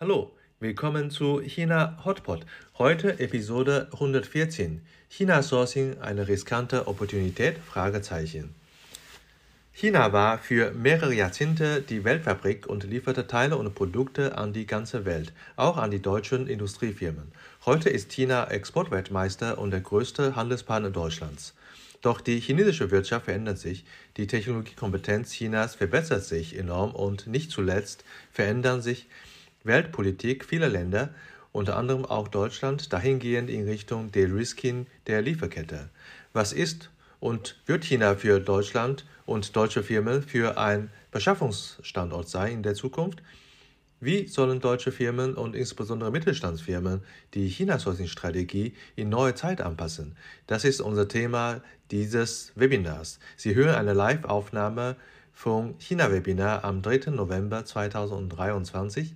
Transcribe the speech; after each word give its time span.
Hallo, 0.00 0.32
willkommen 0.58 1.08
zu 1.08 1.40
China 1.40 2.02
Hotpot. 2.04 2.44
Heute 2.78 3.20
Episode 3.20 3.86
114. 3.92 4.84
China 5.08 5.40
Sourcing 5.40 6.00
eine 6.00 6.26
riskante 6.26 6.88
Opportunität? 6.88 7.58
Fragezeichen. 7.58 8.56
China 9.72 10.12
war 10.12 10.38
für 10.38 10.72
mehrere 10.72 11.14
Jahrzehnte 11.14 11.80
die 11.80 12.02
Weltfabrik 12.02 12.66
und 12.66 12.82
lieferte 12.82 13.28
Teile 13.28 13.56
und 13.56 13.72
Produkte 13.76 14.36
an 14.36 14.52
die 14.52 14.66
ganze 14.66 15.04
Welt, 15.04 15.32
auch 15.54 15.76
an 15.76 15.92
die 15.92 16.02
deutschen 16.02 16.48
Industriefirmen. 16.48 17.30
Heute 17.64 17.88
ist 17.88 18.10
China 18.10 18.50
Exportweltmeister 18.50 19.58
und 19.58 19.70
der 19.70 19.80
größte 19.80 20.34
Handelspartner 20.34 20.90
Deutschlands. 20.90 21.54
Doch 22.02 22.20
die 22.20 22.40
chinesische 22.40 22.90
Wirtschaft 22.90 23.26
verändert 23.26 23.58
sich, 23.58 23.84
die 24.16 24.26
Technologiekompetenz 24.26 25.30
Chinas 25.30 25.76
verbessert 25.76 26.24
sich 26.24 26.58
enorm 26.58 26.90
und 26.90 27.28
nicht 27.28 27.52
zuletzt 27.52 28.04
verändern 28.32 28.82
sich 28.82 29.06
Weltpolitik 29.64 30.44
vieler 30.44 30.68
Länder, 30.68 31.10
unter 31.50 31.76
anderem 31.76 32.04
auch 32.04 32.28
Deutschland, 32.28 32.92
dahingehend 32.92 33.48
in 33.48 33.66
Richtung 33.66 34.12
De-Risking 34.12 34.86
der 35.06 35.22
Lieferkette. 35.22 35.88
Was 36.34 36.52
ist 36.52 36.90
und 37.18 37.56
wird 37.64 37.84
China 37.84 38.14
für 38.14 38.40
Deutschland 38.40 39.06
und 39.24 39.56
deutsche 39.56 39.82
Firmen 39.82 40.22
für 40.22 40.58
ein 40.58 40.90
Beschaffungsstandort 41.10 42.28
sein 42.28 42.52
in 42.52 42.62
der 42.62 42.74
Zukunft? 42.74 43.22
Wie 44.00 44.26
sollen 44.26 44.60
deutsche 44.60 44.92
Firmen 44.92 45.34
und 45.34 45.56
insbesondere 45.56 46.10
Mittelstandsfirmen 46.10 47.00
die 47.32 47.48
China-Sourcing-Strategie 47.48 48.74
in 48.96 49.08
neue 49.08 49.34
Zeit 49.34 49.62
anpassen? 49.62 50.14
Das 50.46 50.64
ist 50.64 50.82
unser 50.82 51.08
Thema 51.08 51.62
dieses 51.90 52.52
Webinars. 52.54 53.18
Sie 53.36 53.54
hören 53.54 53.74
eine 53.74 53.94
Live-Aufnahme 53.94 54.96
vom 55.32 55.78
China-Webinar 55.78 56.64
am 56.64 56.82
3. 56.82 57.12
November 57.12 57.64
2023. 57.64 59.14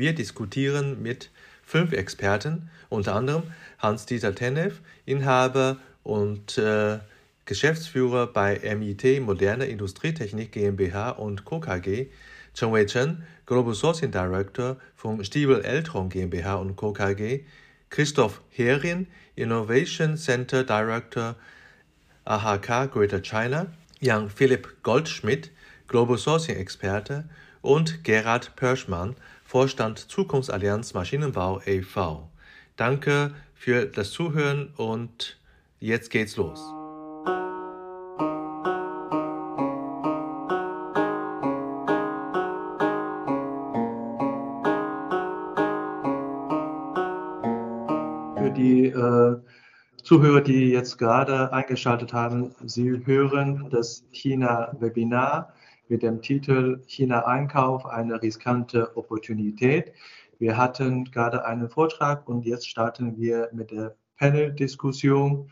Wir 0.00 0.14
diskutieren 0.14 1.02
mit 1.02 1.28
fünf 1.62 1.92
Experten, 1.92 2.70
unter 2.88 3.14
anderem 3.14 3.42
Hans-Dieter 3.80 4.34
Tenev, 4.34 4.76
Inhaber 5.04 5.76
und 6.04 6.56
äh, 6.56 7.00
Geschäftsführer 7.44 8.26
bei 8.26 8.58
MIT 8.78 9.20
Moderne 9.20 9.66
Industrietechnik 9.66 10.52
GmbH 10.52 11.10
und 11.10 11.44
Co. 11.44 11.60
KG, 11.60 12.06
Chen 12.54 12.72
Wei 12.72 12.86
Chen, 12.86 13.24
Global 13.44 13.74
Sourcing 13.74 14.10
Director 14.10 14.78
von 14.96 15.22
Stiebel 15.22 15.60
Eltron 15.60 16.08
GmbH 16.08 16.54
und 16.54 16.76
Co. 16.76 16.94
KG, 16.94 17.44
Christoph 17.90 18.40
Herin, 18.48 19.06
Innovation 19.36 20.16
Center 20.16 20.64
Director 20.64 21.36
AHK 22.24 22.90
Greater 22.90 23.20
China, 23.20 23.66
Jan 24.00 24.30
Philipp 24.30 24.82
Goldschmidt, 24.82 25.50
Global 25.88 26.16
Sourcing 26.16 26.56
Experte 26.56 27.28
und 27.60 28.02
Gerhard 28.02 28.56
Pörschmann, 28.56 29.14
Vorstand 29.50 29.98
Zukunftsallianz 29.98 30.94
Maschinenbau 30.94 31.60
e.V. 31.66 32.30
Danke 32.76 33.34
für 33.52 33.84
das 33.84 34.12
Zuhören 34.12 34.72
und 34.76 35.40
jetzt 35.80 36.12
geht's 36.12 36.36
los. 36.36 36.60
Für 48.36 48.52
die 48.52 48.86
äh, 48.86 49.36
Zuhörer, 50.04 50.42
die 50.42 50.70
jetzt 50.70 50.96
gerade 50.96 51.52
eingeschaltet 51.52 52.12
haben, 52.12 52.54
Sie 52.66 53.04
hören 53.04 53.68
das 53.68 54.04
China-Webinar 54.12 55.52
mit 55.90 56.02
dem 56.02 56.22
Titel 56.22 56.82
China 56.86 57.26
Einkauf, 57.26 57.84
eine 57.84 58.22
riskante 58.22 58.96
Opportunität. 58.96 59.92
Wir 60.38 60.56
hatten 60.56 61.04
gerade 61.04 61.44
einen 61.44 61.68
Vortrag 61.68 62.26
und 62.28 62.46
jetzt 62.46 62.68
starten 62.68 63.18
wir 63.18 63.50
mit 63.52 63.72
der 63.72 63.96
Panel-Diskussion. 64.16 65.50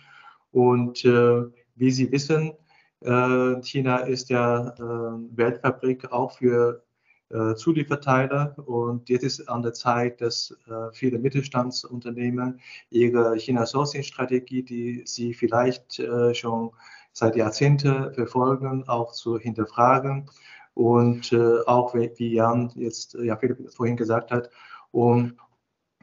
Und 0.52 1.04
äh, 1.04 1.42
wie 1.74 1.90
Sie 1.90 2.10
wissen, 2.10 2.52
äh, 3.00 3.60
China 3.62 3.98
ist 3.98 4.30
ja 4.30 4.68
äh, 4.68 5.36
Weltfabrik 5.36 6.10
auch 6.12 6.38
für 6.38 6.82
äh, 7.30 7.54
Zulieferteile 7.54 8.54
und 8.64 9.08
jetzt 9.10 9.24
ist 9.24 9.48
an 9.48 9.62
der 9.62 9.74
Zeit, 9.74 10.20
dass 10.20 10.56
äh, 10.66 10.92
viele 10.92 11.18
Mittelstandsunternehmen 11.18 12.60
ihre 12.90 13.36
China-Sourcing-Strategie, 13.36 14.62
die 14.62 15.02
sie 15.04 15.34
vielleicht 15.34 15.98
äh, 15.98 16.34
schon 16.34 16.70
seit 17.12 17.36
Jahrzehnten 17.36 18.12
verfolgen, 18.14 18.88
auch 18.88 19.12
zu 19.12 19.38
hinterfragen 19.38 20.30
und 20.74 21.32
äh, 21.32 21.60
auch, 21.66 21.94
wie 21.94 22.34
Jan 22.34 22.70
jetzt 22.76 23.14
ja 23.14 23.36
Philipp 23.36 23.72
vorhin 23.72 23.96
gesagt 23.96 24.30
hat, 24.30 24.50
um 24.92 25.38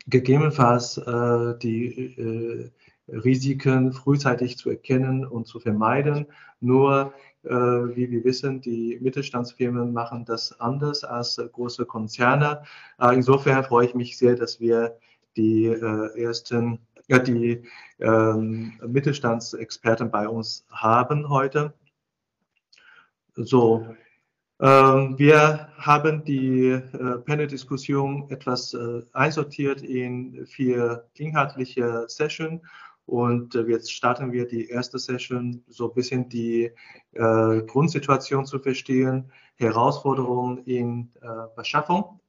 gegebenenfalls 0.07 0.97
äh, 0.97 1.57
die 1.59 2.15
äh, 2.17 2.71
Risiken 3.07 3.93
frühzeitig 3.93 4.57
zu 4.57 4.69
erkennen 4.69 5.25
und 5.25 5.47
zu 5.47 5.59
vermeiden. 5.59 6.27
Nur, 6.59 7.13
äh, 7.43 7.49
wie 7.49 8.09
wir 8.09 8.23
wissen, 8.23 8.61
die 8.61 8.97
Mittelstandsfirmen 9.01 9.93
machen 9.93 10.25
das 10.25 10.59
anders 10.59 11.03
als 11.03 11.39
große 11.51 11.85
Konzerne. 11.85 12.63
Äh, 12.99 13.15
insofern 13.15 13.63
freue 13.63 13.85
ich 13.85 13.95
mich 13.95 14.17
sehr, 14.17 14.35
dass 14.35 14.59
wir 14.59 14.97
die 15.37 15.65
äh, 15.65 16.21
ersten 16.21 16.79
ja, 17.07 17.19
die 17.19 17.63
ähm, 17.99 18.79
Mittelstandsexperten 18.85 20.11
bei 20.11 20.27
uns 20.27 20.65
haben 20.69 21.29
heute. 21.29 21.73
So, 23.35 23.85
ähm, 24.59 25.19
wir 25.19 25.69
haben 25.77 26.23
die 26.23 26.69
äh, 26.69 27.17
Panel-Diskussion 27.25 28.29
etwas 28.29 28.73
äh, 28.73 29.01
einsortiert 29.11 29.81
in 29.81 30.45
vier 30.45 31.05
inhaltliche 31.15 32.05
Sessions 32.07 32.61
und 33.05 33.53
äh, 33.55 33.63
jetzt 33.63 33.91
starten 33.91 34.31
wir 34.31 34.47
die 34.47 34.69
erste 34.69 34.97
Session, 34.97 35.63
so 35.67 35.89
ein 35.89 35.93
bisschen 35.93 36.29
die 36.29 36.71
äh, 37.11 37.61
Grundsituation 37.63 38.45
zu 38.45 38.59
verstehen, 38.59 39.31
Herausforderungen 39.55 40.59
in 40.65 41.11
äh, 41.21 41.27
Beschaffung 41.55 42.19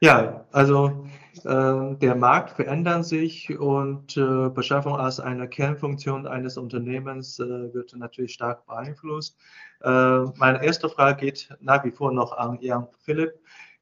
Ja, 0.00 0.44
also 0.52 1.06
äh, 1.44 1.94
der 1.96 2.14
Markt 2.14 2.50
verändert 2.50 3.06
sich 3.06 3.58
und 3.58 4.16
äh, 4.16 4.50
Beschaffung 4.50 4.96
als 4.96 5.20
eine 5.20 5.48
Kernfunktion 5.48 6.26
eines 6.26 6.58
Unternehmens 6.58 7.38
äh, 7.38 7.72
wird 7.72 7.94
natürlich 7.96 8.34
stark 8.34 8.66
beeinflusst. 8.66 9.38
Äh, 9.82 9.88
meine 10.36 10.62
erste 10.62 10.90
Frage 10.90 11.24
geht 11.24 11.48
nach 11.60 11.82
wie 11.84 11.90
vor 11.90 12.12
noch 12.12 12.36
an 12.36 12.58
Jan 12.60 12.88
Philipp. 13.04 13.34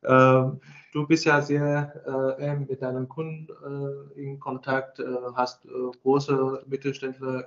Ähm, 0.05 0.61
du 0.93 1.07
bist 1.07 1.25
ja 1.25 1.41
sehr 1.41 2.37
äh, 2.39 2.55
mit 2.57 2.83
deinen 2.83 3.09
Kunden 3.09 3.49
äh, 4.17 4.21
in 4.21 4.39
Kontakt, 4.39 5.03
hast 5.35 5.67
große 6.03 6.63
Mittelständler, 6.67 7.45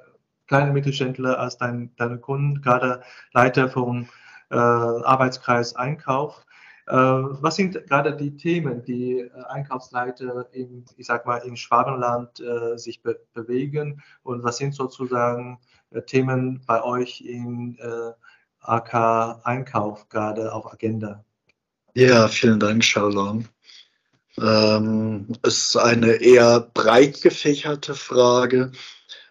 kleine 0.47 0.73
Mittelständler 0.73 1.39
als 1.39 1.57
dein, 1.57 1.95
deine 1.95 2.17
Kunden, 2.17 2.61
gerade 2.61 3.01
Leiter 3.33 3.69
vom 3.69 4.07
Arbeitskreis 4.49 5.75
Einkauf. 5.75 6.45
Äh, 6.87 6.93
was 6.93 7.57
sind 7.57 7.85
gerade 7.87 8.15
die 8.15 8.37
Themen, 8.37 8.81
die 8.85 9.19
äh, 9.19 9.29
Einkaufsleiter 9.49 10.47
in, 10.53 10.85
ich 10.95 11.05
sag 11.05 11.25
mal, 11.25 11.39
in 11.39 11.57
Schwabenland 11.57 12.39
äh, 12.39 12.77
sich 12.77 13.01
be 13.01 13.19
bewegen 13.33 14.01
und 14.23 14.43
was 14.43 14.57
sind 14.57 14.73
sozusagen 14.73 15.59
Themen 16.05 16.61
bei 16.67 16.83
euch 16.83 17.21
in 17.21 17.77
AK 18.59 19.39
Einkauf 19.45 20.09
gerade 20.09 20.51
auf 20.51 20.71
Agenda? 20.71 21.23
Ja, 21.93 22.27
vielen 22.27 22.59
Dank, 22.59 22.83
Shalom. 22.83 23.45
Ähm, 24.37 25.27
es 25.43 25.69
ist 25.69 25.77
eine 25.77 26.15
eher 26.15 26.59
breit 26.73 27.21
gefächerte 27.21 27.95
Frage. 27.95 28.73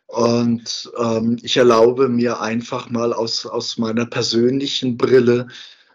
Und 0.06 0.90
ähm, 0.98 1.36
ich 1.42 1.58
erlaube 1.58 2.08
mir 2.08 2.40
einfach 2.40 2.88
mal 2.88 3.12
aus, 3.12 3.44
aus 3.44 3.76
meiner 3.76 4.06
persönlichen 4.06 4.96
Brille 4.96 5.48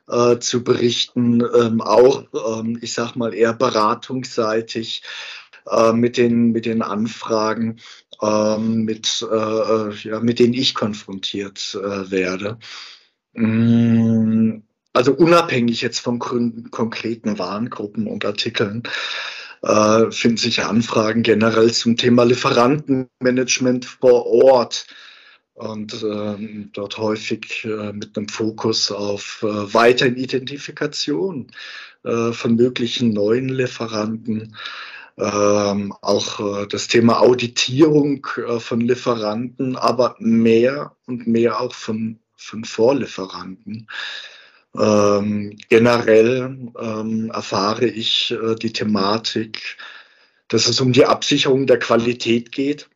äh, 0.09 0.39
zu 0.39 0.63
berichten, 0.63 1.43
ähm, 1.55 1.81
auch, 1.81 2.23
ähm, 2.33 2.79
ich 2.81 2.93
sag 2.93 3.15
mal, 3.15 3.33
eher 3.33 3.53
beratungsseitig 3.53 5.03
äh, 5.69 5.93
mit, 5.93 6.17
den, 6.17 6.51
mit 6.51 6.65
den 6.65 6.81
Anfragen, 6.81 7.79
ähm, 8.21 8.83
mit, 8.83 9.25
äh, 9.29 9.35
äh 9.35 9.93
ja, 10.03 10.19
mit 10.19 10.39
denen 10.39 10.53
ich 10.53 10.73
konfrontiert 10.73 11.77
äh, 11.81 12.11
werde. 12.11 12.59
Mm, 13.33 14.59
also 14.93 15.13
unabhängig 15.13 15.81
jetzt 15.81 15.99
von 15.99 16.19
konkreten 16.19 17.39
Warengruppen 17.39 18.07
und 18.07 18.25
Artikeln 18.25 18.83
äh, 19.61 20.11
finden 20.11 20.37
sich 20.37 20.63
Anfragen 20.63 21.23
generell 21.23 21.71
zum 21.71 21.95
Thema 21.95 22.23
Lieferantenmanagement 22.23 23.85
vor 23.85 24.25
Ort 24.25 24.87
und 25.61 26.01
ähm, 26.03 26.69
dort 26.73 26.97
häufig 26.97 27.63
äh, 27.65 27.93
mit 27.93 28.17
einem 28.17 28.27
Fokus 28.27 28.91
auf 28.91 29.43
äh, 29.43 29.73
weiteren 29.73 30.15
Identifikation 30.15 31.47
äh, 32.03 32.31
von 32.31 32.55
möglichen 32.55 33.13
neuen 33.13 33.49
Lieferanten. 33.49 34.55
Ähm, 35.17 35.93
auch 36.01 36.63
äh, 36.63 36.67
das 36.67 36.87
Thema 36.87 37.19
Auditierung 37.19 38.25
äh, 38.37 38.59
von 38.59 38.81
Lieferanten, 38.81 39.75
aber 39.75 40.15
mehr 40.17 40.95
und 41.05 41.27
mehr 41.27 41.59
auch 41.59 41.75
von, 41.75 42.19
von 42.35 42.65
Vorlieferanten. 42.65 43.87
Ähm, 44.75 45.57
generell 45.69 46.71
ähm, 46.79 47.29
erfahre 47.29 47.85
ich 47.85 48.31
äh, 48.31 48.55
die 48.55 48.73
Thematik, 48.73 49.77
dass 50.47 50.67
es 50.67 50.81
um 50.81 50.91
die 50.91 51.05
Absicherung 51.05 51.67
der 51.67 51.77
Qualität 51.77 52.51
geht, 52.51 52.89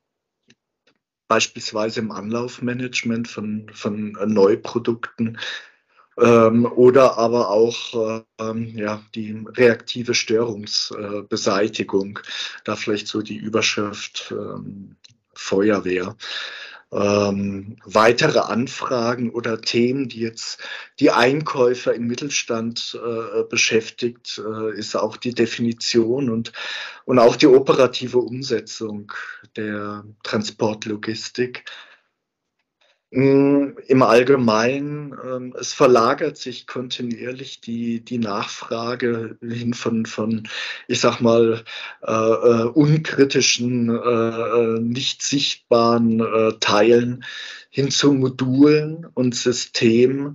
beispielsweise 1.28 2.00
im 2.00 2.12
Anlaufmanagement 2.12 3.28
von, 3.28 3.70
von 3.74 4.16
äh, 4.16 4.26
Neuprodukten 4.26 5.38
ähm, 6.18 6.66
oder 6.66 7.18
aber 7.18 7.50
auch 7.50 8.24
ähm, 8.40 8.78
ja, 8.78 9.02
die 9.16 9.44
reaktive 9.58 10.14
Störungsbeseitigung, 10.14 12.20
da 12.64 12.76
vielleicht 12.76 13.08
so 13.08 13.22
die 13.22 13.38
Überschrift 13.38 14.32
ähm, 14.32 14.96
Feuerwehr 15.34 16.16
ähm, 16.92 17.78
weitere 17.84 18.40
Anfragen 18.40 19.32
oder 19.32 19.60
Themen, 19.60 20.08
die 20.08 20.20
jetzt 20.20 20.60
die 21.00 21.12
Einkäufer 21.12 21.94
im 21.94 22.08
Mittelstand 22.08 23.00
äh, 23.04 23.44
beschäftigt, 23.44 24.42
äh, 24.46 24.78
ist 24.78 24.96
auch 24.96 25.18
die 25.18 25.34
Definition 25.34 26.30
und, 26.30 26.54
und 27.06 27.20
auch 27.20 27.36
die 27.36 27.48
operative 27.48 28.20
Umsetzung 28.20 29.12
der 29.56 30.06
Transportlogistik. 30.24 31.66
Im 33.16 34.02
Allgemeinen, 34.02 35.16
ähm, 35.26 35.56
es 35.58 35.72
verlagert 35.72 36.36
sich 36.36 36.68
kontinuierlich 36.68 37.62
die, 37.62 38.04
die 38.04 38.18
Nachfrage 38.18 39.38
hin 39.42 39.74
von, 39.74 40.06
von, 40.06 40.50
ich 40.90 41.00
sag 41.00 41.22
mal, 41.22 41.64
äh, 42.06 42.12
äh 42.12 42.64
unkritischen, 42.66 43.90
äh, 43.90 44.00
äh, 44.00 44.80
nicht 44.82 45.22
sichtbaren 45.22 46.20
äh, 46.20 46.60
Teilen 46.60 47.24
hin 47.70 47.90
zu 47.90 48.12
Modulen 48.12 49.08
und 49.14 49.34
Systemen 49.34 50.34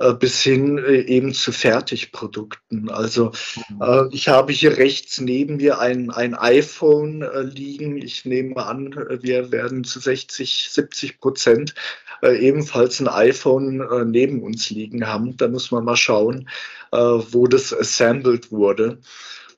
äh, 0.00 0.14
bis 0.14 0.40
hin 0.40 0.78
äh, 0.78 1.02
eben 1.02 1.34
zu 1.34 1.52
Fertigprodukten. 1.52 2.88
Also 2.88 3.32
mhm. 3.68 3.82
äh, 3.82 4.08
ich 4.12 4.28
habe 4.28 4.50
hier 4.50 4.78
rechts 4.78 5.20
neben 5.20 5.58
mir 5.58 5.78
ein, 5.78 6.10
ein 6.10 6.34
iPhone 6.34 7.22
liegen. 7.54 7.98
Ich 7.98 8.24
nehme 8.24 8.64
an, 8.64 8.94
wir 9.20 9.52
werden 9.52 9.84
zu 9.84 10.00
60, 10.00 10.68
70 10.70 11.20
Prozent 11.20 11.74
ebenfalls 12.22 13.00
ein 13.00 13.08
iPhone 13.08 14.10
neben 14.10 14.42
uns 14.42 14.68
liegen 14.68 15.06
haben. 15.06 15.36
Da 15.38 15.48
muss 15.48 15.70
man 15.70 15.84
mal 15.84 15.96
schauen, 15.96 16.50
wo 16.90 17.46
das 17.46 17.72
assembled 17.72 18.52
wurde. 18.52 18.98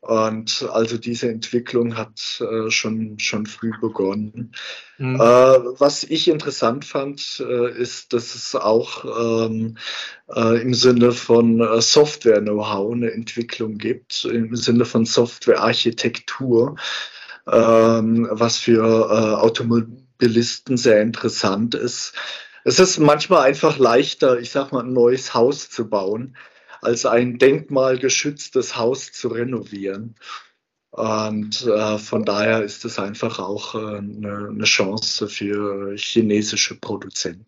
Und 0.03 0.69
also 0.73 0.99
diese 0.99 1.29
Entwicklung 1.29 1.97
hat 1.97 2.41
äh, 2.41 2.73
schon, 2.73 3.21
schon 3.21 3.47
früh 3.47 3.71
begonnen. 3.81 4.53
Mhm. 4.99 5.15
Äh, 5.15 5.21
was 5.21 6.03
ich 6.03 6.27
interessant 6.27 6.85
fand, 6.85 7.41
äh, 7.49 7.71
ist, 7.71 8.13
dass 8.13 8.35
es 8.35 8.57
auch 8.57 9.47
ähm, 9.47 9.79
äh, 10.35 10.61
im 10.61 10.75
Sinne 10.75 11.13
von 11.13 11.61
äh, 11.61 11.81
Software-Know-how 11.81 12.93
eine 12.93 13.13
Entwicklung 13.13 13.79
gibt, 13.79 14.25
im 14.25 14.57
Sinne 14.57 14.87
von 14.87 15.07
Software-Architektur, 15.07 16.75
ähm, 17.47 18.27
was 18.29 18.57
für 18.57 18.83
äh, 18.83 19.35
Automobilisten 19.41 20.79
sehr 20.79 21.01
interessant 21.01 21.77
ist. 21.77 22.15
Es 22.65 22.81
ist 22.81 22.99
manchmal 22.99 23.43
einfach 23.43 23.79
leichter, 23.79 24.41
ich 24.41 24.51
sag 24.51 24.73
mal, 24.73 24.83
ein 24.83 24.93
neues 24.93 25.33
Haus 25.33 25.71
zu 25.71 25.89
bauen, 25.89 26.37
als 26.83 27.07
ein 27.07 27.39
denkmalgeschütztes 27.39 28.77
Haus 28.77 29.13
zu 29.13 29.29
renovieren. 29.29 30.17
Und 30.91 31.67
äh, 31.67 31.99
von 31.99 32.25
daher 32.25 32.63
ist 32.63 32.85
es 32.85 32.99
einfach 32.99 33.39
auch 33.39 33.75
äh, 33.75 33.97
eine, 33.99 34.49
eine 34.51 34.65
Chance 34.65 35.27
für 35.27 35.97
chinesische 35.97 36.79
Produzenten. 36.79 37.47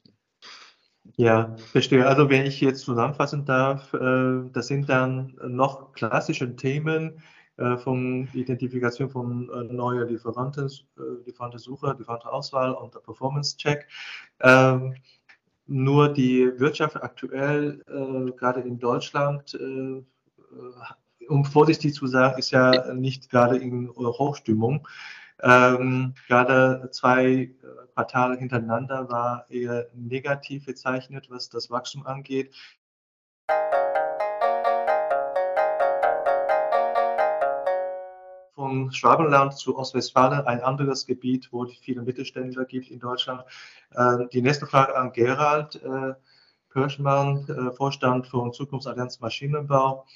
Ja, 1.16 1.54
verstehe. 1.70 2.06
Also 2.06 2.30
wenn 2.30 2.46
ich 2.46 2.60
jetzt 2.60 2.84
zusammenfassen 2.84 3.44
darf, 3.44 3.92
äh, 3.92 4.48
das 4.52 4.68
sind 4.68 4.88
dann 4.88 5.38
noch 5.46 5.92
klassische 5.92 6.56
Themen 6.56 7.22
äh, 7.56 7.76
von 7.76 8.28
Identifikation 8.32 9.10
von 9.10 9.48
äh, 9.50 9.72
neuen 9.72 10.08
Lieferanten, 10.08 10.66
äh, 10.66 11.26
Lieferantensuche, 11.26 11.94
Lieferantenauswahl 11.98 12.72
und 12.72 13.00
Performance-Check. 13.02 13.86
Ähm, 14.40 14.94
nur 15.66 16.12
die 16.12 16.50
Wirtschaft 16.58 16.96
aktuell, 16.96 17.82
äh, 17.88 18.32
gerade 18.32 18.60
in 18.60 18.78
Deutschland, 18.78 19.54
äh, 19.54 20.02
um 21.28 21.44
vorsichtig 21.44 21.94
zu 21.94 22.06
sagen, 22.06 22.38
ist 22.38 22.50
ja 22.50 22.92
nicht 22.94 23.30
gerade 23.30 23.56
in 23.56 23.88
Hochstimmung. 23.90 24.86
Ähm, 25.42 26.14
gerade 26.28 26.88
zwei 26.92 27.26
äh, 27.26 27.50
Quartale 27.94 28.36
hintereinander 28.36 29.08
war 29.08 29.46
eher 29.50 29.88
negativ 29.94 30.66
gezeichnet, 30.66 31.28
was 31.30 31.48
das 31.48 31.70
Wachstum 31.70 32.06
angeht. 32.06 32.54
Von 38.54 38.92
Schwabenland 38.92 39.56
zu 39.56 39.76
Ostwestfalen, 39.76 40.46
ein 40.46 40.60
anderes 40.60 41.06
Gebiet, 41.06 41.48
wo 41.50 41.64
es 41.64 41.76
viele 41.78 42.02
Mittelständler 42.02 42.64
gibt 42.64 42.90
in 42.90 43.00
Deutschland. 43.00 43.42
Äh, 43.90 44.26
die 44.32 44.42
nächste 44.42 44.66
Frage 44.66 44.96
an 44.96 45.12
Gerald 45.12 45.82
äh, 45.82 46.14
Kirschmann, 46.72 47.46
äh, 47.48 47.72
Vorstand 47.72 48.26
von 48.26 48.52
Zukunftsallianz 48.52 49.20
Maschinenbau. 49.20 50.06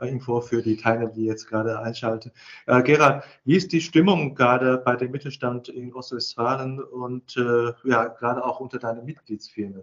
Info 0.00 0.40
für 0.40 0.62
die 0.62 0.76
Teilnehmer, 0.76 1.10
die 1.10 1.24
jetzt 1.24 1.48
gerade 1.48 1.80
einschalten. 1.80 2.30
Äh, 2.66 2.82
Gerald, 2.82 3.24
wie 3.44 3.56
ist 3.56 3.72
die 3.72 3.80
Stimmung 3.80 4.34
gerade 4.36 4.78
bei 4.78 4.94
dem 4.94 5.10
Mittelstand 5.10 5.68
in 5.68 5.92
Ostwestfalen 5.92 6.80
und 6.80 7.36
äh, 7.36 7.72
ja, 7.82 8.06
gerade 8.06 8.44
auch 8.44 8.60
unter 8.60 8.78
deinen 8.78 9.04
Mitgliedsfirmen? 9.04 9.82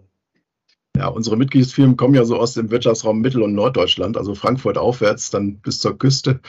Ja, 0.96 1.08
unsere 1.08 1.36
Mitgliedsfirmen 1.36 1.98
kommen 1.98 2.14
ja 2.14 2.24
so 2.24 2.38
aus 2.38 2.54
dem 2.54 2.70
Wirtschaftsraum 2.70 3.20
Mittel- 3.20 3.42
und 3.42 3.54
Norddeutschland, 3.54 4.16
also 4.16 4.34
Frankfurt 4.34 4.78
aufwärts, 4.78 5.28
dann 5.30 5.58
bis 5.58 5.80
zur 5.80 5.98
Küste. 5.98 6.40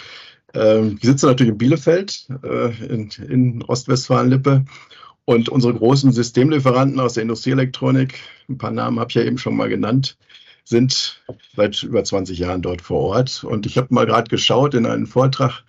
Ähm, 0.53 0.97
wir 1.01 1.09
sitzen 1.11 1.27
natürlich 1.27 1.51
in 1.51 1.57
Bielefeld, 1.57 2.27
äh, 2.43 2.85
in, 2.85 3.09
in 3.27 3.63
Ostwestfalen-Lippe. 3.63 4.65
Und 5.25 5.49
unsere 5.49 5.73
großen 5.73 6.13
Systemlieferanten 6.13 6.99
aus 7.01 7.13
der 7.13 7.23
Industrieelektronik, 7.23 8.19
ein 8.47 8.57
paar 8.57 8.71
Namen 8.71 8.99
habe 8.99 9.09
ich 9.09 9.15
ja 9.15 9.23
eben 9.23 9.37
schon 9.37 9.57
mal 9.57 9.67
genannt, 9.67 10.17
sind 10.63 11.21
seit 11.55 11.83
über 11.83 12.03
20 12.03 12.39
Jahren 12.39 12.61
dort 12.61 12.81
vor 12.81 13.01
Ort. 13.01 13.43
Und 13.43 13.65
ich 13.65 13.77
habe 13.77 13.93
mal 13.93 14.05
gerade 14.05 14.29
geschaut 14.29 14.73
in 14.73 14.85
einen 14.85 15.05
Vortrag, 15.05 15.63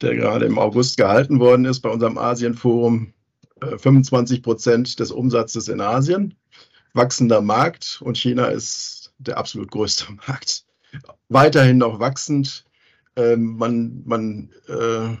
der 0.00 0.14
gerade 0.14 0.46
im 0.46 0.58
August 0.58 0.96
gehalten 0.96 1.40
worden 1.40 1.64
ist 1.64 1.80
bei 1.80 1.90
unserem 1.90 2.18
Asienforum. 2.18 3.12
25 3.78 4.38
äh, 4.38 4.42
Prozent 4.42 5.00
des 5.00 5.10
Umsatzes 5.10 5.68
in 5.68 5.80
Asien, 5.80 6.34
wachsender 6.92 7.40
Markt 7.40 7.98
und 8.02 8.18
China 8.18 8.46
ist 8.46 9.14
der 9.18 9.38
absolut 9.38 9.70
größte 9.70 10.12
Markt. 10.28 10.64
Weiterhin 11.28 11.78
noch 11.78 11.98
wachsend, 11.98 12.65
ähm, 13.16 13.56
man 13.56 14.02
man 14.04 14.50
äh, 14.68 15.16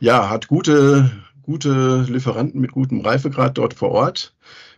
ja, 0.00 0.30
hat 0.30 0.48
gute, 0.48 1.10
gute 1.42 2.04
Lieferanten 2.08 2.60
mit 2.60 2.72
gutem 2.72 3.00
Reifegrad 3.00 3.58
dort 3.58 3.74
vor 3.74 3.90
Ort. 3.90 4.34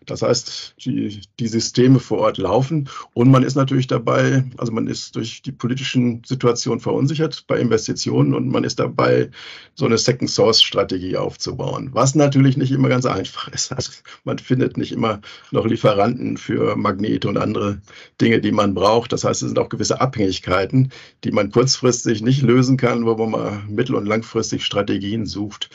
Das 0.06 0.22
heißt, 0.22 0.74
die, 0.84 1.20
die 1.38 1.46
Systeme 1.46 2.00
vor 2.00 2.18
Ort 2.18 2.38
laufen 2.38 2.88
und 3.12 3.30
man 3.30 3.42
ist 3.42 3.54
natürlich 3.54 3.86
dabei, 3.86 4.44
also 4.56 4.72
man 4.72 4.86
ist 4.86 5.14
durch 5.14 5.42
die 5.42 5.52
politischen 5.52 6.22
Situationen 6.24 6.80
verunsichert 6.80 7.44
bei 7.46 7.58
Investitionen 7.58 8.34
und 8.34 8.48
man 8.48 8.64
ist 8.64 8.78
dabei, 8.78 9.30
so 9.74 9.84
eine 9.84 9.98
Second 9.98 10.30
Source 10.30 10.62
Strategie 10.62 11.16
aufzubauen, 11.16 11.90
was 11.92 12.14
natürlich 12.14 12.56
nicht 12.56 12.72
immer 12.72 12.88
ganz 12.88 13.06
einfach 13.06 13.48
ist. 13.48 13.72
Also 13.80 13.92
man 14.24 14.38
findet 14.38 14.76
nicht 14.76 14.92
immer 14.92 15.20
noch 15.52 15.64
Lieferanten 15.64 16.36
für 16.36 16.76
Magnete 16.76 17.28
und 17.28 17.38
andere 17.38 17.80
Dinge, 18.20 18.40
die 18.40 18.52
man 18.52 18.74
braucht. 18.74 19.12
Das 19.12 19.24
heißt, 19.24 19.42
es 19.42 19.48
sind 19.48 19.58
auch 19.58 19.70
gewisse 19.70 20.00
Abhängigkeiten, 20.00 20.92
die 21.24 21.30
man 21.30 21.50
kurzfristig 21.50 22.20
nicht 22.20 22.42
lösen 22.42 22.76
kann, 22.76 23.06
wo 23.06 23.14
man 23.16 23.30
mal 23.30 23.62
mittel- 23.68 23.94
und 23.94 24.06
langfristig 24.06 24.64
Strategien 24.64 25.24
sucht. 25.24 25.70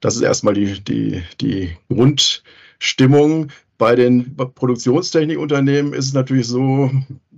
Das 0.00 0.14
ist 0.14 0.22
erstmal 0.22 0.54
die, 0.54 0.80
die, 0.84 1.22
die 1.40 1.76
Grundstimmung. 1.88 3.50
Bei 3.78 3.94
den 3.94 4.34
Produktionstechnikunternehmen 4.36 5.92
ist 5.92 6.06
es 6.06 6.12
natürlich 6.12 6.48
so, 6.48 6.90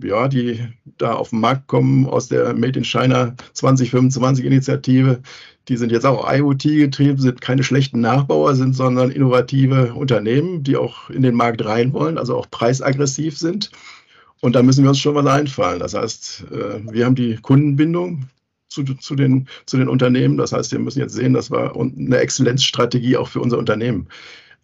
ja, 0.03 0.27
die 0.27 0.67
da 0.97 1.13
auf 1.13 1.31
den 1.31 1.41
Markt 1.41 1.67
kommen 1.67 2.07
aus 2.07 2.29
der 2.29 2.55
Made 2.55 2.79
in 2.79 2.85
China 2.85 3.35
2025 3.53 4.47
Initiative, 4.47 5.21
die 5.69 5.77
sind 5.77 5.93
jetzt 5.93 6.07
auch 6.07 6.31
IoT 6.33 6.63
getrieben, 6.63 7.19
sind 7.19 7.43
keine 7.43 7.63
schlechten 7.63 8.01
Nachbauer, 8.01 8.55
sind, 8.55 8.75
sondern 8.75 9.11
innovative 9.11 9.93
Unternehmen, 9.93 10.63
die 10.63 10.77
auch 10.77 11.11
in 11.11 11.23
den 11.23 11.35
Markt 11.35 11.65
rein 11.65 11.93
wollen, 11.93 12.17
also 12.17 12.37
auch 12.37 12.51
preisaggressiv 12.51 13.37
sind. 13.37 13.71
Und 14.41 14.55
da 14.55 14.63
müssen 14.63 14.83
wir 14.83 14.89
uns 14.89 14.99
schon 14.99 15.15
was 15.15 15.27
einfallen. 15.27 15.81
Das 15.81 15.93
heißt, 15.93 16.47
äh, 16.51 16.81
wir 16.91 17.05
haben 17.05 17.15
die 17.15 17.37
Kundenbindung 17.37 18.31
zu, 18.69 18.83
zu, 18.85 19.15
den, 19.15 19.47
zu 19.67 19.77
den 19.77 19.89
Unternehmen. 19.89 20.39
Das 20.39 20.53
heißt, 20.53 20.73
wir 20.73 20.79
müssen 20.79 21.01
jetzt 21.01 21.15
sehen, 21.15 21.35
dass 21.35 21.51
wir 21.51 21.77
eine 21.77 22.17
Exzellenzstrategie 22.17 23.19
auch 23.19 23.29
für 23.29 23.41
unser 23.41 23.59
Unternehmen 23.59 24.09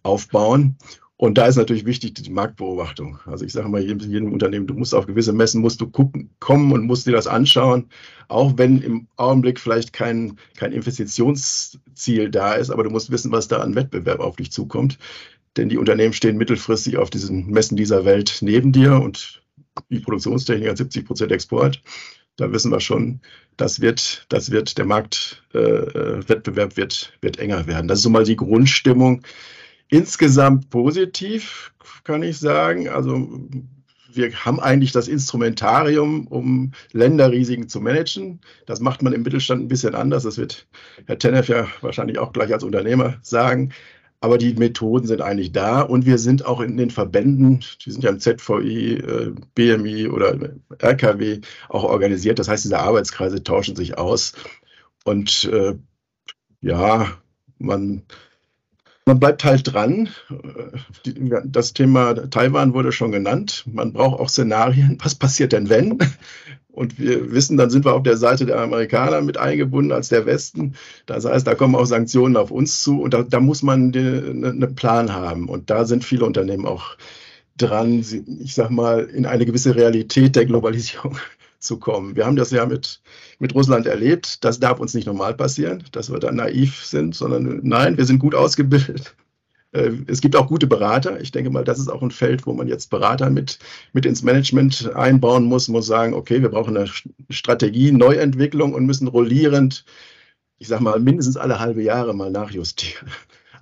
aufbauen. 0.01 0.75
Und 1.19 1.39
da 1.39 1.47
ist 1.47 1.55
natürlich 1.55 1.85
wichtig 1.85 2.13
die 2.13 2.29
Marktbeobachtung. 2.29 3.19
Also 3.25 3.43
ich 3.43 3.51
sage 3.51 3.67
mal, 3.69 3.81
jedem, 3.81 3.99
jedem 3.99 4.31
Unternehmen, 4.31 4.67
du 4.67 4.75
musst 4.75 4.93
auf 4.93 5.07
gewisse 5.07 5.33
Messen, 5.33 5.61
musst 5.61 5.81
du 5.81 5.87
gucken, 5.89 6.29
kommen 6.39 6.71
und 6.71 6.85
musst 6.85 7.07
dir 7.07 7.11
das 7.11 7.25
anschauen, 7.25 7.89
auch 8.27 8.53
wenn 8.57 8.81
im 8.83 9.07
Augenblick 9.15 9.59
vielleicht 9.59 9.93
kein, 9.93 10.37
kein 10.57 10.73
Investitionsziel 10.73 12.29
da 12.29 12.53
ist, 12.53 12.69
aber 12.69 12.83
du 12.83 12.91
musst 12.91 13.09
wissen, 13.09 13.31
was 13.31 13.47
da 13.47 13.57
an 13.57 13.73
Wettbewerb 13.73 14.19
auf 14.19 14.35
dich 14.35 14.51
zukommt. 14.51 14.99
denn 15.57 15.69
die 15.69 15.77
Unternehmen 15.77 16.13
stehen 16.13 16.37
mittelfristig 16.37 16.97
auf 16.97 17.09
diesen 17.09 17.47
Messen 17.47 17.77
dieser 17.77 18.05
Welt 18.05 18.37
neben 18.41 18.71
dir 18.71 19.01
und 19.01 19.41
die 19.89 19.99
Produktionstechnik 19.99 20.69
hat 20.69 20.77
70 20.77 21.05
Prozent 21.05 21.31
Export. 21.31 21.81
Da 22.35 22.51
wissen 22.51 22.71
wir 22.71 22.79
schon, 22.79 23.21
das 23.57 23.81
wird, 23.81 24.27
das 24.29 24.51
wird 24.51 24.77
der 24.77 24.85
Marktwettbewerb 24.85 26.73
äh, 26.73 26.77
wird, 26.77 27.13
wird 27.21 27.39
enger 27.39 27.65
werden. 27.65 27.87
Das 27.87 27.99
ist 27.99 28.03
so 28.03 28.11
mal 28.11 28.23
die 28.23 28.35
Grundstimmung. 28.35 29.23
Insgesamt 29.89 30.69
positiv, 30.69 31.73
kann 32.03 32.23
ich 32.23 32.37
sagen. 32.39 32.89
Also 32.89 33.47
wir 34.11 34.33
haben 34.33 34.59
eigentlich 34.59 34.91
das 34.91 35.07
Instrumentarium, 35.07 36.27
um 36.27 36.71
Länderrisiken 36.91 37.69
zu 37.69 37.79
managen. 37.79 38.41
Das 38.65 38.79
macht 38.79 39.01
man 39.01 39.13
im 39.13 39.23
Mittelstand 39.23 39.63
ein 39.63 39.67
bisschen 39.67 39.95
anders. 39.95 40.23
Das 40.23 40.37
wird 40.37 40.67
Herr 41.05 41.17
Tenef 41.17 41.47
ja 41.47 41.67
wahrscheinlich 41.81 42.19
auch 42.19 42.33
gleich 42.33 42.51
als 42.51 42.63
Unternehmer 42.63 43.17
sagen. 43.21 43.71
Aber 44.19 44.39
die 44.39 44.55
Methoden 44.55 45.05
sind 45.05 45.21
eigentlich 45.21 45.51
da 45.51 45.81
und 45.81 46.07
wir 46.07 46.17
sind 46.17 46.43
auch 46.43 46.59
in 46.59 46.75
den 46.75 46.89
Verbänden, 46.89 47.63
die 47.85 47.91
sind 47.91 48.03
ja 48.03 48.09
im 48.09 48.19
ZVI, 48.19 48.95
äh, 48.95 49.31
BMI 49.53 50.07
oder 50.07 50.35
RKW 50.81 51.41
auch 51.69 51.83
organisiert. 51.83 52.39
Das 52.39 52.47
heißt, 52.47 52.65
diese 52.65 52.79
Arbeitskreise 52.79 53.43
tauschen 53.43 53.75
sich 53.75 53.97
aus. 53.99 54.33
Und 55.05 55.45
äh, 55.53 55.75
ja, 56.61 57.15
man 57.59 58.03
man 59.07 59.19
bleibt 59.19 59.43
halt 59.43 59.73
dran. 59.73 60.09
Das 61.45 61.73
Thema 61.73 62.13
Taiwan 62.29 62.73
wurde 62.73 62.91
schon 62.91 63.11
genannt. 63.11 63.63
Man 63.71 63.93
braucht 63.93 64.19
auch 64.19 64.29
Szenarien. 64.29 64.97
Was 65.01 65.15
passiert 65.15 65.53
denn, 65.53 65.69
wenn? 65.69 65.97
Und 66.69 66.99
wir 66.99 67.31
wissen, 67.31 67.57
dann 67.57 67.71
sind 67.71 67.85
wir 67.85 67.95
auf 67.95 68.03
der 68.03 68.17
Seite 68.17 68.45
der 68.45 68.59
Amerikaner 68.59 69.21
mit 69.21 69.37
eingebunden 69.37 69.91
als 69.91 70.09
der 70.09 70.27
Westen. 70.27 70.75
Das 71.07 71.25
heißt, 71.25 71.47
da 71.47 71.55
kommen 71.55 71.73
auch 71.73 71.85
Sanktionen 71.85 72.37
auf 72.37 72.51
uns 72.51 72.83
zu 72.83 73.01
und 73.01 73.15
da, 73.15 73.23
da 73.23 73.39
muss 73.39 73.63
man 73.63 73.91
einen 73.95 74.59
ne 74.59 74.67
Plan 74.67 75.11
haben. 75.11 75.49
Und 75.49 75.71
da 75.71 75.85
sind 75.85 76.05
viele 76.05 76.25
Unternehmen 76.25 76.67
auch 76.67 76.95
dran, 77.57 78.05
ich 78.41 78.53
sag 78.53 78.69
mal, 78.69 79.05
in 79.05 79.25
eine 79.25 79.47
gewisse 79.47 79.75
Realität 79.75 80.35
der 80.35 80.45
Globalisierung 80.45 81.17
zu 81.59 81.77
kommen. 81.77 82.15
Wir 82.15 82.25
haben 82.25 82.35
das 82.35 82.51
ja 82.51 82.65
mit, 82.65 83.01
mit 83.39 83.55
Russland 83.55 83.85
erlebt. 83.85 84.43
Das 84.43 84.59
darf 84.59 84.79
uns 84.79 84.93
nicht 84.93 85.07
normal 85.07 85.33
passieren, 85.33 85.83
dass 85.91 86.11
wir 86.11 86.19
da 86.19 86.31
naiv 86.31 86.85
sind, 86.85 87.15
sondern 87.15 87.61
nein, 87.63 87.97
wir 87.97 88.05
sind 88.05 88.19
gut 88.19 88.35
ausgebildet. 88.35 89.15
Äh, 89.71 89.91
es 90.07 90.21
gibt 90.21 90.35
auch 90.35 90.47
gute 90.47 90.67
Berater. 90.67 91.19
Ich 91.21 91.31
denke 91.31 91.49
mal, 91.49 91.63
das 91.63 91.79
ist 91.79 91.89
auch 91.89 92.01
ein 92.01 92.11
Feld, 92.11 92.45
wo 92.45 92.53
man 92.53 92.67
jetzt 92.67 92.89
Berater 92.89 93.29
mit, 93.29 93.59
mit 93.93 94.05
ins 94.05 94.23
Management 94.23 94.93
einbauen 94.95 95.45
muss, 95.45 95.67
muss 95.67 95.87
sagen, 95.87 96.13
okay, 96.13 96.41
wir 96.41 96.49
brauchen 96.49 96.77
eine 96.77 96.89
Strategie, 97.29 97.91
Neuentwicklung 97.91 98.73
und 98.73 98.85
müssen 98.85 99.07
rollierend, 99.07 99.85
ich 100.59 100.67
sage 100.67 100.83
mal, 100.83 100.99
mindestens 100.99 101.37
alle 101.37 101.59
halbe 101.59 101.83
Jahre 101.83 102.13
mal 102.13 102.31
nachjustieren. 102.31 103.09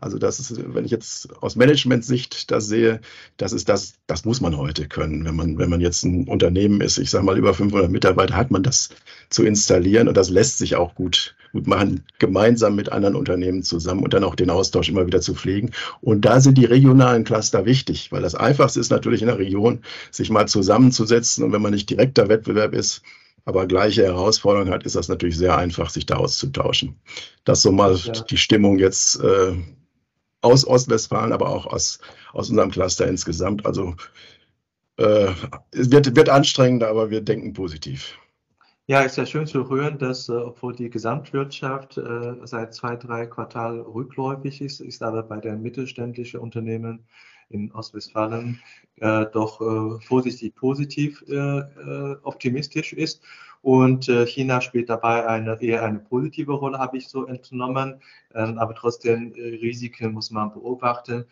Also 0.06 0.20
das 0.20 0.40
ist, 0.40 0.62
wenn 0.76 0.86
ich 0.86 0.92
jetzt 0.92 1.30
aus 1.42 1.56
Management-Sicht 1.56 2.52
das 2.52 2.68
sehe, 2.68 3.02
das 3.38 3.54
ist 3.54 3.68
das, 3.70 3.96
das 4.06 4.24
muss 4.24 4.40
man 4.40 4.56
heute 4.56 4.88
können. 4.88 5.26
Wenn 5.26 5.36
man, 5.36 5.58
wenn 5.58 5.68
man 5.72 5.82
jetzt 5.82 6.04
ein 6.04 6.28
Unternehmen 6.28 6.80
ist, 6.80 7.00
ich 7.00 7.10
sage 7.10 7.26
mal 7.26 7.40
über 7.40 7.56
500 7.56 7.90
Mitarbeiter, 7.90 8.36
hat 8.36 8.52
man 8.52 8.62
das 8.62 8.90
zu 9.32 9.44
installieren 9.44 10.08
und 10.08 10.16
das 10.16 10.30
lässt 10.30 10.60
sich 10.60 10.76
auch 10.76 10.94
gut, 10.94 11.36
gut 11.54 11.66
machen, 11.66 12.04
gemeinsam 12.20 12.76
mit 12.76 12.92
anderen 12.92 13.16
Unternehmen 13.16 13.64
zusammen 13.64 14.04
und 14.04 14.14
dann 14.14 14.24
auch 14.24 14.36
den 14.36 14.52
Austausch 14.52 14.90
immer 14.90 15.08
wieder 15.08 15.22
zu 15.22 15.34
pflegen. 15.34 15.72
Und 16.02 16.22
da 16.22 16.40
sind 16.40 16.60
die 16.60 16.66
regionalen 16.66 17.24
Cluster 17.24 17.66
wichtig, 17.66 18.12
weil 18.12 18.22
das 18.22 18.36
Einfachste 18.36 18.80
ist 18.80 18.92
natürlich 18.92 19.24
in 19.24 19.28
der 19.28 19.40
Region, 19.40 19.82
sich 20.12 20.30
mal 20.30 20.48
zusammenzusetzen 20.48 21.44
und 21.44 21.52
wenn 21.52 21.64
man 21.64 21.74
nicht 21.74 21.90
direkter 21.90 22.30
Wettbewerb 22.30 22.76
ist, 22.76 23.02
aber 23.46 23.68
gleiche 23.68 24.04
Herausforderungen 24.04 24.72
hat, 24.72 24.84
ist 24.84 24.96
das 24.96 25.08
natürlich 25.08 25.38
sehr 25.38 25.58
einfach, 25.58 25.90
sich 25.90 26.06
da 26.06 26.18
auszutauschen. 26.18 26.96
Das 27.44 27.64
so 27.64 27.72
mal 27.72 27.96
ja. 27.96 28.12
die 28.12 28.38
Stimmung 28.38 28.80
jetzt 28.80 29.20
äh, 29.20 29.54
aus 30.46 30.66
Ostwestfalen, 30.66 31.34
aber 31.34 31.50
auch 31.50 31.66
aus, 31.66 32.00
aus 32.34 32.50
unserem 32.50 32.72
Cluster 32.72 33.08
insgesamt. 33.08 33.66
Also 33.66 33.96
äh, 34.98 35.32
es 35.72 35.92
wird, 35.92 36.16
wird 36.16 36.30
anstrengender, 36.30 36.88
aber 36.88 37.10
wir 37.10 37.22
denken 37.22 37.54
positiv. 37.54 38.18
Ja, 38.88 39.02
ist 39.02 39.18
ja 39.18 39.26
schön 39.26 39.48
zu 39.48 39.68
hören, 39.68 39.98
dass, 39.98 40.30
äh, 40.30 40.34
obwohl 40.34 40.76
die 40.76 40.92
Gesamtwirtschaft 40.92 41.98
äh, 41.98 42.36
seit 42.44 42.76
zwei, 42.76 42.96
drei 42.96 43.26
Quartalen 43.26 43.82
rückläufig 43.82 44.62
ist, 44.62 44.80
ist 44.80 45.02
aber 45.02 45.24
bei 45.24 45.38
den 45.38 45.64
mittelständischen 45.64 46.40
Unternehmen 46.40 47.04
in 47.50 47.72
Ostwestfalen 47.72 48.62
äh, 48.98 49.26
doch 49.34 49.60
äh, 49.60 50.00
vorsichtig 50.02 50.56
positiv 50.56 51.24
äh, 51.28 51.34
äh, 51.34 52.16
optimistisch 52.22 52.94
ist. 52.94 53.24
Und 53.66 54.08
äh, 54.10 54.28
China 54.28 54.62
spielt 54.62 54.92
dabei 54.92 55.26
eine, 55.26 55.60
eher 55.60 55.84
eine 55.84 55.98
positive 55.98 56.54
Rolle, 56.54 56.78
habe 56.78 56.98
ich 56.98 57.08
so 57.08 57.26
entnommen. 57.26 58.00
Ähm, 58.36 58.60
aber 58.60 58.76
trotzdem 58.76 59.34
äh, 59.34 59.42
Risiken 59.56 60.14
muss 60.14 60.30
man 60.30 60.54
beobachten. 60.54 61.26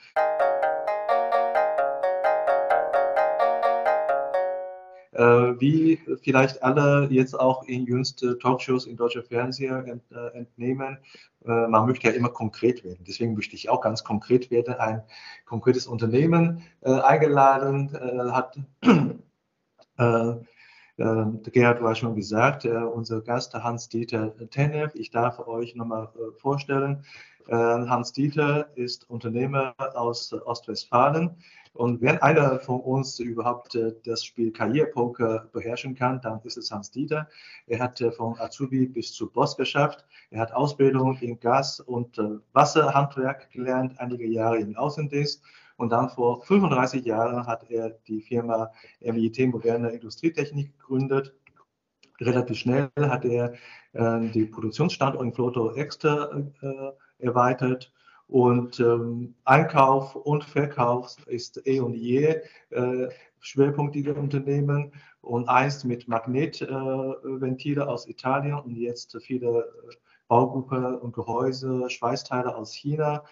Äh, 5.12 5.22
wie 5.62 6.00
vielleicht 6.24 6.64
alle 6.64 7.08
jetzt 7.12 7.40
auch 7.40 7.68
in 7.68 7.86
jüngste 7.86 8.40
Talkshows 8.40 8.88
in 8.88 8.98
deutscher 8.98 9.24
äh, 9.32 9.98
entnehmen, 10.34 10.98
man 11.46 11.86
möchte 11.86 12.08
ja 12.08 12.14
immer 12.14 12.30
konkret 12.30 12.84
werden. 12.84 13.04
Deswegen 13.08 13.36
möchte 13.36 13.54
ich 13.56 13.70
auch 13.70 13.82
ganz 13.82 14.04
konkret 14.04 14.50
werden. 14.50 14.74
Ein 14.76 15.04
konkretes 15.46 15.88
Unternehmen 15.88 16.64
eingeladen 16.82 17.92
hat. 18.32 18.58
Äh, 20.98 21.26
Gerhard 21.52 21.82
war 21.82 21.96
schon 21.96 22.16
gesagt, 22.16 22.66
äh, 22.66 22.78
unser 22.78 23.22
Gast 23.22 23.54
Hans-Dieter 23.54 24.36
Tenev. 24.50 24.92
Ich 24.96 25.10
darf 25.10 25.40
euch 25.40 25.76
nochmal 25.76 26.10
äh, 26.16 26.40
vorstellen. 26.40 27.04
Hans-Dieter 27.46 28.70
ist 28.76 29.10
Unternehmer 29.10 29.76
aus 29.96 30.32
Ostwestfalen. 30.32 31.36
Und 31.74 32.02
wenn 32.02 32.18
einer 32.20 32.58
von 32.60 32.80
uns 32.80 33.20
überhaupt 33.20 33.78
das 34.06 34.24
Spiel 34.24 34.54
Karrierepoker 34.54 35.50
beherrschen 35.52 35.94
kann, 35.94 36.22
dann 36.22 36.40
ist 36.46 36.56
es 36.56 36.72
Hans-Dieter. 36.72 37.28
Er 37.68 37.80
hat 37.80 38.02
von 38.16 38.40
Azubi 38.40 38.88
bis 38.88 39.12
zu 39.12 39.30
Boss 39.30 39.58
geschafft. 39.58 40.06
Er 40.30 40.40
hat 40.40 40.54
Ausbildung 40.54 41.18
in 41.18 41.38
Gas- 41.38 41.82
und 41.82 42.18
Wasserhandwerk 42.54 43.52
gelernt, 43.52 44.00
einige 44.00 44.26
Jahre 44.26 44.60
im 44.60 44.78
Außendienst 44.78 45.44
und 45.78 45.92
dann 45.92 46.10
vor 46.10 46.44
35 46.44 47.06
Jahren 47.06 47.48
hat 47.48 47.70
er 47.70 47.92
die 48.08 48.22
Firma 48.22 48.72
MIT 49.02 49.48
Moderne 49.48 49.90
Industrietechnik 49.90 50.78
gegründet. 50.80 51.34
Relativ 52.20 52.58
schnell 52.58 52.90
hat 53.00 53.26
er 53.26 53.54
äh, 53.94 54.30
die 54.30 54.46
Produktionsstandort 54.46 55.26
in 55.26 55.34
Floto 55.34 55.74
Exter 55.74 56.46
äh, 56.62 57.26
erweitert. 57.26 57.92
Und 58.28 58.80
ähm, 58.80 59.36
Einkauf 59.44 60.16
und 60.16 60.44
Verkauf 60.44 61.18
ist 61.28 61.62
eh 61.68 61.80
und 61.80 61.94
je 61.94 62.42
äh, 62.70 63.10
Schwerpunkt 63.40 63.96
dieser 63.96 64.16
Unternehmen. 64.16 64.92
Und 65.22 65.48
einst 65.48 65.86
mit 65.86 66.08
Magnetventile 66.08 67.82
äh, 67.82 67.86
aus 67.86 68.08
Italien 68.08 68.60
und 68.60 68.76
jetzt 68.76 69.18
viele 69.24 69.60
äh, 69.60 69.96
Baugruppen 70.28 70.96
und 70.98 71.14
Gehäuse, 71.14 71.90
Schweißteile 71.90 72.56
aus 72.56 72.74
China 72.74 73.24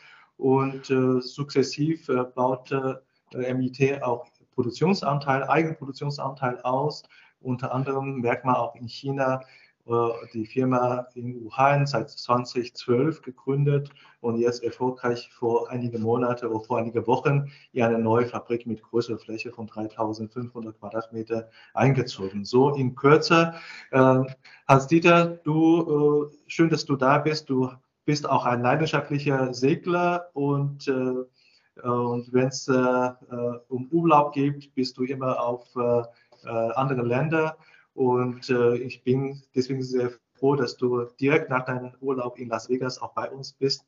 und 0.42 0.90
äh, 0.90 1.22
sukzessiv 1.22 2.10
äh, 2.10 2.24
baute 2.24 3.04
äh, 3.34 3.54
MIT 3.54 4.02
auch 4.02 4.26
Produktionsanteil, 4.56 5.44
Eigenproduktionsanteil 5.44 6.60
aus. 6.62 7.04
Unter 7.42 7.72
anderem 7.72 8.22
merkt 8.22 8.44
man 8.44 8.56
auch 8.56 8.76
in 8.76 8.88
China 8.88 9.42
äh, 9.86 10.10
die 10.34 10.48
Firma 10.48 11.06
in 11.14 11.44
Wuhan 11.44 11.86
seit 11.86 12.10
2012 12.10 13.22
gegründet 13.22 13.92
und 14.22 14.38
jetzt 14.38 14.64
erfolgreich 14.64 15.30
vor 15.32 15.70
einigen 15.70 16.02
Monaten 16.02 16.48
oder 16.48 16.66
vor 16.66 16.80
einigen 16.80 17.06
Wochen 17.06 17.52
in 17.74 17.84
eine 17.84 18.00
neue 18.00 18.26
Fabrik 18.26 18.66
mit 18.66 18.82
größerer 18.82 19.20
Fläche 19.20 19.52
von 19.52 19.68
3500 19.68 20.80
Quadratmeter 20.80 21.52
eingezogen. 21.76 22.46
So 22.46 22.74
in 22.74 22.96
Kürze. 22.96 23.54
Äh, 23.92 24.24
Hans-Dieter, 24.68 25.38
du, 25.44 26.32
äh, 26.32 26.36
schön, 26.48 26.72
dass 26.72 26.84
du 26.86 26.96
da 26.96 27.20
bist. 27.20 27.48
Du 27.48 27.70
bist 28.06 28.28
auch 28.28 28.46
ein 28.46 28.62
leidenschaftlicher 28.62 29.54
Segler 29.54 30.30
und, 30.34 30.88
äh, 30.88 31.82
und 31.82 32.34
wenn 32.34 32.48
es 32.48 32.68
äh, 32.68 32.74
äh, 32.74 33.60
um 33.70 33.88
Urlaub 33.92 34.34
geht, 34.34 34.74
bist 34.76 34.98
du 34.98 35.04
immer 35.04 35.40
auf 35.40 35.68
äh, 35.76 36.04
äh, 36.44 36.50
andere 36.50 37.04
Länder. 37.04 37.58
Und 37.94 38.50
äh, 38.50 38.76
ich 38.78 39.04
bin 39.04 39.42
deswegen 39.56 39.84
sehr 39.84 40.12
froh, 40.34 40.56
dass 40.56 40.78
du 40.78 41.06
direkt 41.20 41.50
nach 41.50 41.66
deinem 41.66 41.92
Urlaub 42.00 42.40
in 42.40 42.50
Las 42.50 42.70
Vegas 42.70 43.02
auch 43.02 43.14
bei 43.14 43.30
uns 43.30 43.54
bist. 43.54 43.86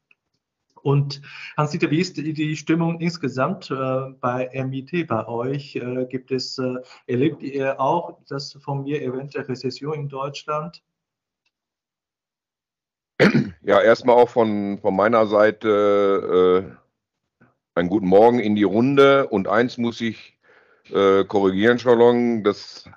Und 0.81 1.21
Hans-Dieter, 1.55 1.89
wie 1.91 2.01
ist 2.01 2.17
die 2.17 2.57
Stimmung 2.57 2.99
insgesamt 2.99 3.69
bei 3.69 4.49
MIT 4.51 5.07
bei 5.07 5.25
euch? 5.29 5.79
Gibt 6.09 6.29
es, 6.29 6.59
erlebt 7.07 7.41
ihr 7.41 7.79
auch 7.79 8.19
das 8.27 8.51
von 8.61 8.83
mir 8.83 9.01
erwähnte 9.01 9.47
Rezession 9.47 9.93
in 9.93 10.09
Deutschland? 10.09 10.83
Ja, 13.65 13.81
erstmal 13.81 14.15
auch 14.17 14.29
von, 14.29 14.77
von 14.79 14.95
meiner 14.95 15.25
Seite 15.25 16.67
äh, 17.75 17.79
einen 17.79 17.89
guten 17.89 18.07
Morgen 18.07 18.39
in 18.39 18.55
die 18.55 18.63
Runde. 18.63 19.27
Und 19.27 19.47
eins 19.47 19.77
muss 19.77 20.01
ich 20.01 20.37
äh, 20.91 21.23
korrigieren, 21.23 21.79
Charlon, 21.79 22.43
das 22.43 22.89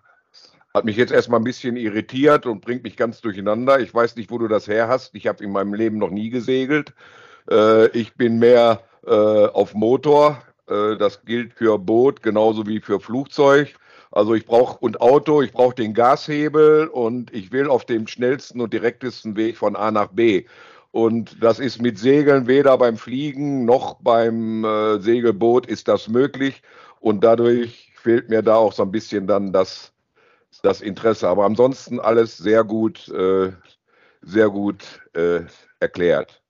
hat 0.75 0.85
mich 0.85 0.97
jetzt 0.97 1.13
erstmal 1.13 1.41
ein 1.41 1.45
bisschen 1.45 1.77
irritiert 1.77 2.47
und 2.47 2.63
bringt 2.63 2.83
mich 2.83 2.97
ganz 2.97 3.21
durcheinander. 3.21 3.79
Ich 3.79 3.95
weiß 3.95 4.17
nicht, 4.17 4.31
wo 4.31 4.39
du 4.39 4.49
das 4.49 4.67
her 4.67 4.89
hast. 4.89 5.15
Ich 5.15 5.29
habe 5.29 5.43
in 5.45 5.53
meinem 5.53 5.73
Leben 5.73 5.99
noch 5.99 6.11
nie 6.11 6.31
gesegelt. 6.31 6.93
Äh, 7.49 7.87
ich 7.97 8.15
bin 8.17 8.39
mehr 8.41 8.83
äh, 9.07 9.11
auf 9.11 9.73
Motor. 9.75 10.43
Äh, 10.69 10.97
das 10.97 11.25
gilt 11.25 11.55
für 11.55 11.79
Boot 11.79 12.23
genauso 12.23 12.67
wie 12.67 12.81
für 12.81 12.99
Flugzeug. 12.99 13.75
Also 14.11 14.35
ich 14.35 14.47
brauche 14.47 14.79
und 14.79 15.01
Auto, 15.01 15.43
ich 15.43 15.53
brauche 15.53 15.75
den 15.75 15.95
Gashebel 15.95 16.89
und 16.89 17.33
ich 17.35 17.53
will 17.53 17.69
auf 17.69 17.85
dem 17.85 18.07
schnellsten 18.07 18.61
und 18.61 18.73
direktesten 18.73 19.37
Weg 19.37 19.57
von 19.57 19.77
A 19.77 19.91
nach 19.91 20.09
B. 20.09 20.47
Und 20.93 21.43
das 21.43 21.59
ist 21.59 21.83
mit 21.83 21.99
Segeln 21.99 22.47
weder 22.47 22.79
beim 22.79 22.97
Fliegen 22.97 23.65
noch 23.67 23.97
beim 24.01 24.65
äh, 24.65 24.99
Segelboot 25.01 25.67
ist 25.67 25.89
das 25.89 26.09
möglich. 26.09 26.63
Und 27.01 27.23
dadurch 27.23 27.93
fehlt 27.97 28.31
mir 28.31 28.43
da 28.43 28.57
auch 28.57 28.73
so 28.73 28.83
ein 28.83 28.91
bisschen 28.93 29.27
dann 29.27 29.53
das, 29.53 29.93
das 30.63 30.81
Interesse. 30.81 31.29
Aber 31.29 31.45
ansonsten 31.45 32.01
alles 32.01 32.39
sehr 32.39 32.65
gut, 32.65 33.09
äh, 33.09 33.53
sehr 34.23 34.49
gut 34.49 34.85
äh, 35.15 35.41
erklärt. 35.81 36.43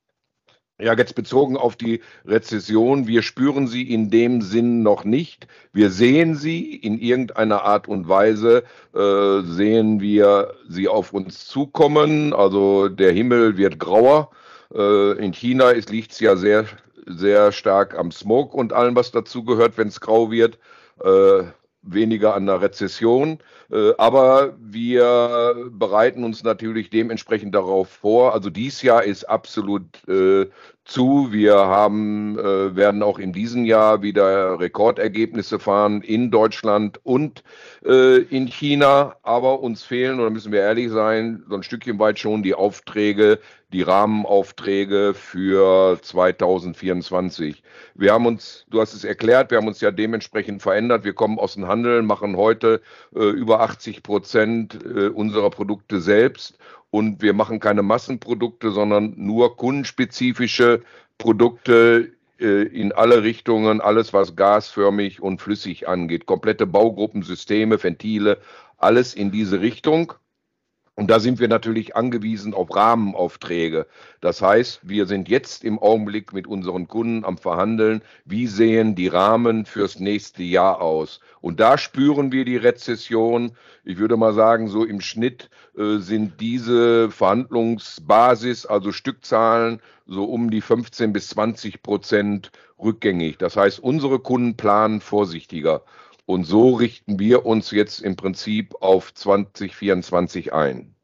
Ja, 0.78 0.94
jetzt 0.94 1.14
bezogen 1.14 1.56
auf 1.56 1.74
die 1.74 2.02
Rezession, 2.26 3.06
wir 3.06 3.22
spüren 3.22 3.66
sie 3.66 3.90
in 3.90 4.10
dem 4.10 4.42
Sinn 4.42 4.82
noch 4.82 5.04
nicht. 5.04 5.46
Wir 5.72 5.90
sehen 5.90 6.34
sie 6.34 6.76
in 6.76 6.98
irgendeiner 6.98 7.62
Art 7.62 7.88
und 7.88 8.08
Weise, 8.08 8.62
äh, 8.94 9.40
sehen 9.42 10.00
wir 10.00 10.52
sie 10.68 10.88
auf 10.88 11.14
uns 11.14 11.46
zukommen. 11.46 12.34
Also 12.34 12.88
der 12.88 13.12
Himmel 13.12 13.56
wird 13.56 13.78
grauer. 13.78 14.30
Äh, 14.74 15.12
in 15.12 15.32
China 15.32 15.70
liegt 15.70 16.12
es 16.12 16.20
ja 16.20 16.36
sehr, 16.36 16.66
sehr 17.06 17.52
stark 17.52 17.98
am 17.98 18.10
Smog 18.10 18.52
und 18.52 18.74
allem, 18.74 18.96
was 18.96 19.12
dazugehört, 19.12 19.78
wenn 19.78 19.88
es 19.88 20.02
grau 20.02 20.30
wird. 20.30 20.58
Äh, 21.02 21.44
weniger 21.86 22.34
an 22.34 22.46
der 22.46 22.60
Rezession. 22.60 23.38
Äh, 23.70 23.92
aber 23.98 24.54
wir 24.60 25.68
bereiten 25.70 26.24
uns 26.24 26.42
natürlich 26.44 26.90
dementsprechend 26.90 27.54
darauf 27.54 27.88
vor. 27.88 28.34
Also 28.34 28.50
dies 28.50 28.82
Jahr 28.82 29.02
ist 29.04 29.24
absolut 29.24 29.84
äh, 30.08 30.46
zu. 30.84 31.28
Wir 31.32 31.54
haben, 31.54 32.38
äh, 32.38 32.76
werden 32.76 33.02
auch 33.02 33.18
in 33.18 33.32
diesem 33.32 33.64
Jahr 33.64 34.02
wieder 34.02 34.60
Rekordergebnisse 34.60 35.58
fahren 35.58 36.02
in 36.02 36.30
Deutschland 36.30 37.00
und 37.04 37.42
in 37.82 38.48
China. 38.48 39.14
Aber 39.22 39.60
uns 39.60 39.84
fehlen, 39.84 40.18
oder 40.18 40.30
müssen 40.30 40.50
wir 40.50 40.60
ehrlich 40.60 40.90
sein, 40.90 41.44
so 41.48 41.54
ein 41.54 41.62
Stückchen 41.62 42.00
weit 42.00 42.18
schon 42.18 42.42
die 42.42 42.54
Aufträge, 42.54 43.38
die 43.76 43.82
Rahmenaufträge 43.82 45.12
für 45.12 45.98
2024. 46.00 47.62
Wir 47.94 48.14
haben 48.14 48.24
uns, 48.24 48.64
du 48.70 48.80
hast 48.80 48.94
es 48.94 49.04
erklärt, 49.04 49.50
wir 49.50 49.58
haben 49.58 49.68
uns 49.68 49.82
ja 49.82 49.90
dementsprechend 49.90 50.62
verändert. 50.62 51.04
Wir 51.04 51.12
kommen 51.12 51.38
aus 51.38 51.54
dem 51.54 51.68
Handel, 51.68 52.00
machen 52.00 52.38
heute 52.38 52.80
äh, 53.14 53.22
über 53.22 53.60
80 53.60 54.02
Prozent 54.02 54.78
äh, 54.82 55.08
unserer 55.08 55.50
Produkte 55.50 56.00
selbst 56.00 56.56
und 56.88 57.20
wir 57.20 57.34
machen 57.34 57.60
keine 57.60 57.82
Massenprodukte, 57.82 58.70
sondern 58.70 59.12
nur 59.18 59.58
kundenspezifische 59.58 60.80
Produkte 61.18 62.12
äh, 62.40 62.62
in 62.62 62.92
alle 62.92 63.24
Richtungen, 63.24 63.82
alles 63.82 64.14
was 64.14 64.36
gasförmig 64.36 65.20
und 65.20 65.42
flüssig 65.42 65.86
angeht, 65.86 66.24
komplette 66.24 66.66
Baugruppensysteme, 66.66 67.82
Ventile, 67.82 68.38
alles 68.78 69.12
in 69.12 69.30
diese 69.30 69.60
Richtung. 69.60 70.14
Und 70.98 71.10
da 71.10 71.20
sind 71.20 71.40
wir 71.40 71.48
natürlich 71.48 71.94
angewiesen 71.94 72.54
auf 72.54 72.74
Rahmenaufträge. 72.74 73.86
Das 74.22 74.40
heißt, 74.40 74.80
wir 74.82 75.04
sind 75.04 75.28
jetzt 75.28 75.62
im 75.62 75.78
Augenblick 75.78 76.32
mit 76.32 76.46
unseren 76.46 76.88
Kunden 76.88 77.22
am 77.26 77.36
Verhandeln, 77.36 78.00
wie 78.24 78.46
sehen 78.46 78.94
die 78.94 79.08
Rahmen 79.08 79.66
fürs 79.66 80.00
nächste 80.00 80.42
Jahr 80.42 80.80
aus. 80.80 81.20
Und 81.42 81.60
da 81.60 81.76
spüren 81.76 82.32
wir 82.32 82.46
die 82.46 82.56
Rezession. 82.56 83.52
Ich 83.84 83.98
würde 83.98 84.16
mal 84.16 84.32
sagen, 84.32 84.68
so 84.68 84.84
im 84.84 85.02
Schnitt 85.02 85.50
äh, 85.76 85.98
sind 85.98 86.40
diese 86.40 87.10
Verhandlungsbasis, 87.10 88.64
also 88.64 88.90
Stückzahlen, 88.90 89.82
so 90.06 90.24
um 90.24 90.50
die 90.50 90.62
15 90.62 91.12
bis 91.12 91.28
20 91.28 91.82
Prozent 91.82 92.50
rückgängig. 92.78 93.36
Das 93.36 93.58
heißt, 93.58 93.80
unsere 93.80 94.18
Kunden 94.18 94.56
planen 94.56 95.02
vorsichtiger. 95.02 95.82
Und 96.26 96.44
so 96.44 96.74
richten 96.74 97.18
wir 97.20 97.46
uns 97.46 97.70
jetzt 97.70 98.00
im 98.00 98.16
Prinzip 98.16 98.74
auf 98.80 99.14
2024 99.14 100.52
ein. 100.52 100.96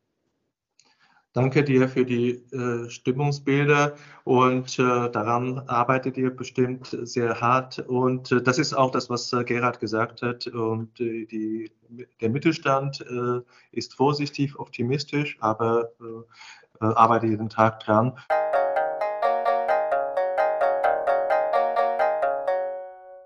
Danke 1.35 1.65
dir 1.65 1.89
für 1.89 2.05
die 2.05 2.43
äh, 2.53 2.91
Stimmungsbilder 2.91 3.95
und 4.25 4.79
äh, 4.79 5.09
daran 5.11 5.61
arbeitet 5.61 6.19
ihr 6.19 6.29
bestimmt 6.29 6.95
sehr 7.05 7.41
hart. 7.41 7.79
Und 7.79 8.33
äh, 8.33 8.43
das 8.43 8.59
ist 8.59 8.75
auch 8.75 8.91
das, 8.91 9.09
was 9.09 9.33
äh, 9.33 9.43
Gerhard 9.43 9.81
gesagt 9.81 10.21
hat. 10.21 10.47
Und 10.49 11.01
äh, 11.01 11.25
die, 11.25 11.71
der 12.21 12.29
Mittelstand 12.29 13.01
äh, 13.01 13.41
ist 13.71 13.95
vorsichtig, 13.95 14.59
optimistisch, 14.59 15.39
aber 15.41 15.91
arbeitet 16.81 17.31
jeden 17.31 17.49
Tag 17.49 17.79
dran. 17.81 18.19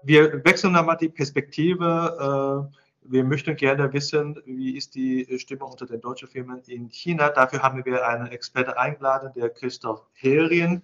Wir 0.06 0.44
wechseln 0.44 0.74
nochmal 0.74 0.96
die 0.96 1.08
Perspektive. 1.08 2.68
Äh, 2.70 3.10
wir 3.10 3.24
möchten 3.24 3.56
gerne 3.56 3.92
wissen, 3.92 4.40
wie 4.46 4.76
ist 4.76 4.94
die 4.94 5.26
Stimmung 5.40 5.72
unter 5.72 5.84
den 5.84 6.00
deutschen 6.00 6.28
Firmen 6.28 6.62
in 6.68 6.88
China. 6.90 7.28
Dafür 7.30 7.60
haben 7.60 7.84
wir 7.84 8.06
einen 8.06 8.28
Experten 8.28 8.70
eingeladen, 8.74 9.32
der 9.34 9.50
Christoph 9.50 10.02
Hering. 10.12 10.80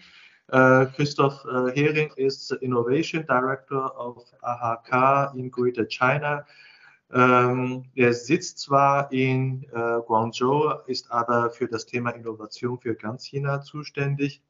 Äh, 0.49 0.87
Christoph 0.97 1.45
äh, 1.45 1.71
Hering 1.71 2.11
ist 2.17 2.51
Innovation 2.51 3.25
Director 3.25 3.97
of 3.97 4.25
AHK 4.41 5.37
in 5.37 5.53
Greater 5.53 5.87
China. 5.87 6.45
Ähm, 7.13 7.85
er 7.95 8.15
sitzt 8.15 8.59
zwar 8.59 9.13
in 9.13 9.65
Guangzhou, 10.07 10.81
ist 10.87 11.13
aber 11.13 11.51
für 11.51 11.69
das 11.69 11.87
Thema 11.87 12.11
Innovation 12.11 12.77
für 12.77 12.97
ganz 12.97 13.25
China 13.27 13.61
zuständig. 13.61 14.43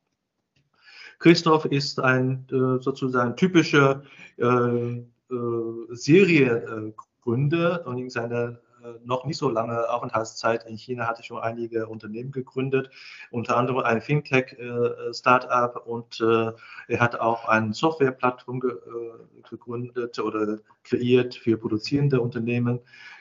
Christoph 1.23 1.67
ist 1.67 2.01
ein 2.01 2.47
äh, 2.51 2.83
sozusagen 2.83 3.37
typischer 3.37 4.03
äh, 4.39 4.45
äh, 4.45 5.05
Seriengründer 5.91 7.87
und 7.87 7.99
in 7.99 8.11
seiner 8.11 8.59
noch 9.05 9.25
nicht 9.27 9.37
so 9.37 9.49
lange 9.49 9.89
Aufenthaltszeit 9.89 10.67
in 10.67 10.77
China 10.77 11.07
hatte 11.07 11.23
schon 11.23 11.39
einige 11.39 11.87
Unternehmen 11.87 12.33
gegründet, 12.33 12.91
unter 13.31 13.57
anderem 13.57 13.79
ein 13.79 14.01
Fintech-Startup 14.01 15.87
und 15.87 16.21
er 16.21 16.99
hat 16.99 17.21
auch 17.21 17.47
eine 17.47 17.75
Softwareplattform 17.75 18.59
gegründet 19.49 20.19
oder 20.19 20.59
kreiert 20.83 21.37
für 21.37 21.57
produzierende 21.59 22.21
Unternehmen. 22.21 22.81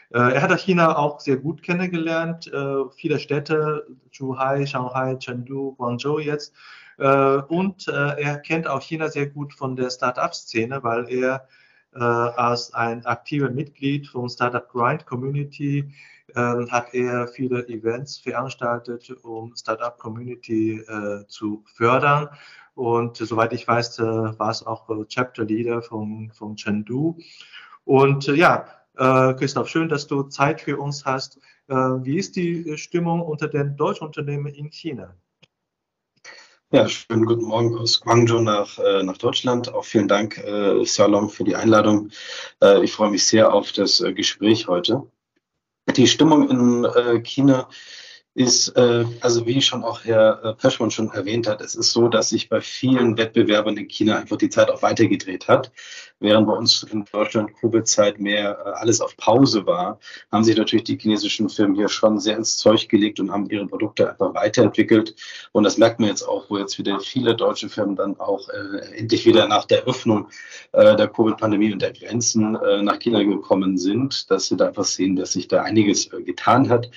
Er 0.10 0.42
hat 0.42 0.60
China 0.60 0.98
auch 0.98 1.20
sehr 1.20 1.38
gut 1.38 1.62
kennengelernt, 1.62 2.52
viele 2.96 3.20
Städte, 3.20 3.86
Zhuhai, 4.12 4.66
Shanghai, 4.66 5.16
Chengdu, 5.18 5.76
Guangzhou 5.76 6.18
jetzt. 6.18 6.56
Äh, 7.02 7.42
und 7.48 7.88
äh, 7.88 8.22
er 8.22 8.38
kennt 8.38 8.68
auch 8.68 8.82
China 8.82 9.10
sehr 9.10 9.26
gut 9.26 9.54
von 9.54 9.76
der 9.76 9.90
Startup-Szene, 9.90 10.84
weil 10.84 11.10
er 11.10 11.48
äh, 11.96 12.00
als 12.00 12.76
ein 12.76 13.04
aktiver 13.08 13.50
Mitglied 13.50 14.08
von 14.08 14.30
Startup 14.30 14.70
Grind 14.70 15.06
Community 15.06 15.94
hat 16.34 16.94
er 16.94 17.28
viele 17.28 17.68
Events 17.68 18.18
veranstaltet, 18.20 19.12
um 19.24 19.54
Startup 19.58 19.98
Community 19.98 20.82
zu 21.28 21.66
fördern. 21.76 22.30
Und 22.74 23.18
soweit 23.18 23.52
ich 23.52 23.68
weiß, 23.68 24.00
war 24.00 24.50
es 24.50 24.66
auch 24.66 24.88
Chapter 25.10 25.44
Leader 25.44 25.82
von, 25.82 26.32
von 26.34 26.56
Chengdu. 26.56 27.18
Und 27.84 28.28
ja, 28.28 28.66
Christoph, 28.96 29.68
schön, 29.68 29.90
dass 29.90 30.08
du 30.08 30.24
Zeit 30.24 30.62
für 30.62 30.78
uns 30.80 31.04
hast. 31.04 31.38
wie 31.68 32.18
ist 32.18 32.38
die 32.38 32.78
Stimmung 32.78 33.20
unter 33.20 33.50
den 33.50 33.76
deutschen 33.76 34.08
Unternehmen 34.08 34.48
in 34.48 34.72
China? 34.72 35.14
Ja, 36.74 36.88
schönen 36.88 37.26
guten 37.26 37.44
Morgen 37.44 37.78
aus 37.78 38.00
Guangzhou 38.00 38.40
nach, 38.40 38.80
äh, 38.80 39.04
nach 39.04 39.18
Deutschland. 39.18 39.74
Auch 39.74 39.84
vielen 39.84 40.08
Dank, 40.08 40.38
äh, 40.38 40.86
Salom, 40.86 41.30
für 41.30 41.44
die 41.44 41.58
Einladung. 41.58 42.12
Äh, 42.64 42.82
ich 42.86 42.94
freue 42.94 43.12
mich 43.12 43.26
sehr 43.26 43.54
auf 43.54 43.74
das 43.74 44.00
äh, 44.00 44.14
Gespräch 44.14 44.70
heute. 44.70 45.06
Die 45.98 46.08
Stimmung 46.08 46.50
in 46.50 46.86
äh, 46.86 47.20
China 47.20 47.68
ist, 48.34 48.70
äh, 48.78 49.06
also 49.20 49.46
wie 49.46 49.62
schon 49.62 49.84
auch 49.84 50.06
Herr 50.06 50.44
äh, 50.44 50.54
Peschmann 50.54 50.92
schon 50.92 51.12
erwähnt 51.12 51.48
hat, 51.48 51.60
es 51.62 51.76
ist 51.76 51.92
so, 51.92 52.08
dass 52.08 52.30
sich 52.30 52.48
bei 52.48 52.62
vielen 52.62 53.18
Wettbewerbern 53.18 53.76
in 53.76 53.90
China 53.90 54.18
einfach 54.18 54.38
die 54.38 54.50
Zeit 54.50 54.70
auch 54.70 54.82
weitergedreht 54.82 55.50
hat. 55.50 55.72
Während 56.22 56.48
bei 56.48 56.54
uns 56.54 56.84
in 56.84 57.04
Deutschland 57.12 57.52
Covid-Zeit 57.60 58.20
mehr 58.20 58.58
äh, 58.64 58.70
alles 58.76 59.02
auf 59.02 59.18
Pause 59.18 59.66
war, 59.66 60.00
haben 60.32 60.44
sich 60.46 60.56
natürlich 60.56 60.86
die 60.86 60.98
chinesischen 60.98 61.50
Firmen 61.50 61.76
hier 61.76 61.90
schon 61.90 62.20
sehr 62.20 62.38
ins 62.38 62.58
Zeug 62.58 62.88
gelegt 62.88 63.20
und 63.20 63.32
haben 63.32 63.50
ihre 63.50 63.68
Produkte 63.68 64.10
einfach 64.10 64.34
weiterentwickelt. 64.34 65.16
Und 65.52 65.64
das 65.64 65.78
merkt 65.78 66.00
man 66.00 66.10
jetzt 66.10 66.24
auch, 66.24 66.50
wo 66.50 66.58
jetzt 66.58 66.78
wieder 66.78 67.00
viele 67.02 67.36
deutsche 67.36 67.68
Firmen 67.68 67.98
dann 67.98 68.18
auch 68.20 68.48
äh, 68.50 68.96
endlich 68.96 69.26
wieder 69.26 69.48
nach 69.48 69.66
der 69.66 69.84
Öffnung 69.84 70.28
äh, 70.72 70.96
der 70.96 71.08
Covid-Pandemie 71.10 71.74
und 71.74 71.82
der 71.82 71.92
Grenzen 71.92 72.56
äh, 72.56 72.82
nach 72.82 73.00
China 73.00 73.24
gekommen 73.24 73.78
sind, 73.78 74.32
dass 74.32 74.46
sie 74.46 74.56
da 74.56 74.68
einfach 74.68 74.86
sehen, 74.86 75.18
dass 75.18 75.34
sich 75.34 75.50
da 75.50 75.64
einiges 75.64 76.14
äh, 76.14 76.22
getan 76.22 76.70
hat. 76.70 76.90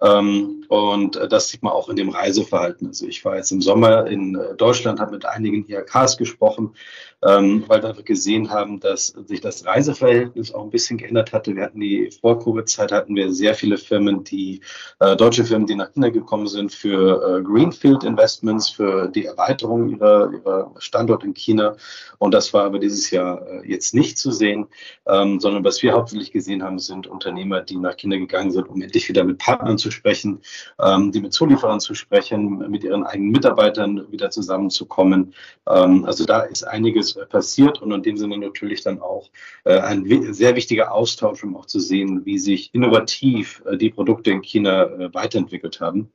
Ähm, 0.00 0.64
und 0.72 1.20
das 1.28 1.48
sieht 1.48 1.62
man 1.62 1.74
auch 1.74 1.90
in 1.90 1.96
dem 1.96 2.08
Reiseverhalten. 2.08 2.86
Also 2.86 3.06
ich 3.06 3.22
war 3.26 3.36
jetzt 3.36 3.52
im 3.52 3.60
Sommer 3.60 4.06
in 4.06 4.36
äh, 4.36 4.54
Deutschland, 4.54 5.00
habe 5.00 5.10
mit 5.10 5.26
einigen 5.26 5.68
IHKs 5.68 6.16
gesprochen, 6.16 6.74
ähm, 7.22 7.64
weil 7.68 7.82
wir 7.82 7.92
gesehen 8.02 8.50
haben, 8.50 8.80
dass 8.80 9.08
sich 9.08 9.42
das 9.42 9.66
Reiseverhältnis 9.66 10.54
auch 10.54 10.64
ein 10.64 10.70
bisschen 10.70 10.96
geändert 10.96 11.34
hatte. 11.34 11.54
Wir 11.54 11.64
hatten 11.64 11.78
die 11.78 12.10
Vor-Covid-Zeit, 12.10 12.90
hatten 12.90 13.14
wir 13.14 13.34
sehr 13.34 13.54
viele 13.54 13.76
Firmen, 13.76 14.24
die 14.24 14.62
äh, 14.98 15.14
deutsche 15.14 15.44
Firmen, 15.44 15.66
die 15.66 15.74
nach 15.74 15.92
China 15.92 16.08
gekommen 16.08 16.46
sind 16.46 16.72
für 16.72 17.38
äh, 17.38 17.42
Greenfield 17.42 18.02
Investments, 18.02 18.70
für 18.70 19.08
die 19.08 19.26
Erweiterung 19.26 19.90
ihrer, 19.90 20.32
ihrer 20.32 20.74
Standort 20.78 21.22
in 21.22 21.34
China. 21.34 21.76
Und 22.16 22.32
das 22.32 22.54
war 22.54 22.64
aber 22.64 22.78
dieses 22.78 23.10
Jahr 23.10 23.46
äh, 23.46 23.68
jetzt 23.70 23.92
nicht 23.92 24.16
zu 24.16 24.32
sehen, 24.32 24.68
ähm, 25.06 25.38
sondern 25.38 25.64
was 25.64 25.82
wir 25.82 25.92
hauptsächlich 25.92 26.32
gesehen 26.32 26.62
haben, 26.62 26.78
sind 26.78 27.06
Unternehmer, 27.06 27.60
die 27.60 27.76
nach 27.76 27.98
China 27.98 28.16
gegangen 28.16 28.50
sind, 28.50 28.70
um 28.70 28.80
endlich 28.80 29.08
wieder 29.10 29.22
mit 29.22 29.36
Partnern 29.36 29.76
zu 29.76 29.90
sprechen, 29.90 30.40
die 30.78 31.20
mit 31.20 31.32
Zulieferern 31.32 31.80
zu 31.80 31.94
sprechen, 31.94 32.58
mit 32.70 32.84
ihren 32.84 33.04
eigenen 33.04 33.30
Mitarbeitern 33.30 34.10
wieder 34.10 34.30
zusammenzukommen. 34.30 35.34
Ähm, 35.68 36.04
also 36.04 36.24
da 36.24 36.40
ist 36.40 36.64
einiges 36.64 37.14
passiert 37.28 37.80
und 37.80 37.92
in 37.92 38.02
dem 38.02 38.16
Sinne 38.16 38.38
natürlich 38.38 38.82
dann 38.82 39.00
auch 39.00 39.30
äh, 39.64 39.78
ein 39.78 40.32
sehr 40.32 40.56
wichtiger 40.56 40.92
Austausch, 40.92 41.44
um 41.44 41.56
auch 41.56 41.66
zu 41.66 41.80
sehen, 41.80 42.24
wie 42.24 42.38
sich 42.38 42.74
innovativ 42.74 43.62
äh, 43.66 43.76
die 43.76 43.90
Produkte 43.90 44.30
in 44.30 44.42
China 44.42 44.84
äh, 44.84 45.14
weiterentwickelt 45.14 45.80
haben. 45.80 46.12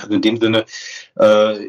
Also 0.00 0.14
in 0.14 0.22
dem 0.22 0.36
Sinne 0.38 0.64
äh, 1.16 1.68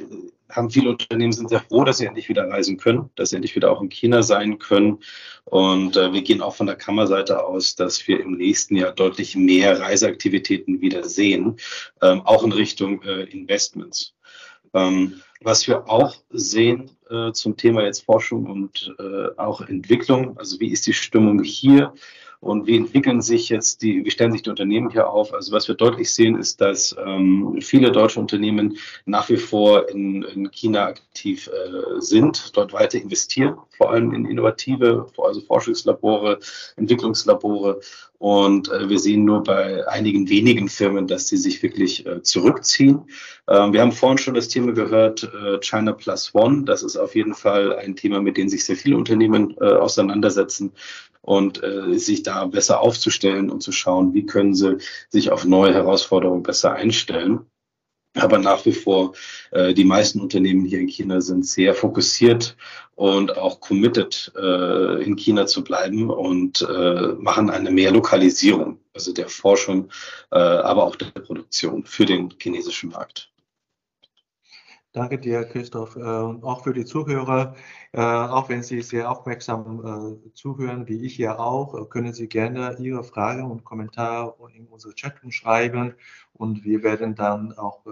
haben 0.56 0.70
viele 0.70 0.90
Unternehmen 0.90 1.34
sind 1.34 1.50
sehr 1.50 1.62
froh, 1.62 1.84
dass 1.84 1.98
sie 1.98 2.06
endlich 2.06 2.30
wieder 2.30 2.50
reisen 2.50 2.78
können, 2.78 3.10
dass 3.16 3.30
sie 3.30 3.36
endlich 3.36 3.56
wieder 3.56 3.72
auch 3.72 3.82
in 3.82 3.90
China 3.90 4.24
sein 4.24 4.60
können. 4.60 5.00
Und 5.46 5.98
äh, 5.98 6.14
wir 6.14 6.22
gehen 6.22 6.42
auch 6.42 6.56
von 6.56 6.68
der 6.68 6.76
Kammerseite 6.76 7.44
aus, 7.44 7.76
dass 7.76 8.08
wir 8.08 8.20
im 8.20 8.38
nächsten 8.38 8.76
Jahr 8.76 8.92
deutlich 8.92 9.36
mehr 9.36 9.80
Reiseaktivitäten 9.80 10.82
wieder 10.82 11.04
sehen, 11.04 11.58
ähm, 12.02 12.22
auch 12.22 12.44
in 12.44 12.52
Richtung 12.52 13.02
äh, 13.04 13.24
Investments. 13.24 14.14
Ähm, 14.74 15.22
was 15.42 15.68
wir 15.68 15.90
auch 15.90 16.16
sehen 16.30 16.92
äh, 17.10 17.32
zum 17.34 17.58
Thema 17.58 17.84
jetzt 17.84 18.06
Forschung 18.06 18.46
und 18.46 18.96
äh, 18.98 19.38
auch 19.38 19.62
Entwicklung, 19.62 20.38
also 20.38 20.60
wie 20.60 20.72
ist 20.72 20.88
die 20.88 20.94
Stimmung 20.94 21.44
hier? 21.44 21.94
Und 22.44 22.68
wie 22.68 22.76
entwickeln 22.76 23.22
sich 23.22 23.48
jetzt 23.48 23.82
die, 23.82 24.04
wie 24.04 24.12
stellen 24.12 24.34
sich 24.34 24.42
die 24.42 24.50
Unternehmen 24.50 24.90
hier 24.90 25.10
auf? 25.10 25.34
Also 25.34 25.54
was 25.54 25.70
wir 25.70 25.76
deutlich 25.76 26.14
sehen, 26.14 26.38
ist, 26.38 26.60
dass 26.60 26.94
ähm, 27.04 27.60
viele 27.62 27.90
deutsche 27.92 28.20
Unternehmen 28.20 28.78
nach 29.06 29.30
wie 29.30 29.38
vor 29.38 29.90
in, 29.90 30.24
in 30.24 30.52
China 30.52 30.88
aktiv 30.88 31.48
äh, 31.48 32.02
sind, 32.02 32.56
dort 32.58 32.74
weiter 32.74 33.00
investieren, 33.00 33.56
vor 33.78 33.92
allem 33.92 34.14
in 34.14 34.26
innovative, 34.26 35.08
also 35.18 35.42
Forschungslabore, 35.42 36.40
Entwicklungslabore. 36.76 37.80
Und 38.18 38.72
äh, 38.72 38.90
wir 38.90 39.00
sehen 39.00 39.26
nur 39.26 39.44
bei 39.44 39.86
einigen 39.88 40.30
wenigen 40.30 40.70
Firmen, 40.70 41.08
dass 41.08 41.28
sie 41.28 41.38
sich 41.38 41.62
wirklich 41.62 42.06
äh, 42.06 42.22
zurückziehen. 42.22 43.02
Ähm, 43.50 43.74
wir 43.74 43.82
haben 43.82 43.92
vorhin 43.92 44.18
schon 44.18 44.34
das 44.34 44.48
Thema 44.48 44.72
gehört, 44.72 45.24
äh, 45.24 45.60
China 45.60 45.92
Plus 45.92 46.34
One. 46.34 46.64
Das 46.64 46.84
ist 46.84 46.96
auf 46.96 47.16
jeden 47.16 47.34
Fall 47.34 47.76
ein 47.76 47.96
Thema, 47.96 48.22
mit 48.22 48.38
dem 48.38 48.48
sich 48.48 48.64
sehr 48.64 48.78
viele 48.78 48.96
Unternehmen 48.96 49.56
äh, 49.60 49.66
auseinandersetzen 49.66 50.72
und 51.22 51.64
äh, 51.64 51.98
sich 51.98 52.24
da 52.24 52.46
besser 52.46 52.82
aufzustellen 52.82 53.50
und 53.50 53.62
zu 53.62 53.72
schauen, 53.72 54.14
wie 54.14 54.26
können 54.26 54.54
sie 54.54 54.78
sich 55.10 55.32
auf 55.32 55.46
neue 55.46 55.74
Herausforderungen 55.74 56.44
besser 56.44 56.74
einstellen. 56.74 57.46
Aber 58.16 58.38
nach 58.38 58.64
wie 58.66 58.74
vor, 58.74 59.14
äh, 59.52 59.74
die 59.74 59.84
meisten 59.84 60.22
Unternehmen 60.22 60.66
hier 60.66 60.80
in 60.80 60.88
China 60.88 61.20
sind 61.20 61.48
sehr 61.48 61.74
fokussiert 61.74 62.56
und 62.96 63.36
auch 63.38 63.60
committed, 63.60 64.32
äh, 64.36 65.04
in 65.04 65.16
China 65.16 65.48
zu 65.48 65.64
bleiben 65.64 66.12
und 66.12 66.62
äh, 66.62 67.14
machen 67.18 67.50
eine 67.50 67.72
mehr 67.72 67.92
Lokalisierung, 67.92 68.80
also 68.94 69.14
der 69.14 69.30
Forschung, 69.30 69.90
äh, 70.32 70.38
aber 70.38 70.84
auch 70.84 70.96
der 70.96 71.08
Produktion 71.08 71.86
für 71.86 72.06
den 72.06 72.32
chinesischen 72.40 72.92
Markt. 72.92 73.33
Danke 74.94 75.18
dir, 75.18 75.44
Christoph. 75.46 75.96
Äh, 75.96 76.00
und 76.02 76.44
auch 76.44 76.64
für 76.64 76.72
die 76.72 76.86
Zuhörer, 76.86 77.56
äh, 77.94 78.00
auch 78.00 78.48
wenn 78.50 78.62
Sie 78.62 78.84
sehr 78.84 79.10
aufmerksam 79.10 80.20
äh, 80.24 80.34
zuhören, 80.34 80.88
wie 80.88 81.04
ich 81.04 81.18
ja 81.18 81.40
auch, 81.40 81.90
können 81.90 82.14
Sie 82.14 82.28
gerne 82.28 82.78
Ihre 82.78 83.04
Fragen 83.04 83.50
und 83.50 83.64
Kommentare 83.64 84.36
in 84.54 84.68
unsere 84.68 84.94
Chatroom 84.94 85.32
schreiben 85.32 85.96
und 86.34 86.64
wir 86.64 86.84
werden 86.84 87.16
dann 87.16 87.54
auch 87.54 87.86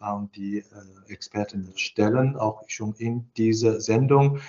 an 0.00 0.30
die 0.34 0.64
Experten 1.08 1.72
stellen, 1.76 2.36
auch 2.36 2.62
schon 2.68 2.92
in 2.94 3.30
dieser 3.36 3.80
Sendung. 3.80 4.40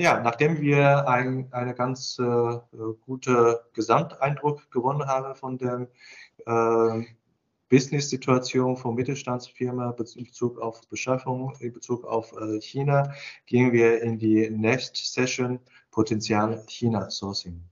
Ja, 0.00 0.20
nachdem 0.20 0.60
wir 0.60 1.08
ein, 1.08 1.48
eine 1.52 1.74
ganz 1.74 2.18
äh, 2.18 2.58
gute 3.06 3.64
Gesamteindruck 3.72 4.70
gewonnen 4.70 5.06
haben 5.06 5.34
von 5.34 5.58
dem 5.58 5.88
äh, 6.46 7.04
Business-Situation 7.68 8.76
von 8.76 8.94
Mittelstandsfirmen 8.94 9.94
in 10.16 10.24
Bezug 10.24 10.58
auf 10.58 10.80
Beschaffung, 10.88 11.52
in 11.60 11.72
Bezug 11.72 12.04
auf 12.04 12.32
äh, 12.32 12.60
China, 12.60 13.12
gehen 13.46 13.72
wir 13.72 14.02
in 14.02 14.18
die 14.18 14.48
Next 14.50 14.96
Session 14.96 15.60
Potenzial 15.90 16.64
China 16.66 17.10
Sourcing. 17.10 17.62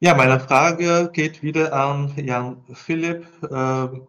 Ja, 0.00 0.14
meine 0.14 0.38
Frage 0.38 1.10
geht 1.12 1.42
wieder 1.42 1.72
an 1.72 2.12
Jan 2.16 2.62
Philipp. 2.72 3.26
Ähm, 3.50 4.06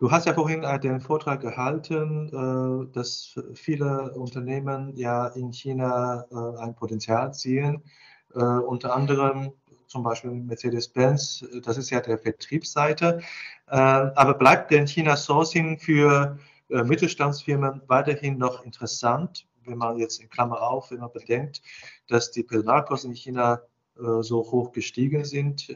Du 0.00 0.12
hast 0.12 0.26
ja 0.26 0.34
vorhin 0.34 0.62
äh, 0.62 0.78
den 0.78 1.00
Vortrag 1.00 1.40
gehalten, 1.40 2.28
äh, 2.28 2.92
dass 2.92 3.34
viele 3.54 4.12
Unternehmen 4.12 4.96
ja 4.96 5.26
in 5.26 5.52
China 5.52 6.24
äh, 6.30 6.62
ein 6.62 6.74
Potenzial 6.76 7.34
sehen, 7.34 7.82
unter 8.30 8.94
anderem 8.94 9.54
zum 9.86 10.02
Beispiel 10.02 10.30
Mercedes-Benz, 10.30 11.46
das 11.64 11.78
ist 11.78 11.88
ja 11.88 12.00
der 12.00 12.18
Vertriebsseite. 12.18 13.22
Aber 13.64 14.34
bleibt 14.34 14.70
denn 14.70 14.86
China 14.86 15.16
Sourcing 15.16 15.78
für 15.78 16.38
Mittelstandsfirmen 16.68 17.80
weiterhin 17.86 18.36
noch 18.36 18.62
interessant, 18.66 19.46
wenn 19.64 19.78
man 19.78 19.96
jetzt 19.96 20.20
in 20.20 20.28
Klammer 20.28 20.60
auf, 20.60 20.90
wenn 20.90 21.00
man 21.00 21.10
bedenkt, 21.10 21.62
dass 22.06 22.30
die 22.30 22.42
Personalkosten 22.42 23.12
in 23.12 23.16
China 23.16 23.62
so 23.96 24.42
hoch 24.50 24.72
gestiegen 24.72 25.24
sind 25.24 25.70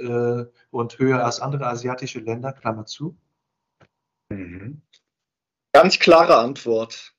und 0.70 0.98
höher 0.98 1.24
als 1.24 1.40
andere 1.40 1.66
asiatische 1.66 2.20
Länder, 2.20 2.52
Klammer 2.52 2.84
zu? 2.84 3.16
Mhm. 4.32 4.82
Ganz 5.72 5.98
klare 5.98 6.38
Antwort. 6.38 7.14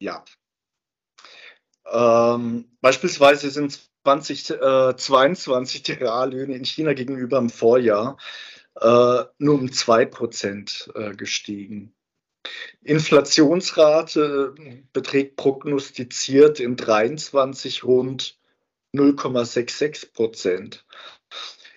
Ja. 0.00 0.24
Ähm, 1.86 2.76
beispielsweise 2.80 3.50
sind 3.50 3.80
2022 4.04 5.80
äh, 5.80 5.82
die 5.82 5.92
Reallöhne 6.04 6.54
in 6.54 6.64
China 6.64 6.92
gegenüber 6.92 7.38
im 7.38 7.50
Vorjahr 7.50 8.16
äh, 8.76 9.24
nur 9.38 9.54
um 9.54 9.66
2% 9.66 10.94
äh, 10.94 11.16
gestiegen. 11.16 11.94
Inflationsrate 12.82 14.54
beträgt 14.92 15.36
prognostiziert 15.36 16.60
in 16.60 16.76
23 16.76 17.84
rund 17.84 18.38
0,66 18.94 20.12
Prozent. 20.12 20.86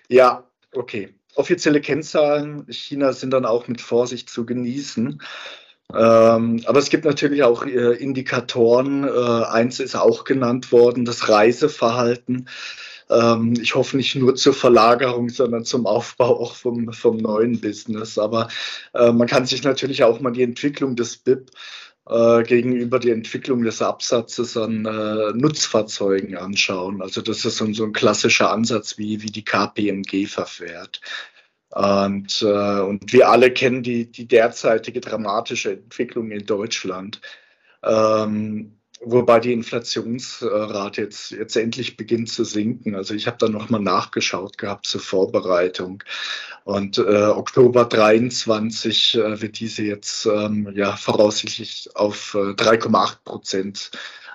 Ja, 0.08 0.48
okay 0.72 1.14
offizielle 1.34 1.80
Kennzahlen 1.80 2.66
China 2.68 3.12
sind 3.12 3.30
dann 3.30 3.46
auch 3.46 3.68
mit 3.68 3.80
Vorsicht 3.80 4.30
zu 4.30 4.46
genießen. 4.46 5.20
Ähm, 5.94 6.62
aber 6.64 6.78
es 6.78 6.88
gibt 6.88 7.04
natürlich 7.04 7.42
auch 7.42 7.64
äh, 7.66 7.94
Indikatoren. 7.96 9.04
Äh, 9.04 9.44
eins 9.44 9.80
ist 9.80 9.94
auch 9.94 10.24
genannt 10.24 10.72
worden, 10.72 11.04
das 11.04 11.28
Reiseverhalten. 11.28 12.48
Ähm, 13.10 13.54
ich 13.60 13.74
hoffe 13.74 13.96
nicht 13.96 14.14
nur 14.14 14.34
zur 14.34 14.54
Verlagerung, 14.54 15.28
sondern 15.28 15.64
zum 15.64 15.86
Aufbau 15.86 16.40
auch 16.40 16.54
vom, 16.54 16.92
vom 16.92 17.18
neuen 17.18 17.60
Business. 17.60 18.18
Aber 18.18 18.48
äh, 18.94 19.12
man 19.12 19.28
kann 19.28 19.44
sich 19.44 19.64
natürlich 19.64 20.02
auch 20.04 20.20
mal 20.20 20.30
die 20.30 20.42
Entwicklung 20.42 20.96
des 20.96 21.18
BIP 21.18 21.50
äh, 22.08 22.42
gegenüber 22.42 22.98
die 22.98 23.10
Entwicklung 23.10 23.62
des 23.62 23.82
Absatzes 23.82 24.56
an 24.56 24.84
äh, 24.84 25.32
Nutzfahrzeugen 25.32 26.36
anschauen. 26.36 27.02
Also 27.02 27.22
das 27.22 27.44
ist 27.44 27.58
so, 27.58 27.72
so 27.72 27.84
ein 27.84 27.92
klassischer 27.92 28.50
Ansatz, 28.50 28.98
wie, 28.98 29.22
wie 29.22 29.30
die 29.30 29.44
KPMG 29.44 30.26
verfährt. 30.26 31.00
Und, 31.70 32.42
äh, 32.42 32.80
und 32.80 33.12
wir 33.12 33.28
alle 33.30 33.50
kennen 33.50 33.82
die, 33.82 34.10
die 34.10 34.26
derzeitige 34.26 35.00
dramatische 35.00 35.72
Entwicklung 35.72 36.30
in 36.30 36.44
Deutschland. 36.44 37.20
Ähm, 37.82 38.78
wobei 39.04 39.40
die 39.40 39.52
Inflationsrate 39.52 41.02
jetzt, 41.02 41.30
jetzt 41.30 41.56
endlich 41.56 41.96
beginnt 41.96 42.30
zu 42.30 42.44
sinken. 42.44 42.94
Also 42.94 43.14
ich 43.14 43.26
habe 43.26 43.36
da 43.38 43.48
nochmal 43.48 43.80
nachgeschaut 43.80 44.58
gehabt 44.58 44.86
zur 44.86 45.00
Vorbereitung. 45.00 46.02
Und 46.64 46.98
äh, 46.98 47.02
Oktober 47.26 47.84
23 47.84 49.14
äh, 49.14 49.40
wird 49.40 49.58
diese 49.58 49.82
jetzt 49.82 50.26
ähm, 50.26 50.72
ja 50.74 50.96
voraussichtlich 50.96 51.90
auf 51.94 52.34
äh, 52.34 52.54
3,8 52.54 53.16
Prozent 53.24 53.90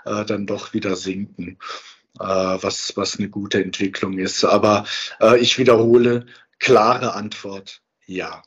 äh, 0.06 0.26
dann 0.26 0.46
doch 0.46 0.74
wieder 0.74 0.96
sinken. 0.96 1.58
Äh, 2.20 2.24
was, 2.24 2.98
was 2.98 3.20
eine 3.20 3.30
gute 3.30 3.64
Entwicklung 3.64 4.18
ist. 4.18 4.44
Aber 4.44 4.86
äh, 5.22 5.38
ich 5.40 5.60
wiederhole, 5.60 6.26
klare 6.60 7.14
Antwort, 7.14 7.82
ja. 8.08 8.42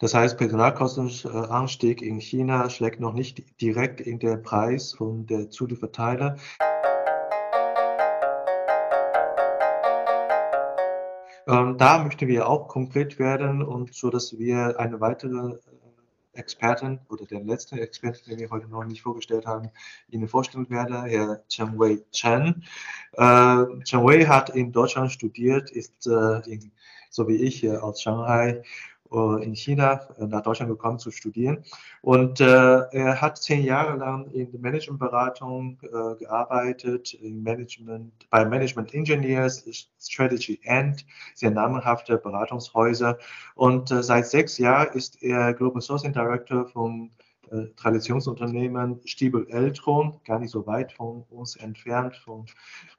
Das 0.00 0.14
heißt, 0.14 0.38
Personalkostenanstieg 0.38 2.00
in 2.00 2.20
China 2.20 2.70
schlägt 2.70 3.00
noch 3.00 3.12
nicht 3.12 3.60
direkt 3.60 4.00
in 4.00 4.18
den 4.18 4.42
Preis 4.42 4.94
von 4.94 5.26
der 5.26 5.50
Zulieferteile. 5.50 6.36
Ähm, 11.46 11.76
da 11.76 12.02
möchten 12.02 12.28
wir 12.28 12.48
auch 12.48 12.68
konkret 12.68 13.18
werden 13.18 13.62
und 13.62 13.94
so, 13.94 14.08
dass 14.08 14.38
wir 14.38 14.80
eine 14.80 15.02
weitere 15.02 15.56
äh, 15.56 15.58
Experten 16.32 17.00
oder 17.10 17.26
den 17.26 17.46
letzten 17.46 17.76
Experten, 17.76 18.30
den 18.30 18.38
wir 18.38 18.48
heute 18.48 18.68
noch 18.68 18.84
nicht 18.84 19.02
vorgestellt 19.02 19.44
haben, 19.46 19.68
Ihnen 20.08 20.28
vorstellen 20.28 20.70
werde, 20.70 21.02
Herr 21.02 21.46
Chen 21.48 21.78
Wei 21.78 21.98
Chen. 22.10 22.64
Äh, 23.12 23.82
Chen 23.84 24.02
Wei 24.02 24.24
hat 24.24 24.48
in 24.48 24.72
Deutschland 24.72 25.12
studiert, 25.12 25.70
ist 25.70 26.06
äh, 26.06 26.40
in, 26.50 26.72
so 27.10 27.28
wie 27.28 27.36
ich 27.36 27.68
aus 27.68 28.00
Shanghai 28.00 28.48
äh, 28.50 28.62
in 29.10 29.54
China 29.54 30.00
äh, 30.18 30.26
nach 30.26 30.42
Deutschland 30.42 30.70
gekommen 30.70 30.98
zu 30.98 31.10
studieren. 31.10 31.64
Und 32.00 32.40
äh, 32.40 32.44
er 32.44 33.20
hat 33.20 33.38
zehn 33.38 33.64
Jahre 33.64 33.96
lang 33.96 34.30
in 34.30 34.50
der 34.52 34.60
Managementberatung 34.60 35.78
äh, 35.82 36.16
gearbeitet, 36.16 37.14
im 37.14 37.42
Management, 37.42 38.12
bei 38.30 38.44
Management 38.44 38.94
Engineers, 38.94 39.64
Strategy 40.00 40.60
End, 40.62 41.04
sehr 41.34 41.50
namenhafte 41.50 42.18
Beratungshäuser. 42.18 43.18
Und 43.56 43.90
äh, 43.90 44.02
seit 44.02 44.26
sechs 44.26 44.58
Jahren 44.58 44.96
ist 44.96 45.22
er 45.22 45.54
Global 45.54 45.82
Sourcing 45.82 46.12
Director 46.12 46.66
von 46.66 47.10
äh, 47.50 47.66
Traditionsunternehmen 47.74 49.00
Stiebel 49.04 49.48
Eltron, 49.48 50.20
gar 50.24 50.38
nicht 50.38 50.50
so 50.50 50.66
weit 50.68 50.92
von 50.92 51.24
uns 51.30 51.56
entfernt, 51.56 52.16
von 52.16 52.46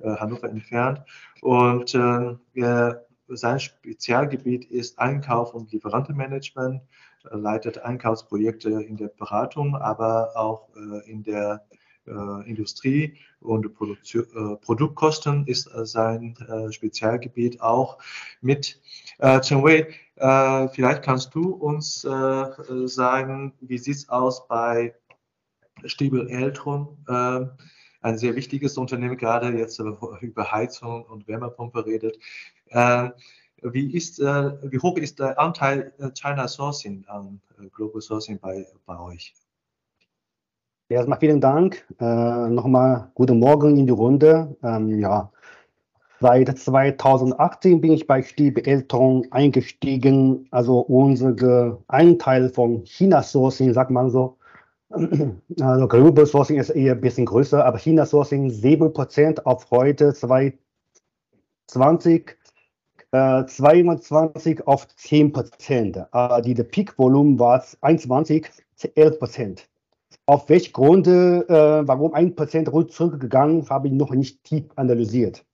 Hannover 0.03 0.49
entfernt. 0.49 1.01
Und 1.41 1.95
er 1.95 3.05
sein 3.35 3.59
Spezialgebiet 3.59 4.65
ist 4.65 4.99
Einkauf 4.99 5.53
und 5.53 5.71
Lieferantenmanagement, 5.71 6.81
leitet 7.23 7.79
Einkaufsprojekte 7.79 8.69
in 8.81 8.97
der 8.97 9.09
Beratung, 9.09 9.75
aber 9.75 10.35
auch 10.35 10.69
äh, 10.75 11.09
in 11.09 11.23
der 11.23 11.65
äh, 12.07 12.49
Industrie 12.49 13.17
und 13.39 13.65
äh, 13.65 14.55
Produktkosten 14.61 15.45
ist 15.47 15.69
sein 15.83 16.35
Spezialgebiet 16.71 17.61
auch 17.61 17.97
mit. 18.41 18.79
Chen 19.41 19.63
Wei, 19.63 19.87
vielleicht 20.73 21.03
kannst 21.03 21.33
du 21.33 21.53
uns 21.53 22.01
sagen, 22.01 23.53
wie 23.61 23.77
sieht 23.77 23.95
es 23.95 24.09
aus 24.09 24.47
bei 24.47 24.93
Stiebel 25.85 26.27
Eltron? 26.29 26.97
ein 28.03 28.17
sehr 28.17 28.35
wichtiges 28.35 28.77
Unternehmen, 28.77 29.17
gerade 29.17 29.55
jetzt 29.57 29.79
über 29.79 30.51
Heizung 30.51 31.03
und 31.05 31.27
Wärmepumpe 31.27 31.85
redet. 31.85 32.17
Äh, 32.71 33.09
wie, 33.63 33.95
ist, 33.95 34.19
äh, 34.19 34.71
wie 34.71 34.79
hoch 34.79 34.97
ist 34.97 35.19
der 35.19 35.39
Anteil 35.39 35.93
äh, 35.99 36.09
China 36.11 36.47
Sourcing 36.47 37.05
an 37.07 37.39
Global 37.73 38.01
Sourcing 38.01 38.39
bei, 38.39 38.65
bei 38.85 38.99
euch? 38.99 39.33
Erstmal 40.89 41.19
vielen 41.19 41.39
Dank. 41.39 41.85
Äh, 41.99 42.49
Nochmal 42.49 43.11
guten 43.13 43.37
Morgen 43.39 43.77
in 43.77 43.85
die 43.85 43.93
Runde. 43.93 44.57
Ähm, 44.63 44.99
ja, 44.99 45.31
seit 46.19 46.57
2018 46.57 47.79
bin 47.79 47.91
ich 47.93 48.07
bei 48.07 48.23
Stiebe 48.23 48.65
Eltron 48.65 49.27
eingestiegen. 49.31 50.47
Also 50.51 50.79
unser 50.79 51.77
Anteil 51.87 52.49
von 52.49 52.83
China 52.85 53.23
Sourcing, 53.23 53.73
sagt 53.73 53.91
man 53.91 54.09
so, 54.09 54.37
also 55.61 55.87
Global 55.87 56.25
Sourcing 56.25 56.59
ist 56.59 56.71
eher 56.71 56.93
ein 56.93 57.01
bisschen 57.01 57.25
größer, 57.25 57.65
aber 57.65 57.77
China 57.77 58.05
Sourcing 58.05 58.49
7% 58.49 59.43
auf 59.43 59.71
heute 59.71 60.13
2020 60.13 62.35
äh, 63.11 63.45
22 63.45 64.67
auf 64.67 64.87
10 64.87 65.31
Prozent. 65.31 65.97
Äh, 66.11 66.41
die 66.41 66.55
Peak-Volumen 66.55 67.39
war 67.39 67.63
21, 67.81 68.47
11 68.95 69.19
Prozent. 69.19 69.69
Auf 70.25 70.49
welche 70.49 70.71
Gründe, 70.71 71.45
äh, 71.49 71.87
warum 71.87 72.13
1 72.13 72.35
Prozent 72.35 72.69
zurückgegangen, 72.91 73.69
habe 73.69 73.87
ich 73.87 73.93
noch 73.93 74.11
nicht 74.11 74.43
tief 74.43 74.65
analysiert. 74.75 75.45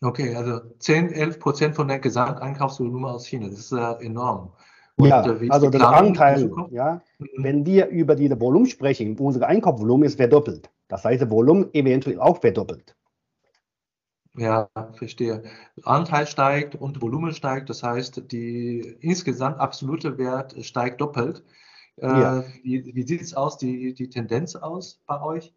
Okay, 0.00 0.34
also 0.34 0.60
10, 0.78 1.12
11 1.12 1.40
Prozent 1.40 1.74
von 1.74 1.88
der 1.88 1.98
Gesamteinkaufsvolumen 1.98 3.10
aus 3.10 3.26
China, 3.26 3.48
das 3.48 3.58
ist 3.58 3.72
äh, 3.72 4.04
enorm. 4.04 4.52
Und, 4.96 5.08
ja, 5.08 5.26
äh, 5.26 5.48
also 5.50 5.70
der 5.70 5.88
Anteil, 5.88 6.50
ja, 6.70 7.02
mhm. 7.18 7.26
wenn 7.38 7.66
wir 7.66 7.88
über 7.88 8.14
diese 8.14 8.40
Volumen 8.40 8.66
sprechen, 8.66 9.16
unser 9.18 9.46
Einkaufsvolumen 9.46 10.06
ist 10.06 10.16
verdoppelt. 10.16 10.70
Das 10.88 11.04
heißt, 11.04 11.22
das 11.22 11.30
Volumen 11.30 11.72
eventuell 11.72 12.20
auch 12.20 12.40
verdoppelt. 12.40 12.96
Ja, 14.38 14.68
verstehe. 14.94 15.42
Anteil 15.82 16.26
steigt 16.26 16.76
und 16.76 17.02
Volumen 17.02 17.32
steigt, 17.34 17.68
das 17.70 17.82
heißt, 17.82 18.30
die 18.30 18.96
insgesamt 19.00 19.58
absolute 19.58 20.16
Wert 20.16 20.54
steigt 20.64 21.00
doppelt. 21.00 21.42
Äh, 21.96 22.06
ja. 22.06 22.44
Wie, 22.62 22.94
wie 22.94 23.02
sieht 23.02 23.20
es 23.20 23.34
aus, 23.34 23.58
die, 23.58 23.94
die 23.94 24.08
Tendenz 24.08 24.54
aus 24.54 25.00
bei 25.06 25.20
euch? 25.20 25.52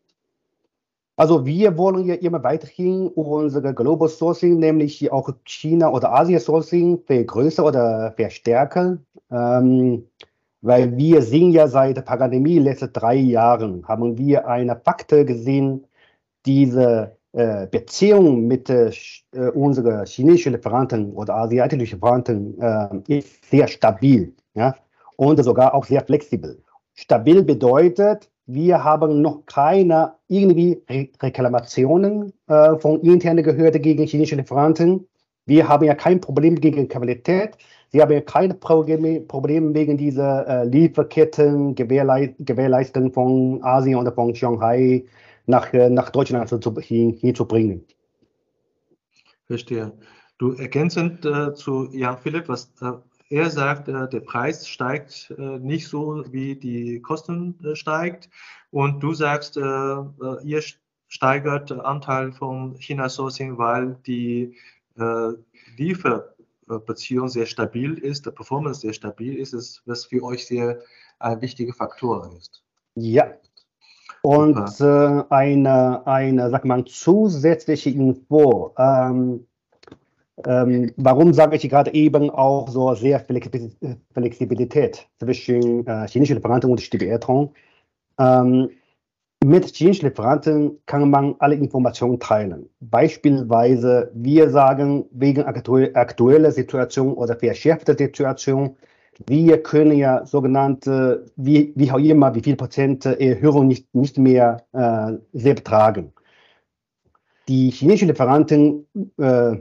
Also 1.16 1.46
wir 1.46 1.78
wollen 1.78 2.06
ja 2.06 2.16
immer 2.16 2.44
weiterhin 2.44 3.08
unsere 3.10 3.76
Global 3.76 4.10
Sourcing, 4.10 4.58
nämlich 4.58 5.12
auch 5.12 5.30
China 5.46 5.92
oder 5.92 6.12
Asien 6.14 6.40
Sourcing 6.40 7.04
vergrößern 7.06 7.66
oder 7.66 8.14
verstärken. 8.14 9.06
Ähm, 9.30 10.08
weil 10.62 10.98
wir 10.98 11.22
sehen 11.22 11.52
ja 11.52 11.68
seit 11.68 11.98
der 11.98 12.02
Pandemie 12.02 12.58
letzten 12.58 12.92
drei 12.94 13.16
Jahren, 13.16 13.88
haben 13.88 14.18
wir 14.18 14.48
eine 14.48 14.76
Faktor 14.76 15.24
gesehen, 15.24 15.86
diese 16.46 17.18
äh, 17.34 17.68
Beziehung 17.68 18.48
mit 18.48 18.70
äh, 18.70 18.92
unseren 19.54 20.06
chinesischen 20.06 20.54
Lieferanten 20.54 21.14
oder 21.14 21.36
asiatischen 21.36 21.80
Lieferanten 21.80 22.60
äh, 22.60 23.20
ist 23.20 23.50
sehr 23.50 23.68
stabil 23.68 24.34
ja? 24.54 24.76
und 25.16 25.42
sogar 25.44 25.74
auch 25.74 25.86
sehr 25.86 26.02
flexibel. 26.02 26.62
Stabil 26.94 27.42
bedeutet, 27.44 28.30
wir 28.48 28.84
haben 28.84 29.22
noch 29.22 29.46
keine 29.46 30.14
irgendwie 30.28 30.84
Re 30.90 31.08
Reklamationen 31.22 32.34
äh, 32.48 32.76
von 32.78 33.00
internen 33.02 33.46
Behörden 33.46 33.82
gegen 33.82 34.06
chinesische 34.06 34.36
Lieferanten. 34.36 35.08
Wir 35.46 35.68
haben 35.68 35.86
ja 35.86 35.96
kein 35.96 36.20
Problem 36.20 36.56
gegen 36.56 36.88
Qualität. 36.88 37.58
Sie 37.90 38.02
haben 38.02 38.12
ja 38.12 38.22
keine 38.22 38.54
Probleme, 38.54 39.22
Probleme 39.22 39.74
wegen 39.74 39.98
dieser 39.98 40.48
äh, 40.48 40.66
Lieferketten, 40.66 41.76
Gewährlei 41.76 42.36
Gewährleistung 42.40 43.12
von 43.14 43.64
Asien 43.64 43.98
oder 43.98 44.12
von 44.12 44.36
Shanghai 44.36 45.06
nach, 45.52 45.72
äh, 45.74 45.90
nach 45.90 46.10
Deutschland 46.10 46.50
zu, 46.50 46.76
hin, 46.80 47.14
hinzubringen. 47.14 47.86
Verstehe. 49.46 49.92
Du 50.40 50.54
ergänzend 50.54 51.24
äh, 51.26 51.54
zu 51.54 51.90
Jan 51.92 52.18
Philipp, 52.18 52.48
was 52.48 52.72
äh, 52.82 52.94
er 53.32 53.50
sagt, 53.50 53.88
äh, 53.88 54.10
der 54.10 54.20
Preis 54.20 54.68
steigt 54.68 55.34
äh, 55.38 55.60
nicht 55.60 55.88
so, 55.88 56.24
wie 56.32 56.56
die 56.56 57.02
Kosten 57.02 57.58
äh, 57.64 57.76
steigt. 57.76 58.30
Und 58.72 59.02
du 59.02 59.14
sagst, 59.14 59.58
ihr 59.58 60.62
steigert 61.10 61.74
Anteil 61.74 62.32
von 62.32 62.78
China 62.78 63.10
Sourcing, 63.10 63.58
weil 63.58 63.98
die 64.08 64.56
Lieferbeziehung 65.76 67.28
sehr 67.28 67.48
stabil 67.48 67.98
ist, 67.98 68.26
der 68.26 68.32
Performance 68.32 68.80
sehr 68.80 68.94
stabil 68.94 69.36
ist, 69.36 69.82
was 69.86 70.06
für 70.06 70.24
euch 70.24 70.46
sehr 70.46 70.80
ein 71.20 71.42
wichtiger 71.42 71.74
Faktor 71.74 72.32
ist. 72.38 72.64
Ja, 72.96 73.34
und 74.24 74.80
äh, 74.80 75.24
eine, 75.30 76.06
eine, 76.06 76.50
sag 76.50 76.66
mal, 76.66 76.86
zusätzliche 76.86 77.90
Info. 77.90 78.74
Ähm, 78.78 79.48
ähm, 80.46 80.92
warum 80.98 81.34
sage 81.34 81.56
ich 81.56 81.70
gerade 81.70 81.94
eben 81.94 82.30
auch 82.30 82.68
so 82.70 82.94
sehr 82.96 83.20
Flexibilität 83.20 85.08
zwischen 85.20 85.86
äh, 85.86 86.08
chinesischen 86.08 86.38
Lieferanten 86.38 86.72
und 86.72 86.82
Stibeetron? 86.82 87.50
Ähm, 88.20 88.70
mit 89.44 89.66
chinesischen 89.76 90.10
Lieferanten 90.10 90.80
kann 90.86 91.10
man 91.10 91.36
alle 91.40 91.56
Informationen 91.56 92.20
teilen. 92.20 92.70
Beispielsweise, 92.80 94.12
wir 94.14 94.50
sagen, 94.52 95.06
wegen 95.12 95.44
aktueller 95.44 96.52
Situation 96.52 97.14
oder 97.14 97.36
verschärfter 97.36 97.98
Situation, 97.98 98.76
wir 99.28 99.62
können 99.62 99.98
ja 99.98 100.26
sogenannte, 100.26 101.26
wie, 101.36 101.74
wie 101.76 101.92
auch 101.92 102.00
immer, 102.00 102.34
wie 102.34 102.42
viel 102.42 102.56
Prozent 102.56 103.06
Erhöhung 103.06 103.68
nicht, 103.68 103.94
nicht 103.94 104.18
mehr 104.18 104.66
äh, 104.74 105.14
selbst 105.34 105.66
tragen. 105.66 106.14
Die 107.48 107.70
chinesischen 107.72 108.08
Lieferanten 108.08 108.88
äh, 109.18 109.58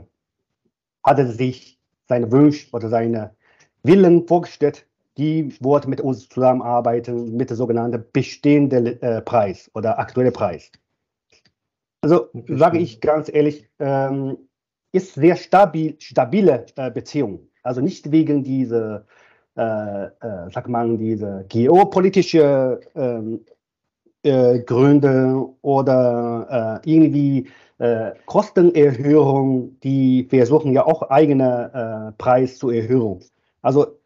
hatten 1.03 1.31
sich 1.31 1.79
seine 2.07 2.31
Wünsche 2.31 2.67
oder 2.71 2.89
seine 2.89 3.35
Willen 3.83 4.27
vorgestellt, 4.27 4.85
die 5.17 5.53
wollten 5.59 5.89
mit 5.89 6.01
uns 6.01 6.29
zusammenarbeiten 6.29 7.35
mit 7.35 7.49
dem 7.49 7.57
sogenannten 7.57 8.03
bestehenden 8.13 9.01
äh, 9.01 9.21
Preis 9.21 9.69
oder 9.73 9.99
aktuellen 9.99 10.33
Preis. 10.33 10.71
Also 12.01 12.29
sage 12.47 12.79
ich 12.79 13.01
ganz 13.01 13.29
ehrlich, 13.31 13.69
ähm, 13.79 14.37
ist 14.91 15.13
sehr 15.13 15.35
stabil, 15.35 15.95
stabile 15.99 16.65
äh, 16.75 16.89
Beziehung. 16.89 17.47
Also 17.63 17.81
nicht 17.81 18.11
wegen 18.11 18.43
dieser 18.43 19.05
sagt 19.55 20.67
man, 20.67 20.97
diese 20.97 21.45
geopolitische 21.49 22.79
ähm, 22.95 23.41
äh, 24.23 24.59
Gründe 24.59 25.47
oder 25.61 26.81
äh, 26.83 26.89
irgendwie 26.89 27.49
äh, 27.79 28.11
Kostenerhöhung, 28.25 29.79
die 29.81 30.27
versuchen 30.29 30.73
ja 30.73 30.85
auch 30.85 31.09
eigene 31.09 32.11
äh, 32.13 32.17
Preis 32.17 32.57
zu 32.57 32.69
erhöhen. 32.69 33.19
Also 33.61 33.99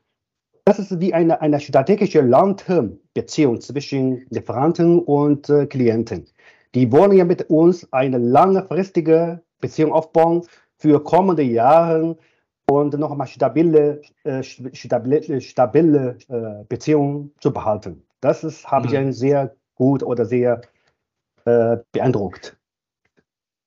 das 0.64 0.80
ist 0.80 1.00
wie 1.00 1.14
eine, 1.14 1.42
eine 1.42 1.60
strategische 1.60 2.22
Long-Term-Beziehung 2.22 3.62
zwischen 3.62 4.26
Lieferanten 4.30 5.00
und 5.00 5.50
äh, 5.50 5.66
Klienten. 5.68 6.26
Die 6.74 6.92
wollen 6.92 7.12
ja 7.12 7.26
mit 7.26 7.50
uns 7.50 7.92
eine 7.94 8.18
langfristige 8.18 9.42
Beziehung 9.62 9.94
aufbauen 9.94 10.44
für 10.78 11.04
kommende 11.04 11.44
Jahre 11.44 12.18
und 12.70 12.98
nochmal 12.98 13.28
stabile, 13.28 14.02
äh, 14.24 14.44
stabile, 14.44 15.42
stabile 15.42 16.18
äh, 16.28 16.64
Beziehungen 16.68 17.32
zu 17.40 17.52
behalten. 17.52 18.04
Das 18.22 18.44
ist, 18.44 18.70
habe 18.70 18.88
mhm. 18.88 18.94
ich 18.94 19.00
einen 19.00 19.14
sehr 19.14 19.56
gut 19.76 20.04
oder 20.04 20.26
sehr 20.26 20.62
äh, 21.46 21.78
beeindruckt. 21.92 22.58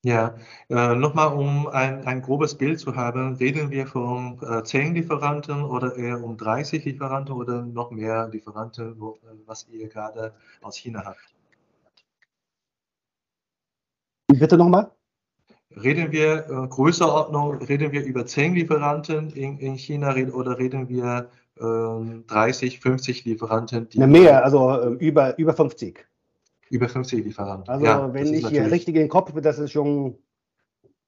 Ja, 0.05 0.37
äh, 0.69 0.95
nochmal 0.95 1.37
um 1.37 1.67
ein, 1.67 2.07
ein 2.07 2.23
grobes 2.23 2.57
Bild 2.57 2.79
zu 2.79 2.95
haben, 2.95 3.35
reden 3.35 3.71
wir 3.71 3.87
von 3.87 4.41
äh, 4.43 4.63
10 4.63 4.95
Lieferanten 4.95 5.65
oder 5.65 5.97
eher 5.97 6.23
um 6.23 6.37
30 6.37 6.85
Lieferanten 6.85 7.35
oder 7.35 7.63
noch 7.63 7.91
mehr 7.91 8.29
Lieferanten, 8.29 8.95
wo, 9.01 9.15
äh, 9.15 9.35
was 9.45 9.69
ihr 9.69 9.89
gerade 9.89 10.33
aus 10.63 10.77
China 10.77 11.05
habt? 11.05 11.35
Bitte 14.29 14.57
nochmal? 14.57 14.93
Reden 15.77 16.13
wir 16.13 16.47
äh, 16.49 16.67
Größenordnung, 16.69 17.59
reden 17.59 17.93
wir 17.93 18.03
über 18.05 18.25
10 18.25 18.55
Lieferanten 18.55 19.31
in, 19.31 19.59
in 19.59 19.75
China 19.77 20.15
oder 20.33 20.59
reden 20.59 20.89
wir 20.89 21.31
äh, 21.57 22.23
30, 22.27 22.81
50 22.81 23.25
Lieferanten? 23.25 23.89
Die 23.89 23.99
mehr, 23.99 24.45
also 24.45 24.71
äh, 24.71 24.89
über, 24.95 25.39
über 25.39 25.53
50. 25.53 26.07
Über 26.71 26.89
50 26.89 27.25
Lieferanten. 27.25 27.69
Also 27.69 27.85
ja, 27.85 28.13
wenn 28.13 28.33
ich 28.33 28.47
hier 28.49 28.71
richtig 28.71 28.95
in 28.95 29.03
den 29.03 29.09
Kopf 29.09 29.33
bin, 29.33 29.43
das 29.43 29.59
ist 29.59 29.73
schon 29.73 30.17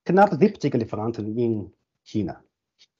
knapp 0.04 0.34
70 0.38 0.74
Lieferanten 0.74 1.36
in 1.36 1.72
China. 2.02 2.42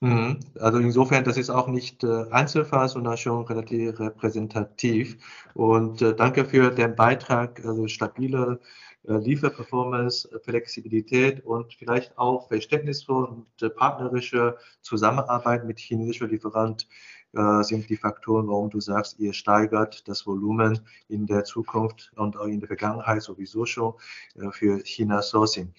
Mhm. 0.01 0.40
Also 0.59 0.79
insofern, 0.79 1.25
das 1.25 1.37
ist 1.37 1.51
auch 1.51 1.68
nicht 1.68 2.05
äh, 2.05 2.25
Einzelfall, 2.31 2.88
sondern 2.88 3.18
schon 3.18 3.44
relativ 3.44 4.01
repräsentativ. 4.01 5.18
Und 5.53 6.01
äh, 6.01 6.14
danke 6.14 6.46
für 6.46 6.70
den 6.70 6.96
Beitrag, 6.96 7.62
also 7.64 7.87
stabile 7.87 8.61
Lieferperformance, 9.05 10.29
Flexibilität 10.45 11.45
und 11.45 11.75
vielleicht 11.75 12.17
auch 12.19 12.49
verständnisvoll 12.49 13.25
und 13.25 13.63
äh, 13.63 13.71
partnerische 13.71 14.59
Zusammenarbeit 14.83 15.65
mit 15.65 15.79
chinesischen 15.79 16.29
Lieferanten 16.29 16.89
äh, 17.33 17.63
sind 17.63 17.89
die 17.89 17.97
Faktoren, 17.97 18.49
warum 18.49 18.71
du 18.71 18.81
sagst, 18.81 19.19
ihr 19.19 19.33
steigert 19.33 20.07
das 20.09 20.27
Volumen 20.27 20.81
in 21.09 21.27
der 21.27 21.45
Zukunft 21.45 22.13
und 22.17 22.37
auch 22.37 22.47
in 22.47 22.61
der 22.61 22.67
Vergangenheit 22.67 23.23
sowieso 23.23 23.65
schon 23.65 23.95
äh, 24.35 24.51
für 24.51 24.81
China 24.85 25.23
Sourcing. 25.23 25.73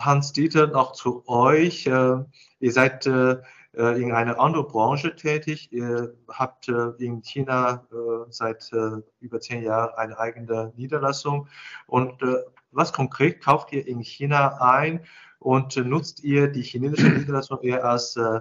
Hans-Dieter, 0.00 0.66
noch 0.66 0.92
zu 0.92 1.26
euch. 1.26 1.86
Äh, 1.86 2.16
ihr 2.60 2.72
seid 2.72 3.06
äh, 3.06 3.32
äh, 3.32 3.42
in 3.76 4.12
einer 4.12 4.38
anderen 4.38 4.68
Branche 4.68 5.16
tätig. 5.16 5.72
Ihr 5.72 6.14
habt 6.28 6.68
in 6.68 7.22
China 7.22 7.84
seit 8.30 8.70
über 9.20 9.40
zehn 9.40 9.62
Jahren 9.62 9.94
eine 9.96 10.18
eigene 10.18 10.72
Niederlassung. 10.76 11.48
Und 11.86 12.22
was 12.70 12.92
konkret 12.92 13.42
kauft 13.42 13.72
ihr 13.72 13.86
in 13.86 14.00
China 14.00 14.58
ein 14.60 15.04
und 15.38 15.76
nutzt 15.76 16.24
ihr 16.24 16.48
die 16.48 16.62
chinesische 16.62 17.08
Niederlassung 17.08 17.60
eher 17.62 17.84
als 17.84 18.16
äh, 18.16 18.40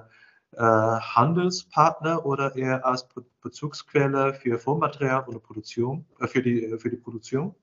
äh, 0.55 0.61
Handelspartner 0.61 2.25
oder 2.25 2.55
eher 2.55 2.85
als 2.85 3.07
Bezugsquelle 3.41 4.33
für 4.33 4.59
Vormaterial 4.59 5.25
oder 5.27 5.39
Produktion, 5.39 6.05
äh, 6.19 6.27
für, 6.27 6.41
die, 6.41 6.77
für 6.77 6.89
die 6.89 6.97
Produktion? 6.97 7.55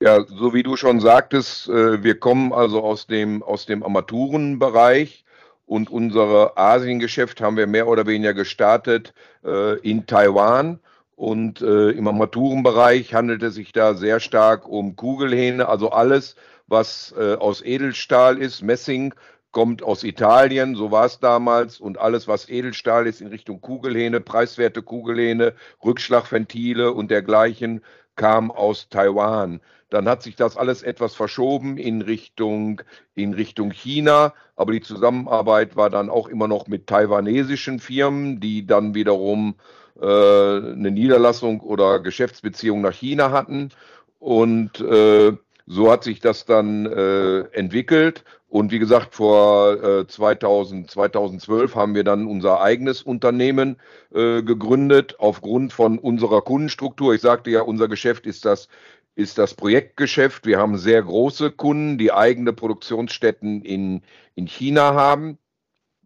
Ja, 0.00 0.24
so 0.26 0.54
wie 0.54 0.62
du 0.62 0.76
schon 0.76 1.00
sagtest, 1.00 1.68
äh, 1.68 2.02
wir 2.02 2.18
kommen 2.20 2.52
also 2.52 2.82
aus 2.82 3.06
dem, 3.06 3.42
aus 3.42 3.66
dem 3.66 3.82
Armaturenbereich 3.82 5.24
und 5.68 5.90
unser 5.90 6.56
Asiengeschäft 6.56 7.42
haben 7.42 7.58
wir 7.58 7.66
mehr 7.66 7.88
oder 7.88 8.06
weniger 8.06 8.32
gestartet 8.32 9.12
äh, 9.44 9.78
in 9.80 10.06
Taiwan. 10.06 10.80
Und 11.14 11.60
äh, 11.60 11.90
im 11.90 12.06
Armaturenbereich 12.06 13.12
handelt 13.12 13.42
es 13.42 13.56
sich 13.56 13.72
da 13.72 13.94
sehr 13.94 14.18
stark 14.18 14.66
um 14.66 14.96
Kugelhähne, 14.96 15.68
also 15.68 15.90
alles, 15.90 16.36
was 16.68 17.14
äh, 17.18 17.34
aus 17.34 17.62
Edelstahl 17.62 18.38
ist. 18.38 18.62
Messing 18.62 19.12
kommt 19.50 19.82
aus 19.82 20.04
Italien, 20.04 20.74
so 20.74 20.90
war 20.90 21.04
es 21.04 21.18
damals. 21.20 21.80
Und 21.80 21.98
alles, 21.98 22.28
was 22.28 22.48
Edelstahl 22.48 23.06
ist 23.06 23.20
in 23.20 23.26
Richtung 23.26 23.60
Kugelhähne, 23.60 24.20
preiswerte 24.20 24.80
Kugelhähne, 24.80 25.52
Rückschlagventile 25.84 26.92
und 26.92 27.10
dergleichen, 27.10 27.82
kam 28.18 28.50
aus 28.50 28.90
Taiwan. 28.90 29.60
Dann 29.88 30.06
hat 30.06 30.22
sich 30.22 30.36
das 30.36 30.58
alles 30.58 30.82
etwas 30.82 31.14
verschoben 31.14 31.78
in 31.78 32.02
Richtung, 32.02 32.82
in 33.14 33.32
Richtung 33.32 33.70
China, 33.70 34.34
aber 34.54 34.72
die 34.72 34.82
Zusammenarbeit 34.82 35.76
war 35.76 35.88
dann 35.88 36.10
auch 36.10 36.28
immer 36.28 36.46
noch 36.46 36.66
mit 36.66 36.86
taiwanesischen 36.86 37.78
Firmen, 37.78 38.38
die 38.40 38.66
dann 38.66 38.94
wiederum 38.94 39.54
äh, 39.98 40.04
eine 40.04 40.90
Niederlassung 40.90 41.60
oder 41.60 42.00
Geschäftsbeziehung 42.00 42.82
nach 42.82 42.92
China 42.92 43.30
hatten. 43.30 43.70
Und 44.18 44.78
äh, 44.80 45.32
so 45.66 45.90
hat 45.90 46.04
sich 46.04 46.20
das 46.20 46.44
dann 46.44 46.84
äh, 46.84 47.40
entwickelt. 47.52 48.24
Und 48.48 48.72
wie 48.72 48.78
gesagt, 48.78 49.14
vor 49.14 49.82
äh, 49.82 50.06
2000, 50.06 50.90
2012 50.90 51.74
haben 51.74 51.94
wir 51.94 52.02
dann 52.02 52.26
unser 52.26 52.62
eigenes 52.62 53.02
Unternehmen 53.02 53.76
äh, 54.14 54.42
gegründet 54.42 55.16
aufgrund 55.18 55.74
von 55.74 55.98
unserer 55.98 56.40
Kundenstruktur. 56.40 57.14
Ich 57.14 57.20
sagte 57.20 57.50
ja, 57.50 57.60
unser 57.60 57.88
Geschäft 57.88 58.26
ist 58.26 58.46
das, 58.46 58.68
ist 59.14 59.36
das 59.36 59.52
Projektgeschäft. 59.52 60.46
Wir 60.46 60.58
haben 60.58 60.78
sehr 60.78 61.02
große 61.02 61.50
Kunden, 61.50 61.98
die 61.98 62.10
eigene 62.10 62.54
Produktionsstätten 62.54 63.60
in, 63.62 64.02
in 64.34 64.46
China 64.46 64.94
haben 64.94 65.38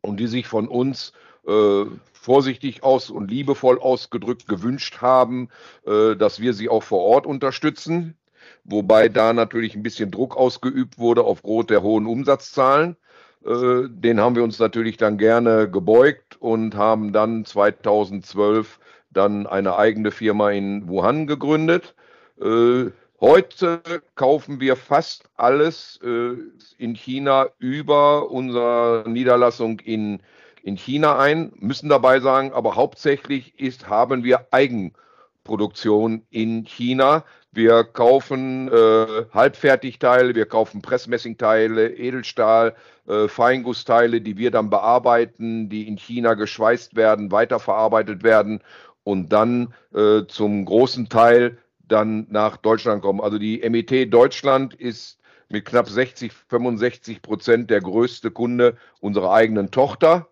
und 0.00 0.18
die 0.18 0.26
sich 0.26 0.48
von 0.48 0.66
uns 0.66 1.12
äh, 1.46 1.84
vorsichtig 2.12 2.82
aus 2.82 3.10
und 3.10 3.30
liebevoll 3.30 3.78
ausgedrückt 3.78 4.48
gewünscht 4.48 5.00
haben, 5.00 5.48
äh, 5.86 6.16
dass 6.16 6.40
wir 6.40 6.54
sie 6.54 6.68
auch 6.68 6.82
vor 6.82 7.02
Ort 7.02 7.24
unterstützen 7.24 8.16
wobei 8.64 9.08
da 9.08 9.32
natürlich 9.32 9.74
ein 9.74 9.82
bisschen 9.82 10.10
Druck 10.10 10.36
ausgeübt 10.36 10.98
wurde 10.98 11.24
aufgrund 11.24 11.70
der 11.70 11.82
hohen 11.82 12.06
Umsatzzahlen. 12.06 12.96
Äh, 13.44 13.88
den 13.88 14.20
haben 14.20 14.36
wir 14.36 14.44
uns 14.44 14.58
natürlich 14.58 14.96
dann 14.96 15.18
gerne 15.18 15.68
gebeugt 15.70 16.36
und 16.40 16.76
haben 16.76 17.12
dann 17.12 17.44
2012 17.44 18.78
dann 19.10 19.46
eine 19.46 19.76
eigene 19.76 20.10
Firma 20.10 20.50
in 20.50 20.88
Wuhan 20.88 21.26
gegründet. 21.26 21.94
Äh, 22.40 22.90
heute 23.20 23.82
kaufen 24.14 24.60
wir 24.60 24.76
fast 24.76 25.24
alles 25.36 26.00
äh, 26.02 26.34
in 26.78 26.94
China 26.94 27.48
über 27.58 28.30
unsere 28.30 29.04
Niederlassung 29.06 29.80
in, 29.80 30.20
in 30.62 30.76
China 30.76 31.18
ein, 31.18 31.52
müssen 31.56 31.88
dabei 31.88 32.20
sagen, 32.20 32.52
aber 32.52 32.76
hauptsächlich 32.76 33.58
ist, 33.58 33.88
haben 33.88 34.24
wir 34.24 34.46
Eigenproduktion 34.50 36.22
in 36.30 36.64
China. 36.64 37.24
Wir 37.54 37.84
kaufen 37.84 38.68
äh, 38.68 39.26
Halbfertigteile, 39.30 40.34
wir 40.34 40.46
kaufen 40.46 40.80
Pressmessingteile, 40.80 41.90
Edelstahl, 41.90 42.74
äh, 43.06 43.28
Feingussteile, 43.28 44.22
die 44.22 44.38
wir 44.38 44.50
dann 44.50 44.70
bearbeiten, 44.70 45.68
die 45.68 45.86
in 45.86 45.98
China 45.98 46.32
geschweißt 46.32 46.96
werden, 46.96 47.30
weiterverarbeitet 47.30 48.22
werden 48.22 48.62
und 49.04 49.34
dann 49.34 49.74
äh, 49.94 50.22
zum 50.28 50.64
großen 50.64 51.10
Teil 51.10 51.58
dann 51.86 52.26
nach 52.30 52.56
Deutschland 52.56 53.02
kommen. 53.02 53.20
Also 53.20 53.38
die 53.38 53.60
MET 53.68 54.10
Deutschland 54.10 54.72
ist 54.72 55.18
mit 55.50 55.66
knapp 55.66 55.90
60, 55.90 56.32
65 56.32 57.20
Prozent 57.20 57.68
der 57.68 57.82
größte 57.82 58.30
Kunde 58.30 58.78
unserer 59.00 59.30
eigenen 59.30 59.70
Tochter. 59.70 60.28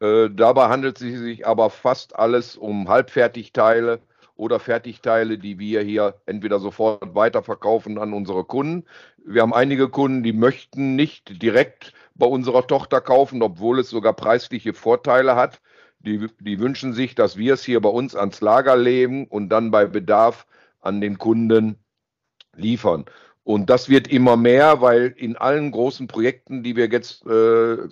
Äh, 0.00 0.28
dabei 0.30 0.68
handelt 0.68 1.00
es 1.00 1.18
sich 1.18 1.46
aber 1.46 1.70
fast 1.70 2.14
alles 2.14 2.56
um 2.56 2.90
Halbfertigteile 2.90 4.00
oder 4.38 4.60
Fertigteile, 4.60 5.36
die 5.36 5.58
wir 5.58 5.82
hier 5.82 6.14
entweder 6.24 6.60
sofort 6.60 7.14
weiterverkaufen 7.14 7.98
an 7.98 8.14
unsere 8.14 8.44
Kunden. 8.44 8.86
Wir 9.24 9.42
haben 9.42 9.52
einige 9.52 9.88
Kunden, 9.88 10.22
die 10.22 10.32
möchten 10.32 10.96
nicht 10.96 11.42
direkt 11.42 11.92
bei 12.14 12.26
unserer 12.26 12.66
Tochter 12.66 13.00
kaufen, 13.00 13.42
obwohl 13.42 13.80
es 13.80 13.90
sogar 13.90 14.14
preisliche 14.14 14.72
Vorteile 14.72 15.34
hat. 15.34 15.60
Die, 16.00 16.28
die 16.40 16.60
wünschen 16.60 16.92
sich, 16.92 17.16
dass 17.16 17.36
wir 17.36 17.54
es 17.54 17.64
hier 17.64 17.80
bei 17.80 17.88
uns 17.88 18.14
ans 18.14 18.40
Lager 18.40 18.76
legen 18.76 19.26
und 19.26 19.48
dann 19.48 19.72
bei 19.72 19.86
Bedarf 19.86 20.46
an 20.80 21.00
den 21.00 21.18
Kunden 21.18 21.76
liefern. 22.54 23.06
Und 23.42 23.68
das 23.70 23.88
wird 23.88 24.06
immer 24.06 24.36
mehr, 24.36 24.80
weil 24.80 25.14
in 25.16 25.36
allen 25.36 25.72
großen 25.72 26.06
Projekten, 26.06 26.62
die 26.62 26.76
wir 26.76 26.88
jetzt 26.88 27.26
äh, 27.26 27.88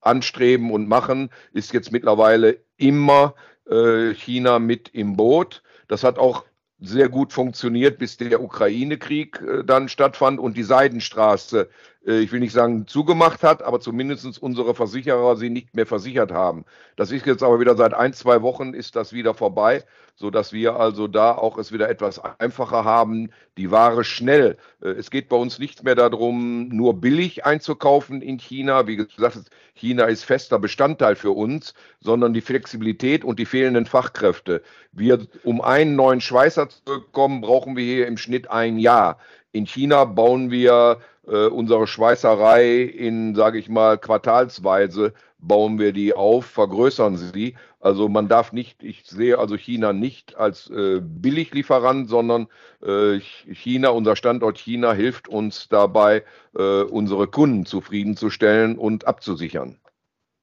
anstreben 0.00 0.72
und 0.72 0.88
machen, 0.88 1.30
ist 1.52 1.72
jetzt 1.72 1.92
mittlerweile 1.92 2.58
immer 2.76 3.34
äh, 3.68 4.14
China 4.14 4.58
mit 4.58 4.88
im 4.90 5.16
Boot. 5.16 5.62
Das 5.88 6.04
hat 6.04 6.18
auch 6.18 6.44
sehr 6.80 7.08
gut 7.08 7.32
funktioniert, 7.32 7.98
bis 7.98 8.16
der 8.16 8.42
Ukraine-Krieg 8.42 9.40
äh, 9.40 9.64
dann 9.64 9.88
stattfand 9.88 10.40
und 10.40 10.56
die 10.56 10.62
Seidenstraße 10.62 11.68
ich 12.04 12.32
will 12.32 12.40
nicht 12.40 12.52
sagen 12.52 12.86
zugemacht 12.88 13.44
hat, 13.44 13.62
aber 13.62 13.78
zumindest 13.78 14.42
unsere 14.42 14.74
Versicherer 14.74 15.36
sie 15.36 15.50
nicht 15.50 15.76
mehr 15.76 15.86
versichert 15.86 16.32
haben. 16.32 16.64
Das 16.96 17.12
ist 17.12 17.26
jetzt 17.26 17.44
aber 17.44 17.60
wieder 17.60 17.76
seit 17.76 17.94
ein, 17.94 18.12
zwei 18.12 18.42
Wochen 18.42 18.74
ist 18.74 18.96
das 18.96 19.12
wieder 19.12 19.34
vorbei, 19.34 19.84
sodass 20.16 20.52
wir 20.52 20.76
also 20.76 21.06
da 21.06 21.32
auch 21.32 21.58
es 21.58 21.70
wieder 21.70 21.88
etwas 21.88 22.18
einfacher 22.40 22.84
haben, 22.84 23.30
die 23.56 23.70
Ware 23.70 24.02
schnell. 24.02 24.56
Äh, 24.82 24.90
es 24.90 25.10
geht 25.10 25.28
bei 25.28 25.36
uns 25.36 25.58
nicht 25.58 25.84
mehr 25.84 25.94
darum, 25.94 26.68
nur 26.68 27.00
billig 27.00 27.46
einzukaufen 27.46 28.20
in 28.20 28.38
China. 28.38 28.86
Wie 28.86 28.96
gesagt, 28.96 29.50
China 29.74 30.04
ist 30.04 30.24
fester 30.24 30.58
Bestandteil 30.58 31.16
für 31.16 31.30
uns, 31.30 31.72
sondern 32.00 32.34
die 32.34 32.40
Flexibilität 32.40 33.24
und 33.24 33.38
die 33.38 33.46
fehlenden 33.46 33.86
Fachkräfte. 33.86 34.62
Wir, 34.90 35.26
um 35.44 35.60
einen 35.60 35.96
neuen 35.96 36.20
Schweißer 36.20 36.68
zu 36.68 36.82
bekommen, 36.84 37.40
brauchen 37.40 37.76
wir 37.76 37.84
hier 37.84 38.06
im 38.06 38.16
Schnitt 38.16 38.50
ein 38.50 38.78
Jahr. 38.78 39.18
In 39.52 39.66
China 39.66 40.04
bauen 40.04 40.50
wir 40.50 40.98
äh, 41.26 41.46
unsere 41.46 41.86
Schweißerei 41.86 42.82
in, 42.82 43.34
sage 43.34 43.58
ich 43.58 43.68
mal, 43.68 43.98
quartalsweise 43.98 45.12
bauen 45.38 45.78
wir 45.78 45.92
die 45.92 46.14
auf, 46.14 46.46
vergrößern 46.46 47.16
sie. 47.16 47.54
Also 47.80 48.08
man 48.08 48.28
darf 48.28 48.52
nicht, 48.52 48.82
ich 48.82 49.04
sehe 49.04 49.38
also 49.38 49.56
China 49.56 49.92
nicht 49.92 50.36
als 50.36 50.70
äh, 50.70 51.00
Billiglieferant, 51.02 52.08
sondern 52.08 52.46
äh, 52.80 53.18
China, 53.18 53.90
unser 53.90 54.16
Standort 54.16 54.56
China 54.58 54.92
hilft 54.92 55.28
uns 55.28 55.68
dabei, 55.68 56.24
äh, 56.56 56.82
unsere 56.82 57.26
Kunden 57.26 57.66
zufriedenzustellen 57.66 58.78
und 58.78 59.06
abzusichern. 59.06 59.76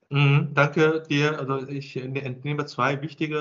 Mhm, 0.09 0.49
danke 0.53 1.03
dir. 1.09 1.39
Also 1.39 1.67
ich 1.67 1.95
entnehme 1.95 2.65
zwei 2.65 3.01
wichtige 3.01 3.37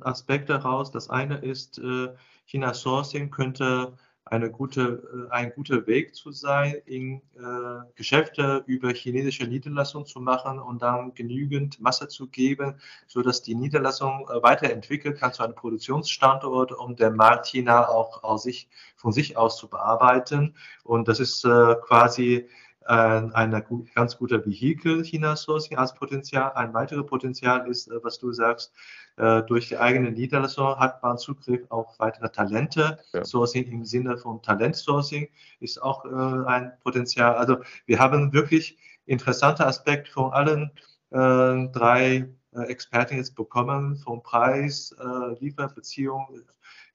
äh, 0.00 0.04
Aspekte 0.04 0.54
heraus. 0.54 0.90
Das 0.90 1.10
eine 1.10 1.38
ist, 1.38 1.78
äh, 1.78 2.08
China 2.44 2.74
Sourcing 2.74 3.30
könnte 3.30 3.92
eine 4.26 4.50
gute, 4.50 5.28
äh, 5.30 5.32
ein 5.32 5.52
guter 5.54 5.86
Weg 5.86 6.14
zu 6.14 6.32
sein, 6.32 6.74
in 6.84 7.22
äh, 7.36 7.84
Geschäfte 7.94 8.64
über 8.66 8.90
chinesische 8.90 9.46
Niederlassungen 9.46 10.06
zu 10.06 10.20
machen 10.20 10.58
und 10.58 10.82
dann 10.82 11.14
genügend 11.14 11.80
Masse 11.80 12.08
zu 12.08 12.26
geben, 12.26 12.74
so 13.06 13.22
dass 13.22 13.42
die 13.42 13.54
Niederlassung 13.54 14.28
äh, 14.28 14.42
weiterentwickelt 14.42 15.18
kann 15.18 15.32
zu 15.32 15.44
einem 15.44 15.54
Produktionsstandort, 15.54 16.72
um 16.72 16.96
den 16.96 17.14
Markt 17.14 17.46
China 17.46 17.88
auch 17.88 18.36
sich, 18.38 18.68
von 18.96 19.12
sich 19.12 19.36
aus 19.36 19.58
zu 19.58 19.68
bearbeiten. 19.68 20.56
Und 20.82 21.06
das 21.06 21.20
ist 21.20 21.44
äh, 21.44 21.76
quasi 21.86 22.48
ein 22.88 23.64
ganz 23.96 24.16
guter 24.16 24.46
Vehikel 24.46 25.02
China 25.02 25.34
Sourcing 25.34 25.76
als 25.76 25.92
Potenzial. 25.92 26.52
Ein 26.52 26.72
weiteres 26.72 27.04
Potenzial 27.04 27.68
ist, 27.68 27.88
äh, 27.88 27.98
was 28.04 28.18
du 28.18 28.32
sagst, 28.32 28.72
durch 29.16 29.68
die 29.68 29.78
eigene 29.78 30.10
Niederlassung 30.10 30.76
hat 30.78 31.02
man 31.02 31.16
Zugriff 31.16 31.62
auf 31.70 31.98
weitere 31.98 32.28
Talente. 32.28 32.98
Ja. 33.12 33.24
Sourcing 33.24 33.64
im 33.64 33.84
Sinne 33.84 34.18
von 34.18 34.42
Talentsourcing 34.42 35.28
ist 35.60 35.82
auch 35.82 36.04
äh, 36.04 36.46
ein 36.46 36.72
Potenzial. 36.82 37.34
Also 37.34 37.58
wir 37.86 37.98
haben 37.98 38.32
wirklich 38.32 38.78
interessante 39.06 39.66
Aspekte 39.66 40.10
von 40.10 40.32
allen 40.32 40.70
drei 41.08 42.28
Experten 42.52 43.16
jetzt 43.16 43.36
bekommen, 43.36 43.96
vom 43.96 44.24
Preis, 44.24 44.94
Lieferbeziehung, 45.38 46.42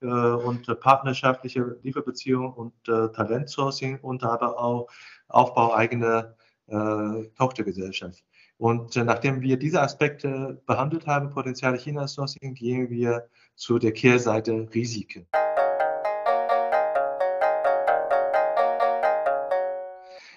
und 0.01 0.79
partnerschaftliche 0.81 1.77
Lieferbeziehungen 1.81 2.51
und 2.51 2.73
Talentsourcing 2.83 3.99
und 3.99 4.23
aber 4.23 4.59
auch 4.59 4.89
Aufbau 5.29 5.73
eigener 5.73 6.35
äh, 6.67 7.27
Tochtergesellschaft. 7.37 8.23
Und 8.61 8.95
äh, 8.95 9.03
nachdem 9.03 9.41
wir 9.41 9.57
diese 9.57 9.81
Aspekte 9.81 10.61
behandelt 10.67 11.07
haben, 11.07 11.31
Potenziale 11.31 11.79
China-Sourcing, 11.79 12.53
gehen 12.53 12.91
wir 12.91 13.27
zu 13.55 13.79
der 13.79 13.91
Kehrseite 13.91 14.69
Risiken. 14.75 15.25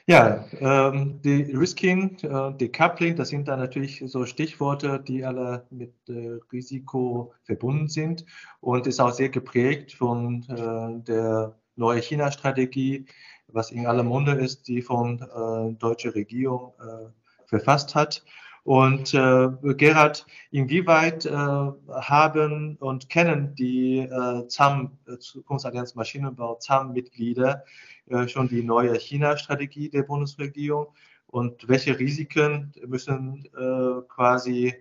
Ja, 0.06 0.42
ähm, 0.58 1.20
die 1.22 1.52
Risking, 1.54 2.16
äh, 2.22 2.56
Decoupling, 2.56 3.14
das 3.14 3.28
sind 3.28 3.46
dann 3.46 3.58
natürlich 3.58 4.02
so 4.06 4.24
Stichworte, 4.24 5.00
die 5.00 5.22
alle 5.22 5.66
mit 5.68 5.92
äh, 6.08 6.38
Risiko 6.50 7.34
verbunden 7.42 7.88
sind 7.88 8.24
und 8.60 8.86
ist 8.86 9.00
auch 9.00 9.12
sehr 9.12 9.28
geprägt 9.28 9.92
von 9.92 10.44
äh, 10.48 11.04
der 11.04 11.54
neuen 11.76 12.00
China-Strategie, 12.00 13.04
was 13.48 13.70
in 13.70 13.86
aller 13.86 14.02
Munde 14.02 14.32
ist, 14.32 14.66
die 14.66 14.80
von 14.80 15.20
äh, 15.20 15.74
deutsche 15.74 16.14
Regierung 16.14 16.72
äh, 16.80 17.10
verfasst 17.46 17.94
hat. 17.94 18.24
Und 18.64 19.12
äh, 19.12 19.48
Gerhard, 19.74 20.26
inwieweit 20.50 21.26
äh, 21.26 21.30
haben 21.30 22.76
und 22.76 23.10
kennen 23.10 23.54
die 23.54 23.98
äh, 23.98 24.48
ZAM, 24.48 24.96
äh, 25.06 25.18
Zukunftsallianz 25.18 25.94
Maschinenbau, 25.94 26.54
ZAM-Mitglieder 26.54 27.64
äh, 28.06 28.26
schon 28.26 28.48
die 28.48 28.62
neue 28.62 28.98
China-Strategie 28.98 29.90
der 29.90 30.04
Bundesregierung 30.04 30.86
und 31.26 31.68
welche 31.68 31.98
Risiken 31.98 32.72
müssen 32.86 33.44
äh, 33.56 34.02
quasi 34.08 34.74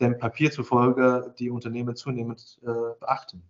dem 0.00 0.18
Papier 0.18 0.50
zufolge 0.50 1.34
die 1.38 1.50
Unternehmen 1.50 1.96
zunehmend 1.96 2.58
äh, 2.62 2.66
beachten? 3.00 3.42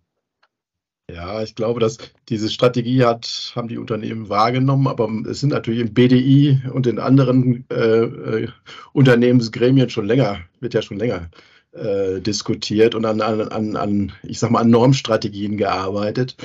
Ja, 1.11 1.43
ich 1.43 1.53
glaube, 1.53 1.79
dass 1.79 1.97
diese 2.29 2.49
Strategie 2.49 3.05
hat, 3.05 3.53
haben 3.55 3.67
die 3.67 3.77
Unternehmen 3.77 4.27
wahrgenommen, 4.27 4.87
aber 4.87 5.07
es 5.29 5.39
sind 5.39 5.49
natürlich 5.49 5.81
im 5.81 5.93
BDI 5.93 6.63
und 6.73 6.87
in 6.87 6.97
anderen 6.97 7.63
äh, 7.69 7.75
äh, 7.75 8.47
Unternehmensgremien 8.91 9.89
schon 9.89 10.07
länger, 10.07 10.39
wird 10.61 10.73
ja 10.73 10.81
schon 10.81 10.97
länger 10.97 11.29
äh, 11.73 12.21
diskutiert 12.21 12.95
und 12.95 13.05
an, 13.05 13.21
an, 13.21 13.75
an, 13.75 14.13
ich 14.23 14.39
sag 14.39 14.49
mal, 14.49 14.61
an 14.61 14.71
Normstrategien 14.71 15.57
gearbeitet. 15.57 16.37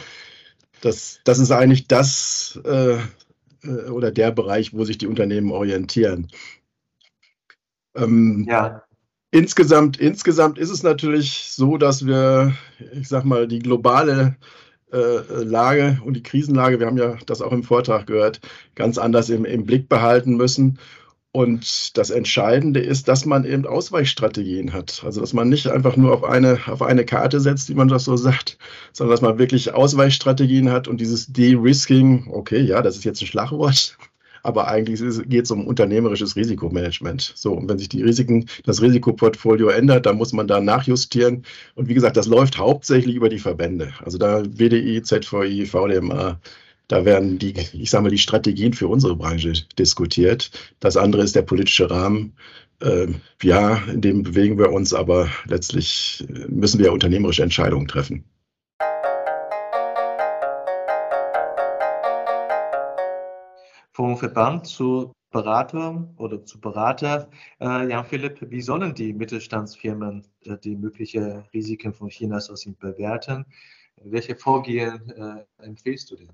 Das, 0.83 1.21
das 1.25 1.39
ist 1.39 1.53
eigentlich 1.53 1.89
das 1.89 2.61
äh, 2.65 2.99
äh 3.63 3.89
oder 3.91 4.11
der 4.11 4.31
Bereich, 4.31 4.75
wo 4.75 4.85
sich 4.85 4.99
die 4.99 5.07
Unternehmen 5.07 5.53
orientieren. 5.53 6.29
Ähm, 7.95 8.47
ja. 8.49 8.83
Insgesamt, 9.33 9.99
insgesamt 9.99 10.59
ist 10.59 10.70
es 10.70 10.83
natürlich 10.83 11.51
so, 11.51 11.76
dass 11.76 12.05
wir, 12.05 12.55
ich 12.93 13.09
sag 13.09 13.24
mal, 13.24 13.47
die 13.47 13.61
globale 13.61 14.37
äh, 14.93 15.43
Lage 15.45 16.01
und 16.05 16.14
die 16.14 16.22
Krisenlage, 16.22 16.81
wir 16.81 16.87
haben 16.89 16.99
ja 16.99 17.16
das 17.26 17.41
auch 17.41 17.53
im 17.53 17.62
Vortrag 17.62 18.07
gehört, 18.09 18.41
ganz 18.74 18.99
anders 18.99 19.31
im, 19.31 19.45
im 19.45 19.64
Blick 19.64 19.89
behalten 19.89 20.37
müssen. 20.37 20.78
Und 21.33 21.97
das 21.97 22.11
Entscheidende 22.11 22.81
ist, 22.81 23.07
dass 23.07 23.24
man 23.24 23.45
eben 23.45 23.64
Ausweichstrategien 23.64 24.72
hat. 24.72 25.03
Also, 25.05 25.20
dass 25.20 25.33
man 25.33 25.49
nicht 25.49 25.68
einfach 25.68 25.97
nur 25.97 26.12
auf 26.12 26.24
eine, 26.24 26.59
auf 26.66 26.83
eine 26.83 27.05
Karte 27.05 27.39
setzt, 27.39 27.68
wie 27.68 27.74
man 27.74 27.87
das 27.87 28.05
so 28.05 28.16
sagt, 28.16 28.59
sondern 28.93 29.12
dass 29.12 29.20
man 29.20 29.39
wirklich 29.39 29.72
Ausweichstrategien 29.72 30.72
hat 30.72 30.89
und 30.89 31.01
dieses 31.01 31.33
De-Risking, 31.33 32.28
okay, 32.33 32.61
ja, 32.61 32.83
das 32.83 32.97
ist 32.97 33.05
jetzt 33.05 33.22
ein 33.22 33.26
Schlagwort, 33.26 33.97
aber 34.43 34.68
eigentlich 34.68 35.01
geht 35.28 35.45
es 35.45 35.51
um 35.51 35.66
unternehmerisches 35.66 36.36
Risikomanagement. 36.36 37.32
So, 37.36 37.53
und 37.53 37.68
wenn 37.68 37.78
sich 37.78 37.88
die 37.88 38.03
Risiken, 38.03 38.47
das 38.64 38.82
Risikoportfolio 38.82 39.68
ändert, 39.68 40.07
dann 40.07 40.16
muss 40.16 40.32
man 40.32 40.47
da 40.49 40.61
nachjustieren. 40.61 41.45
Und 41.74 41.88
wie 41.88 41.95
gesagt, 41.95 42.16
das 42.16 42.26
läuft 42.26 42.59
hauptsächlich 42.59 43.16
über 43.16 43.28
die 43.28 43.38
Verbände. 43.38 43.93
Also 44.05 44.18
da 44.18 44.43
WDI, 44.45 45.03
ZVI, 45.03 45.66
VDMA, 45.66 46.41
da 46.88 47.05
werden 47.05 47.38
die, 47.38 47.55
ich 47.72 47.91
sage 47.91 48.03
mal, 48.03 48.11
die 48.11 48.18
Strategien 48.18 48.72
für 48.72 48.88
unsere 48.88 49.14
Branche 49.14 49.53
diskutiert. 49.78 50.51
Das 50.80 50.97
andere 50.97 51.22
ist 51.22 51.36
der 51.36 51.43
politische 51.43 51.88
Rahmen. 51.88 52.32
Äh, 52.80 53.09
ja, 53.43 53.76
in 53.93 54.01
dem 54.01 54.22
bewegen 54.22 54.59
wir 54.59 54.72
uns, 54.72 54.93
aber 54.93 55.28
letztlich 55.47 56.24
müssen 56.49 56.80
wir 56.80 56.93
unternehmerische 56.93 57.43
Entscheidungen 57.43 57.86
treffen. 57.86 58.24
Vom 64.01 64.17
Verband 64.17 64.67
zu 64.67 65.13
Berater 65.31 66.09
oder 66.17 66.43
zu 66.47 66.59
Berater. 66.59 67.29
Äh, 67.61 67.91
Jan 67.91 68.07
Philipp, 68.07 68.39
wie 68.51 68.63
sollen 68.63 68.95
die 68.95 69.13
Mittelstandsfirmen 69.13 70.27
äh, 70.47 70.57
die 70.57 70.75
möglichen 70.75 71.45
Risiken 71.53 71.93
von 71.93 72.09
Chinas 72.09 72.49
aus 72.49 72.65
bewerten? 72.79 73.45
Welche 74.03 74.37
Vorgehen 74.37 75.11
äh, 75.11 75.45
empfiehlst 75.63 76.11
du 76.11 76.17
denn? 76.17 76.31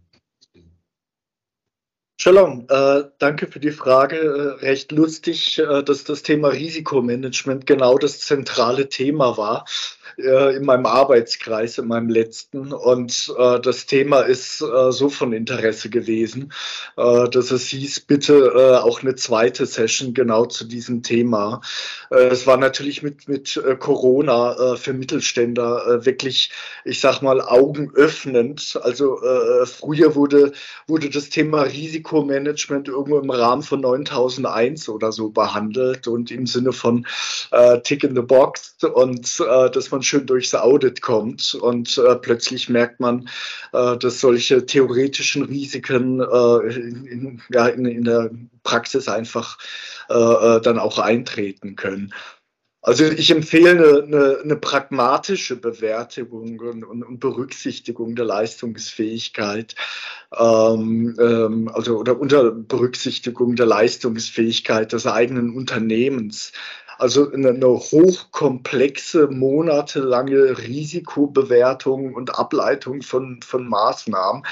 Shalom, 2.18 2.66
äh, 2.70 3.02
danke 3.18 3.48
für 3.48 3.58
die 3.58 3.72
Frage. 3.72 4.16
Äh, 4.16 4.64
recht 4.64 4.92
lustig, 4.92 5.58
äh, 5.58 5.82
dass 5.82 6.04
das 6.04 6.22
Thema 6.22 6.48
Risikomanagement 6.48 7.66
genau 7.66 7.98
das 7.98 8.20
zentrale 8.20 8.88
Thema 8.88 9.36
war 9.36 9.64
in 10.16 10.64
meinem 10.64 10.86
Arbeitskreis, 10.86 11.78
in 11.78 11.88
meinem 11.88 12.08
letzten. 12.08 12.72
Und 12.72 13.32
äh, 13.38 13.60
das 13.60 13.86
Thema 13.86 14.20
ist 14.20 14.62
äh, 14.62 14.90
so 14.90 15.08
von 15.08 15.32
Interesse 15.32 15.90
gewesen, 15.90 16.52
dass 16.96 17.50
es 17.50 17.68
hieß, 17.68 18.00
bitte 18.00 18.82
auch 18.82 19.02
eine 19.02 19.14
zweite 19.14 19.66
Session 19.66 20.14
genau 20.14 20.46
zu 20.46 20.64
diesem 20.64 21.02
Thema. 21.02 21.60
es 22.10 22.46
war 22.46 22.56
natürlich 22.56 23.02
mit, 23.02 23.28
mit 23.28 23.60
Corona 23.78 24.76
für 24.76 24.92
Mittelständler 24.92 26.04
wirklich, 26.04 26.50
ich 26.84 27.00
sag 27.00 27.20
mal, 27.22 27.40
augenöffnend. 27.40 28.78
Also 28.82 29.20
früher 29.64 30.14
wurde, 30.14 30.52
wurde 30.86 31.10
das 31.10 31.28
Thema 31.28 31.62
Risikomanagement 31.62 32.88
irgendwo 32.88 33.18
im 33.18 33.30
Rahmen 33.30 33.62
von 33.62 33.80
9001 33.80 34.88
oder 34.88 35.12
so 35.12 35.30
behandelt 35.30 36.08
und 36.08 36.30
im 36.30 36.46
Sinne 36.46 36.72
von 36.72 37.06
Tick 37.84 38.04
in 38.04 38.14
the 38.14 38.22
Box 38.22 38.76
und 38.82 39.38
dass 39.40 39.90
man 39.90 40.02
schön 40.06 40.26
durchs 40.26 40.54
Audit 40.54 41.02
kommt 41.02 41.54
und 41.54 41.98
äh, 41.98 42.16
plötzlich 42.16 42.68
merkt 42.68 43.00
man, 43.00 43.28
äh, 43.72 43.96
dass 43.98 44.20
solche 44.20 44.64
theoretischen 44.64 45.44
Risiken 45.44 46.20
äh, 46.20 46.74
in, 46.74 47.42
ja, 47.50 47.66
in, 47.68 47.84
in, 47.86 48.04
der 48.04 48.30
Praxis 48.62 49.08
einfach 49.08 49.58
äh, 50.08 50.14
äh, 50.14 50.60
dann 50.60 50.78
auch 50.78 50.98
eintreten 50.98 51.76
können. 51.76 52.12
Also 52.86 53.04
ich 53.04 53.32
empfehle 53.32 54.04
eine, 54.04 54.38
eine 54.44 54.54
pragmatische 54.54 55.56
Bewertung 55.56 56.28
und, 56.60 56.84
und, 56.84 57.02
und, 57.02 57.18
Berücksichtigung 57.18 58.14
der 58.14 58.26
Leistungsfähigkeit, 58.26 59.74
ähm, 60.38 61.16
ähm, 61.18 61.68
also 61.74 61.98
oder 61.98 62.20
unter 62.20 62.52
Berücksichtigung 62.52 63.56
der 63.56 63.66
Leistungsfähigkeit 63.66 64.92
des 64.92 65.04
eigenen 65.04 65.56
Unternehmens. 65.56 66.52
Also 66.98 67.30
eine, 67.30 67.66
hochkomplexe, 67.66 69.28
monatelange 69.28 70.58
Risikobewertung 70.58 72.14
und 72.14 72.38
Ableitung 72.38 73.02
von, 73.02 73.40
von 73.42 73.68
Maßnahmen, 73.68 74.44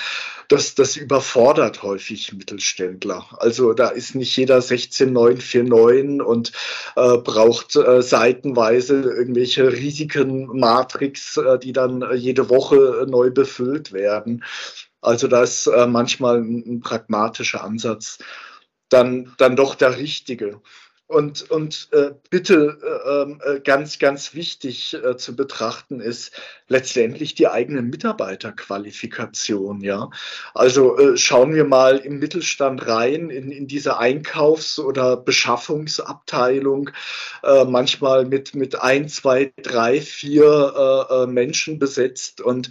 das, 0.49 0.74
das 0.74 0.97
überfordert 0.97 1.82
häufig 1.82 2.32
Mittelständler. 2.34 3.26
Also 3.38 3.72
da 3.72 3.88
ist 3.88 4.14
nicht 4.14 4.36
jeder 4.36 4.61
16949 4.61 6.26
und 6.26 6.53
äh, 6.97 7.16
braucht 7.18 7.76
äh, 7.76 8.03
seitenweise 8.03 9.01
irgendwelche 9.01 9.72
Risikenmatrix, 9.72 11.38
äh, 11.38 11.59
die 11.59 11.72
dann 11.72 12.05
jede 12.14 12.51
Woche 12.51 13.07
neu 13.09 13.30
befüllt 13.30 13.92
werden. 13.92 14.45
Also 15.01 15.28
da 15.28 15.42
ist 15.42 15.66
äh, 15.66 15.86
manchmal 15.86 16.38
ein, 16.38 16.64
ein 16.66 16.80
pragmatischer 16.80 17.64
Ansatz 17.64 18.18
dann, 18.88 19.32
dann 19.38 19.57
doch 19.57 19.74
der 19.74 19.99
richtige. 19.99 20.61
Und, 21.07 21.50
und 21.50 21.88
äh, 21.92 22.12
bitte 22.30 22.78
äh, 22.82 23.22
ähm, 23.22 23.38
äh, 23.44 23.61
ganz, 23.61 23.98
ganz 23.98 24.32
wichtig 24.32 24.94
äh, 24.94 25.18
zu 25.18 25.36
betrachten 25.36 26.00
ist 26.00 26.32
letztendlich 26.68 27.34
die 27.34 27.46
eigene 27.46 27.82
Mitarbeiterqualifikation. 27.82 29.82
Ja? 29.82 30.09
Also 30.55 30.96
äh, 30.96 31.18
schauen 31.18 31.55
wir 31.55 31.66
mal 31.66 31.98
im 31.98 32.20
Mittelstand 32.20 32.86
rein, 32.86 33.28
in, 33.28 33.50
in 33.50 33.66
diese 33.66 33.98
Einkaufs- 33.98 34.78
oder 34.78 35.18
Beschaffungsabteilung, 35.18 36.88
äh, 37.42 37.66
manchmal 37.66 38.24
mit, 38.24 38.55
mit 38.55 38.80
ein, 38.80 39.11
zwei, 39.11 39.52
drei, 39.62 40.00
vier 40.00 41.26
Menschen 41.28 41.78
besetzt. 41.78 42.40
Und, 42.40 42.70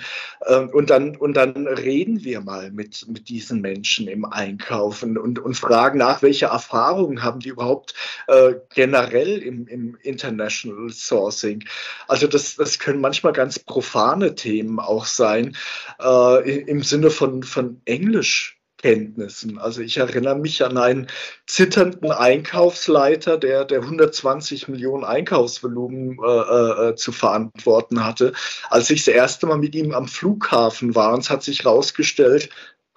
und, 0.71 0.89
dann, 0.89 1.15
und 1.15 1.35
dann 1.35 1.67
reden 1.67 2.23
wir 2.23 2.41
mal 2.41 2.71
mit, 2.71 3.07
mit 3.07 3.29
diesen 3.29 3.61
Menschen 3.61 4.07
im 4.07 4.25
Einkauf 4.25 5.03
und, 5.03 5.17
und, 5.17 5.39
und 5.39 5.55
fragen 5.55 5.99
nach, 5.99 6.21
welche 6.21 6.47
Erfahrungen 6.47 7.21
haben 7.21 7.39
die 7.39 7.49
überhaupt 7.49 7.93
äh, 8.27 8.53
generell 8.73 9.37
im, 9.39 9.67
im 9.67 9.97
International 10.01 10.89
Sourcing. 10.89 11.63
Also 12.07 12.27
das, 12.27 12.55
das 12.55 12.79
können 12.79 13.01
manchmal 13.01 13.33
ganz 13.33 13.59
profane 13.59 14.35
Themen 14.35 14.79
auch 14.79 15.05
sein, 15.05 15.55
äh, 16.01 16.61
im 16.61 16.83
Sinne 16.83 17.09
von, 17.09 17.43
von 17.43 17.81
Englisch. 17.85 18.59
Kenntnissen. 18.83 19.59
Also 19.59 19.79
ich 19.79 19.95
erinnere 19.95 20.35
mich 20.35 20.61
an 20.61 20.77
einen 20.77 21.07
zitternden 21.47 22.11
Einkaufsleiter, 22.11 23.37
der, 23.37 23.63
der 23.63 23.79
120 23.79 24.67
Millionen 24.67 25.05
Einkaufsvolumen 25.05 26.17
äh, 26.21 26.89
äh, 26.89 26.95
zu 26.95 27.13
verantworten 27.13 28.03
hatte. 28.03 28.33
Als 28.69 28.89
ich 28.89 29.05
das 29.05 29.15
erste 29.15 29.47
Mal 29.47 29.57
mit 29.57 29.73
ihm 29.73 29.93
am 29.93 30.09
Flughafen 30.09 30.95
war, 30.95 31.13
und 31.13 31.21
es 31.21 31.29
hat 31.29 31.43
sich 31.43 31.63
herausgestellt, 31.63 32.49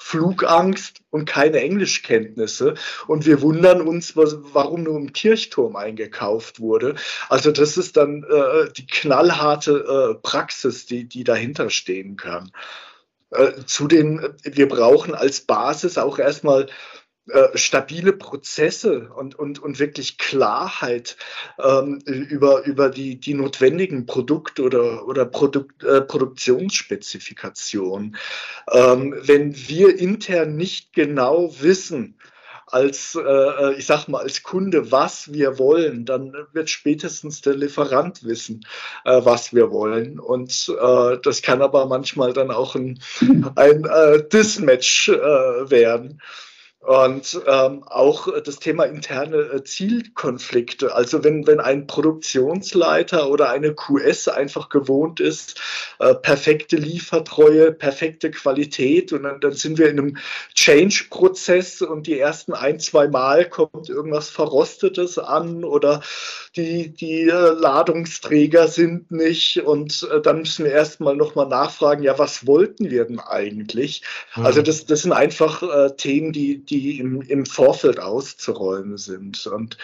Flugangst 0.06 1.00
und 1.10 1.24
keine 1.24 1.60
Englischkenntnisse. 1.60 2.74
Und 3.08 3.26
wir 3.26 3.42
wundern 3.42 3.80
uns, 3.80 4.16
was, 4.16 4.36
warum 4.52 4.84
nur 4.84 4.96
im 4.96 5.12
Kirchturm 5.12 5.74
eingekauft 5.74 6.60
wurde. 6.60 6.94
Also 7.28 7.50
das 7.50 7.76
ist 7.76 7.96
dann 7.96 8.22
äh, 8.22 8.70
die 8.76 8.86
knallharte 8.86 9.72
äh, 10.16 10.22
Praxis, 10.22 10.86
die, 10.86 11.08
die 11.08 11.24
dahinter 11.24 11.70
stehen 11.70 12.16
kann. 12.16 12.52
Äh, 13.30 13.64
zudem, 13.66 14.34
wir 14.44 14.68
brauchen 14.68 15.16
als 15.16 15.40
Basis 15.40 15.98
auch 15.98 16.20
erstmal 16.20 16.68
äh, 17.28 17.58
stabile 17.58 18.12
Prozesse 18.12 19.10
und, 19.10 19.36
und, 19.36 19.58
und 19.58 19.78
wirklich 19.78 20.18
Klarheit 20.18 21.16
ähm, 21.62 22.00
über, 22.06 22.64
über 22.64 22.88
die, 22.88 23.18
die 23.18 23.34
notwendigen 23.34 24.06
Produkt- 24.06 24.60
oder, 24.60 25.06
oder 25.08 25.24
Produkt, 25.24 25.82
äh, 25.82 26.02
Produktionsspezifikationen. 26.02 28.16
Ähm, 28.70 29.16
wenn 29.22 29.56
wir 29.56 29.98
intern 29.98 30.56
nicht 30.56 30.92
genau 30.92 31.52
wissen, 31.60 32.16
als, 32.66 33.16
äh, 33.16 33.72
ich 33.74 33.86
sag 33.86 34.08
mal, 34.08 34.22
als 34.22 34.42
Kunde, 34.42 34.90
was 34.90 35.32
wir 35.32 35.58
wollen, 35.58 36.04
dann 36.04 36.32
wird 36.52 36.68
spätestens 36.68 37.40
der 37.40 37.54
Lieferant 37.54 38.24
wissen, 38.24 38.66
äh, 39.04 39.20
was 39.24 39.54
wir 39.54 39.70
wollen. 39.70 40.18
Und 40.18 40.68
äh, 40.68 41.18
das 41.22 41.42
kann 41.42 41.62
aber 41.62 41.86
manchmal 41.86 42.32
dann 42.32 42.50
auch 42.50 42.74
ein, 42.74 42.98
ein 43.54 43.84
äh, 43.84 44.28
Dismatch 44.28 45.08
äh, 45.08 45.70
werden. 45.70 46.20
Und 46.86 47.40
ähm, 47.48 47.82
auch 47.86 48.28
das 48.44 48.60
Thema 48.60 48.84
interne 48.84 49.38
äh, 49.38 49.64
Zielkonflikte. 49.64 50.94
Also 50.94 51.24
wenn, 51.24 51.44
wenn 51.44 51.58
ein 51.58 51.88
Produktionsleiter 51.88 53.28
oder 53.28 53.50
eine 53.50 53.74
QS 53.74 54.28
einfach 54.28 54.68
gewohnt 54.68 55.18
ist, 55.18 55.60
äh, 55.98 56.14
perfekte 56.14 56.76
Liefertreue, 56.76 57.72
perfekte 57.72 58.30
Qualität 58.30 59.12
und 59.12 59.24
dann, 59.24 59.40
dann 59.40 59.54
sind 59.54 59.78
wir 59.78 59.88
in 59.90 59.98
einem 59.98 60.16
Change-Prozess 60.54 61.82
und 61.82 62.06
die 62.06 62.20
ersten 62.20 62.52
ein, 62.52 62.78
zwei 62.78 63.08
Mal 63.08 63.48
kommt 63.48 63.88
irgendwas 63.88 64.30
Verrostetes 64.30 65.18
an 65.18 65.64
oder 65.64 66.02
die, 66.54 66.90
die 66.90 67.22
äh, 67.22 67.50
Ladungsträger 67.50 68.68
sind 68.68 69.10
nicht 69.10 69.60
und 69.60 70.08
äh, 70.12 70.20
dann 70.20 70.38
müssen 70.38 70.64
wir 70.64 70.72
erstmal 70.72 71.16
nochmal 71.16 71.48
nachfragen, 71.48 72.04
ja, 72.04 72.16
was 72.16 72.46
wollten 72.46 72.90
wir 72.90 73.06
denn 73.06 73.18
eigentlich? 73.18 74.02
Mhm. 74.36 74.46
Also 74.46 74.62
das, 74.62 74.86
das 74.86 75.02
sind 75.02 75.12
einfach 75.12 75.64
äh, 75.64 75.96
Themen, 75.96 76.32
die, 76.32 76.64
die 76.64 76.75
die 76.80 76.98
im, 76.98 77.22
im 77.22 77.46
Vorfeld 77.46 78.00
auszuräumen 78.00 78.96
sind. 78.96 79.46
Und 79.46 79.76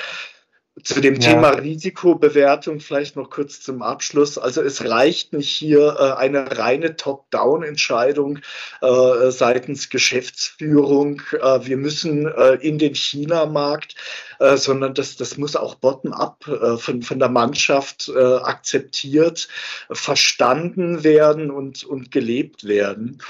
zu 0.82 1.02
dem 1.02 1.16
ja. 1.16 1.20
Thema 1.20 1.50
Risikobewertung 1.50 2.80
vielleicht 2.80 3.16
noch 3.16 3.28
kurz 3.28 3.60
zum 3.60 3.82
Abschluss. 3.82 4.38
Also 4.38 4.62
es 4.62 4.82
reicht 4.88 5.34
nicht 5.34 5.50
hier 5.50 5.96
äh, 5.98 6.18
eine 6.18 6.58
reine 6.58 6.96
Top-Down-Entscheidung 6.96 8.38
äh, 8.80 9.30
seitens 9.30 9.90
Geschäftsführung. 9.90 11.20
Äh, 11.32 11.66
wir 11.66 11.76
müssen 11.76 12.26
äh, 12.26 12.54
in 12.54 12.78
den 12.78 12.94
China-Markt, 12.94 13.96
äh, 14.38 14.56
sondern 14.56 14.94
das, 14.94 15.16
das 15.16 15.36
muss 15.36 15.56
auch 15.56 15.74
bottom-up 15.74 16.48
äh, 16.48 16.78
von, 16.78 17.02
von 17.02 17.18
der 17.18 17.28
Mannschaft 17.28 18.10
akzeptiert, 18.12 19.48
verstanden 19.90 21.04
werden 21.04 21.50
und, 21.50 21.84
und 21.84 22.10
gelebt 22.10 22.66
werden 22.66 23.20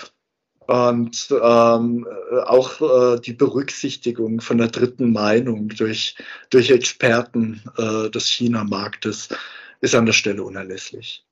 und 0.67 1.29
ähm, 1.31 2.07
auch 2.47 2.81
äh, 2.81 3.21
die 3.21 3.33
Berücksichtigung 3.33 4.41
von 4.41 4.59
der 4.59 4.69
dritten 4.69 5.13
Meinung 5.13 5.69
durch, 5.69 6.17
durch 6.51 6.71
Experten 6.71 7.63
äh, 7.77 8.11
des 8.11 8.29
China-Marktes 8.29 9.29
ist 9.81 9.95
an 9.95 10.07
der 10.07 10.13
Stelle 10.13 10.43
unerlässlich. 10.45 11.25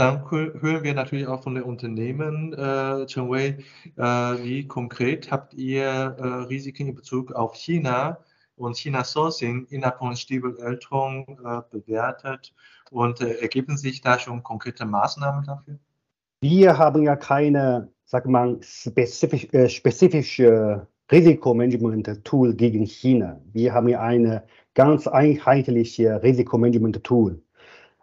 Dann 0.00 0.30
hören 0.30 0.82
wir 0.82 0.94
natürlich 0.94 1.26
auch 1.26 1.42
von 1.42 1.56
den 1.56 1.64
Unternehmen, 1.64 2.54
äh, 2.54 3.04
Chen 3.06 3.28
Wei, 3.28 3.58
äh, 3.96 4.02
wie 4.02 4.66
konkret 4.66 5.30
habt 5.30 5.52
ihr 5.52 5.84
äh, 5.84 6.26
Risiken 6.44 6.88
in 6.88 6.94
Bezug 6.94 7.32
auf 7.32 7.54
China 7.54 8.16
und 8.56 8.78
China 8.78 9.04
Sourcing 9.04 9.66
innerhalb 9.68 9.98
von 9.98 10.16
Stiebel 10.16 10.56
Eltron 10.58 11.26
äh, 11.44 11.60
bewertet 11.70 12.54
und 12.90 13.20
äh, 13.20 13.40
ergeben 13.40 13.76
sich 13.76 14.00
da 14.00 14.18
schon 14.18 14.42
konkrete 14.42 14.84
Maßnahmen 14.84 15.44
dafür? 15.44 15.78
Wir 16.42 16.78
haben 16.78 17.02
ja 17.02 17.16
keine, 17.16 17.90
sag 18.04 18.26
mal, 18.26 18.58
spezifisch, 18.62 19.48
äh, 19.52 19.68
spezifische 19.68 20.86
Risikomanagement-Tool 21.10 22.54
gegen 22.54 22.84
China. 22.86 23.40
Wir 23.52 23.74
haben 23.74 23.88
ja 23.88 24.00
eine 24.00 24.44
ganz 24.74 25.06
einheitliche 25.06 26.22
Risikomanagement-Tool 26.22 27.42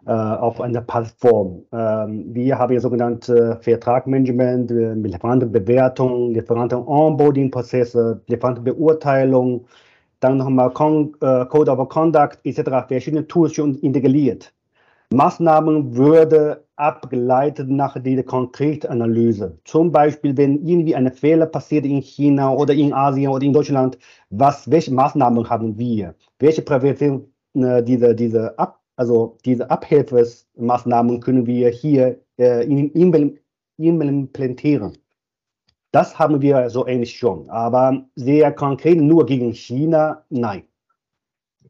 äh, 0.06 0.12
auf 0.12 0.62
einer 0.62 0.82
Plattform. 0.82 1.64
Ähm, 1.72 2.34
wir 2.34 2.58
haben 2.58 2.74
ja 2.74 2.80
sogenannte 2.80 3.60
Vertragmanagement, 3.62 4.72
äh, 4.72 4.94
Lieferantenbewertung, 4.94 6.32
Lieferanten-Onboarding-Prozesse, 6.32 8.22
Lieferantenbeurteilung, 8.28 9.66
dann 10.20 10.38
nochmal 10.38 10.72
Con 10.72 11.14
äh, 11.22 11.46
Code 11.46 11.72
of 11.72 11.90
Conduct 11.90 12.40
etc. 12.44 12.88
verschiedene 12.88 13.28
Tools 13.28 13.54
schon 13.54 13.76
integriert. 13.76 14.54
Maßnahmen 15.14 15.96
würde 15.96 16.66
abgeleitet 16.76 17.70
nach 17.70 18.02
dieser 18.02 18.24
konkreten 18.24 18.88
Analyse. 18.88 19.58
Zum 19.64 19.92
Beispiel, 19.92 20.36
wenn 20.36 20.66
irgendwie 20.66 20.96
ein 20.96 21.12
Fehler 21.12 21.46
passiert 21.46 21.86
in 21.86 22.02
China 22.02 22.52
oder 22.52 22.74
in 22.74 22.94
Asien 22.94 23.30
oder 23.30 23.46
in 23.46 23.54
Deutschland, 23.54 23.98
was, 24.30 24.70
welche 24.70 24.94
Maßnahmen 24.94 25.50
haben 25.50 25.78
wir? 25.78 26.14
Welche 26.40 26.62
Prävention, 26.62 27.26
äh, 27.56 27.82
diese, 27.84 28.14
diese, 28.14 28.60
Ab, 28.60 28.82
also 28.98 29.38
diese 29.46 29.70
Abhilfemaßnahmen 29.70 31.22
können 31.22 31.46
wir 31.46 31.70
hier 31.70 32.20
äh, 32.38 32.66
implementieren? 33.78 34.98
Das 35.92 36.20
haben 36.20 36.42
wir 36.42 36.70
so 36.70 36.86
ähnlich 36.86 37.18
schon, 37.18 37.50
aber 37.50 38.06
sehr 38.16 38.52
konkret 38.52 39.00
nur 39.00 39.26
gegen 39.26 39.54
China, 39.54 40.26
nein. 40.30 40.64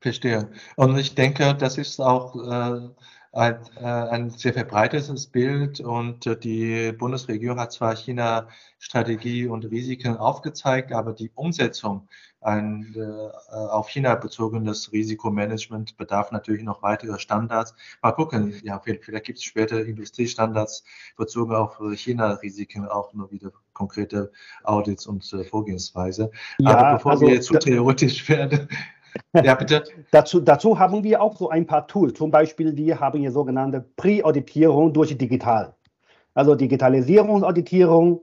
Verstehe. 0.01 0.49
Und 0.75 0.97
ich 0.97 1.15
denke, 1.15 1.55
das 1.55 1.77
ist 1.77 1.99
auch 1.99 2.35
äh, 2.35 2.89
ein, 3.37 3.59
äh, 3.79 3.85
ein, 3.85 4.29
sehr 4.31 4.53
verbreitetes 4.53 5.27
Bild 5.27 5.79
und 5.79 6.25
äh, 6.25 6.37
die 6.37 6.91
Bundesregierung 6.91 7.59
hat 7.59 7.71
zwar 7.71 7.95
China-Strategie 7.95 9.47
und 9.47 9.65
Risiken 9.65 10.17
aufgezeigt, 10.17 10.91
aber 10.91 11.13
die 11.13 11.31
Umsetzung 11.35 12.07
ein 12.41 12.95
äh, 12.95 13.55
auf 13.55 13.89
China 13.89 14.15
bezogenes 14.15 14.91
Risikomanagement 14.91 15.97
bedarf 15.97 16.31
natürlich 16.31 16.63
noch 16.63 16.81
weiterer 16.81 17.19
Standards. 17.19 17.75
Mal 18.01 18.11
gucken, 18.13 18.59
ja, 18.63 18.79
vielleicht, 18.79 19.05
vielleicht 19.05 19.25
gibt 19.25 19.37
es 19.39 19.43
später 19.43 19.85
Industriestandards 19.85 20.83
bezogen 21.15 21.53
auf 21.53 21.79
China-Risiken 21.93 22.87
auch 22.87 23.13
nur 23.13 23.31
wieder 23.31 23.51
konkrete 23.73 24.31
Audits 24.63 25.05
und 25.05 25.31
äh, 25.33 25.43
Vorgehensweise. 25.43 26.31
Ja, 26.59 26.77
aber 26.77 26.93
bevor 26.97 27.11
also, 27.11 27.27
wir 27.27 27.41
zu 27.41 27.53
theoretisch 27.59 28.27
werden, 28.29 28.67
ja, 29.33 29.55
bitte. 29.55 29.83
dazu, 30.11 30.39
dazu 30.39 30.79
haben 30.79 31.03
wir 31.03 31.21
auch 31.21 31.35
so 31.35 31.49
ein 31.49 31.65
paar 31.65 31.87
Tools. 31.87 32.13
Zum 32.13 32.31
Beispiel, 32.31 32.75
wir 32.75 32.99
haben 32.99 33.19
hier 33.19 33.31
sogenannte 33.31 33.85
Pre-Auditierung 33.95 34.93
durch 34.93 35.17
digital. 35.17 35.73
Also 36.33 36.55
Digitalisierungsauditierung 36.55 38.21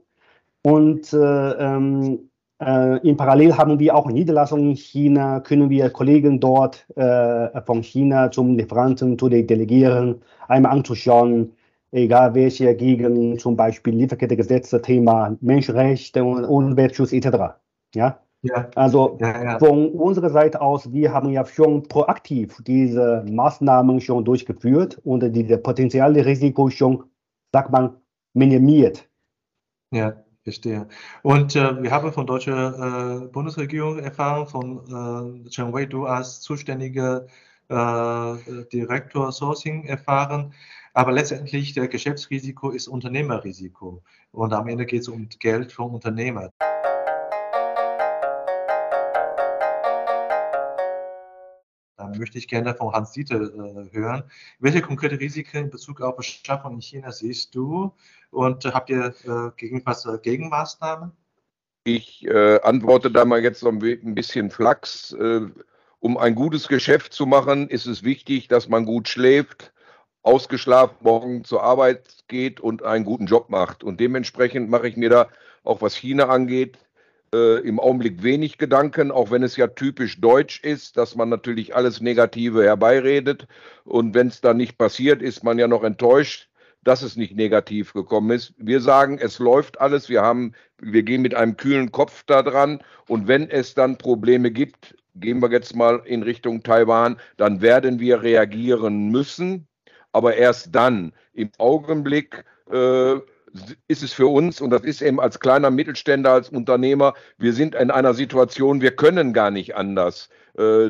und 0.63 1.13
äh, 1.13 1.17
ähm, 1.17 2.29
äh, 2.61 3.07
in 3.07 3.17
Parallel 3.17 3.57
haben 3.57 3.79
wir 3.79 3.95
auch 3.95 4.07
Niederlassungen 4.07 4.71
in 4.71 4.75
China, 4.77 5.41
können 5.41 5.69
wir 5.69 5.89
Kollegen 5.89 6.39
dort 6.39 6.87
äh, 6.95 7.61
von 7.61 7.83
China 7.83 8.31
zum 8.31 8.57
Lieferanten 8.57 9.19
zu 9.19 9.27
delegieren, 9.29 10.21
einmal 10.47 10.71
anzuschauen, 10.71 11.53
egal 11.91 12.33
welche 12.35 12.75
gegen 12.75 13.37
zum 13.37 13.55
Beispiel 13.55 13.95
Lieferkettegesetze, 13.95 14.81
Thema 14.81 15.35
Menschenrechte 15.41 16.23
und 16.23 16.45
Umweltschutz 16.45 17.11
etc. 17.11 17.57
Ja? 17.93 18.19
Ja. 18.45 18.69
Also 18.75 19.17
ja, 19.19 19.43
ja. 19.43 19.59
von 19.59 19.89
unserer 19.89 20.29
Seite 20.29 20.61
aus, 20.61 20.91
wir 20.93 21.11
haben 21.11 21.29
ja 21.31 21.43
schon 21.45 21.83
proaktiv 21.83 22.61
diese 22.65 23.25
Maßnahmen 23.27 23.99
schon 24.01 24.23
durchgeführt 24.23 24.99
und 25.03 25.21
diese 25.31 25.57
potenzielle 25.57 26.23
Risiko 26.23 26.69
schon, 26.69 27.05
sagt 27.51 27.71
man, 27.71 27.95
minimiert. 28.33 29.09
Ja, 29.91 30.13
verstehe. 30.43 30.87
Und 31.23 31.55
äh, 31.55 31.81
wir 31.81 31.89
haben 31.89 32.13
von 32.13 32.27
deutscher 32.27 33.23
äh, 33.23 33.27
Bundesregierung 33.29 33.97
erfahren, 33.97 34.45
von 34.47 35.45
äh, 35.45 35.49
Chen 35.49 35.73
Wei, 35.73 35.85
du 35.85 36.05
als 36.05 36.41
zuständiger 36.41 37.25
äh, 37.69 38.35
Direktor 38.71 39.31
Sourcing 39.31 39.85
erfahren. 39.85 40.53
Aber 40.93 41.11
letztendlich 41.11 41.73
der 41.73 41.87
Geschäftsrisiko 41.87 42.69
ist 42.69 42.87
Unternehmerrisiko. 42.87 44.03
Und 44.31 44.53
am 44.53 44.67
Ende 44.67 44.85
geht 44.85 45.01
es 45.01 45.07
um 45.07 45.27
Geld 45.39 45.71
vom 45.71 45.95
Unternehmer. 45.95 46.51
Möchte 52.17 52.37
ich 52.37 52.47
gerne 52.47 52.73
von 52.75 52.93
Hans 52.93 53.11
Dieter 53.11 53.41
äh, 53.41 53.89
hören. 53.91 54.23
Welche 54.59 54.81
konkrete 54.81 55.19
Risiken 55.19 55.57
in 55.57 55.69
Bezug 55.69 56.01
auf 56.01 56.15
Beschaffung 56.15 56.75
in 56.75 56.81
China 56.81 57.11
siehst 57.11 57.55
du 57.55 57.93
und 58.31 58.65
habt 58.65 58.89
ihr 58.89 59.13
äh, 59.25 59.51
gegen 59.57 59.83
äh, 59.85 60.17
Gegenmaßnahmen? 60.21 61.11
Ich 61.83 62.25
äh, 62.25 62.59
antworte 62.61 63.11
da 63.11 63.25
mal 63.25 63.43
jetzt 63.43 63.59
so 63.59 63.69
ein 63.69 63.79
bisschen 64.15 64.49
flachs. 64.49 65.13
Äh, 65.13 65.41
um 65.99 66.17
ein 66.17 66.35
gutes 66.35 66.67
Geschäft 66.67 67.13
zu 67.13 67.25
machen, 67.25 67.69
ist 67.69 67.85
es 67.85 68.03
wichtig, 68.03 68.47
dass 68.47 68.69
man 68.69 68.85
gut 68.85 69.07
schläft, 69.07 69.71
ausgeschlafen 70.23 70.97
morgen 71.01 71.43
zur 71.43 71.63
Arbeit 71.63 72.23
geht 72.27 72.59
und 72.59 72.83
einen 72.83 73.05
guten 73.05 73.27
Job 73.27 73.49
macht. 73.49 73.83
Und 73.83 73.99
dementsprechend 73.99 74.69
mache 74.69 74.87
ich 74.87 74.97
mir 74.97 75.09
da 75.09 75.29
auch 75.63 75.81
was 75.81 75.95
China 75.95 76.25
angeht, 76.27 76.77
äh, 77.35 77.59
im 77.67 77.79
Augenblick 77.79 78.23
wenig 78.23 78.57
Gedanken, 78.57 79.11
auch 79.11 79.29
wenn 79.29 79.43
es 79.43 79.57
ja 79.57 79.67
typisch 79.67 80.21
deutsch 80.21 80.63
ist, 80.63 80.95
dass 80.95 81.15
man 81.15 81.27
natürlich 81.27 81.75
alles 81.75 81.99
Negative 81.99 82.63
herbeiredet. 82.63 83.47
Und 83.83 84.13
wenn 84.13 84.27
es 84.27 84.39
dann 84.39 84.57
nicht 84.57 84.77
passiert, 84.77 85.21
ist 85.21 85.43
man 85.43 85.59
ja 85.59 85.67
noch 85.67 85.83
enttäuscht, 85.83 86.49
dass 86.83 87.01
es 87.01 87.17
nicht 87.17 87.35
negativ 87.35 87.93
gekommen 87.93 88.31
ist. 88.31 88.53
Wir 88.57 88.79
sagen, 88.79 89.17
es 89.19 89.39
läuft 89.39 89.81
alles. 89.81 90.07
Wir 90.07 90.21
haben, 90.21 90.53
wir 90.79 91.03
gehen 91.03 91.21
mit 91.21 91.35
einem 91.35 91.57
kühlen 91.57 91.91
Kopf 91.91 92.23
da 92.25 92.41
dran. 92.41 92.81
Und 93.09 93.27
wenn 93.27 93.49
es 93.49 93.73
dann 93.73 93.97
Probleme 93.97 94.51
gibt, 94.51 94.95
gehen 95.15 95.41
wir 95.41 95.51
jetzt 95.51 95.75
mal 95.75 96.01
in 96.05 96.23
Richtung 96.23 96.63
Taiwan, 96.63 97.17
dann 97.37 97.61
werden 97.61 97.99
wir 97.99 98.21
reagieren 98.21 99.09
müssen. 99.09 99.67
Aber 100.13 100.35
erst 100.35 100.73
dann. 100.73 101.11
Im 101.33 101.49
Augenblick 101.57 102.45
äh, 102.71 103.15
ist 103.87 104.03
es 104.03 104.13
für 104.13 104.27
uns, 104.27 104.61
und 104.61 104.69
das 104.69 104.83
ist 104.83 105.01
eben 105.01 105.19
als 105.19 105.39
kleiner 105.39 105.71
Mittelständler, 105.71 106.31
als 106.31 106.49
Unternehmer, 106.49 107.13
wir 107.37 107.53
sind 107.53 107.75
in 107.75 107.91
einer 107.91 108.13
Situation, 108.13 108.81
wir 108.81 108.95
können 108.95 109.33
gar 109.33 109.51
nicht 109.51 109.75
anders. 109.75 110.29
Äh, 110.57 110.89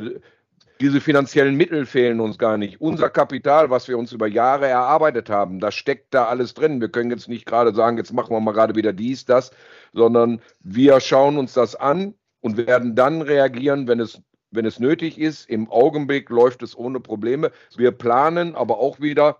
diese 0.80 1.00
finanziellen 1.00 1.54
Mittel 1.54 1.86
fehlen 1.86 2.20
uns 2.20 2.38
gar 2.38 2.58
nicht. 2.58 2.80
Unser 2.80 3.08
Kapital, 3.08 3.70
was 3.70 3.88
wir 3.88 3.96
uns 3.96 4.12
über 4.12 4.26
Jahre 4.26 4.66
erarbeitet 4.66 5.30
haben, 5.30 5.58
das 5.58 5.74
steckt 5.74 6.12
da 6.12 6.26
alles 6.26 6.52
drin. 6.52 6.80
Wir 6.80 6.90
können 6.90 7.10
jetzt 7.10 7.28
nicht 7.28 7.46
gerade 7.46 7.74
sagen, 7.74 7.96
jetzt 7.96 8.12
machen 8.12 8.34
wir 8.34 8.40
mal 8.40 8.52
gerade 8.52 8.74
wieder 8.74 8.92
dies, 8.92 9.24
das, 9.24 9.52
sondern 9.94 10.40
wir 10.60 11.00
schauen 11.00 11.38
uns 11.38 11.54
das 11.54 11.76
an 11.76 12.14
und 12.40 12.58
werden 12.58 12.94
dann 12.94 13.22
reagieren, 13.22 13.88
wenn 13.88 14.00
es, 14.00 14.20
wenn 14.50 14.66
es 14.66 14.78
nötig 14.78 15.18
ist. 15.18 15.48
Im 15.48 15.70
Augenblick 15.70 16.28
läuft 16.28 16.62
es 16.62 16.76
ohne 16.76 17.00
Probleme. 17.00 17.52
Wir 17.76 17.92
planen 17.92 18.54
aber 18.54 18.78
auch 18.78 19.00
wieder 19.00 19.38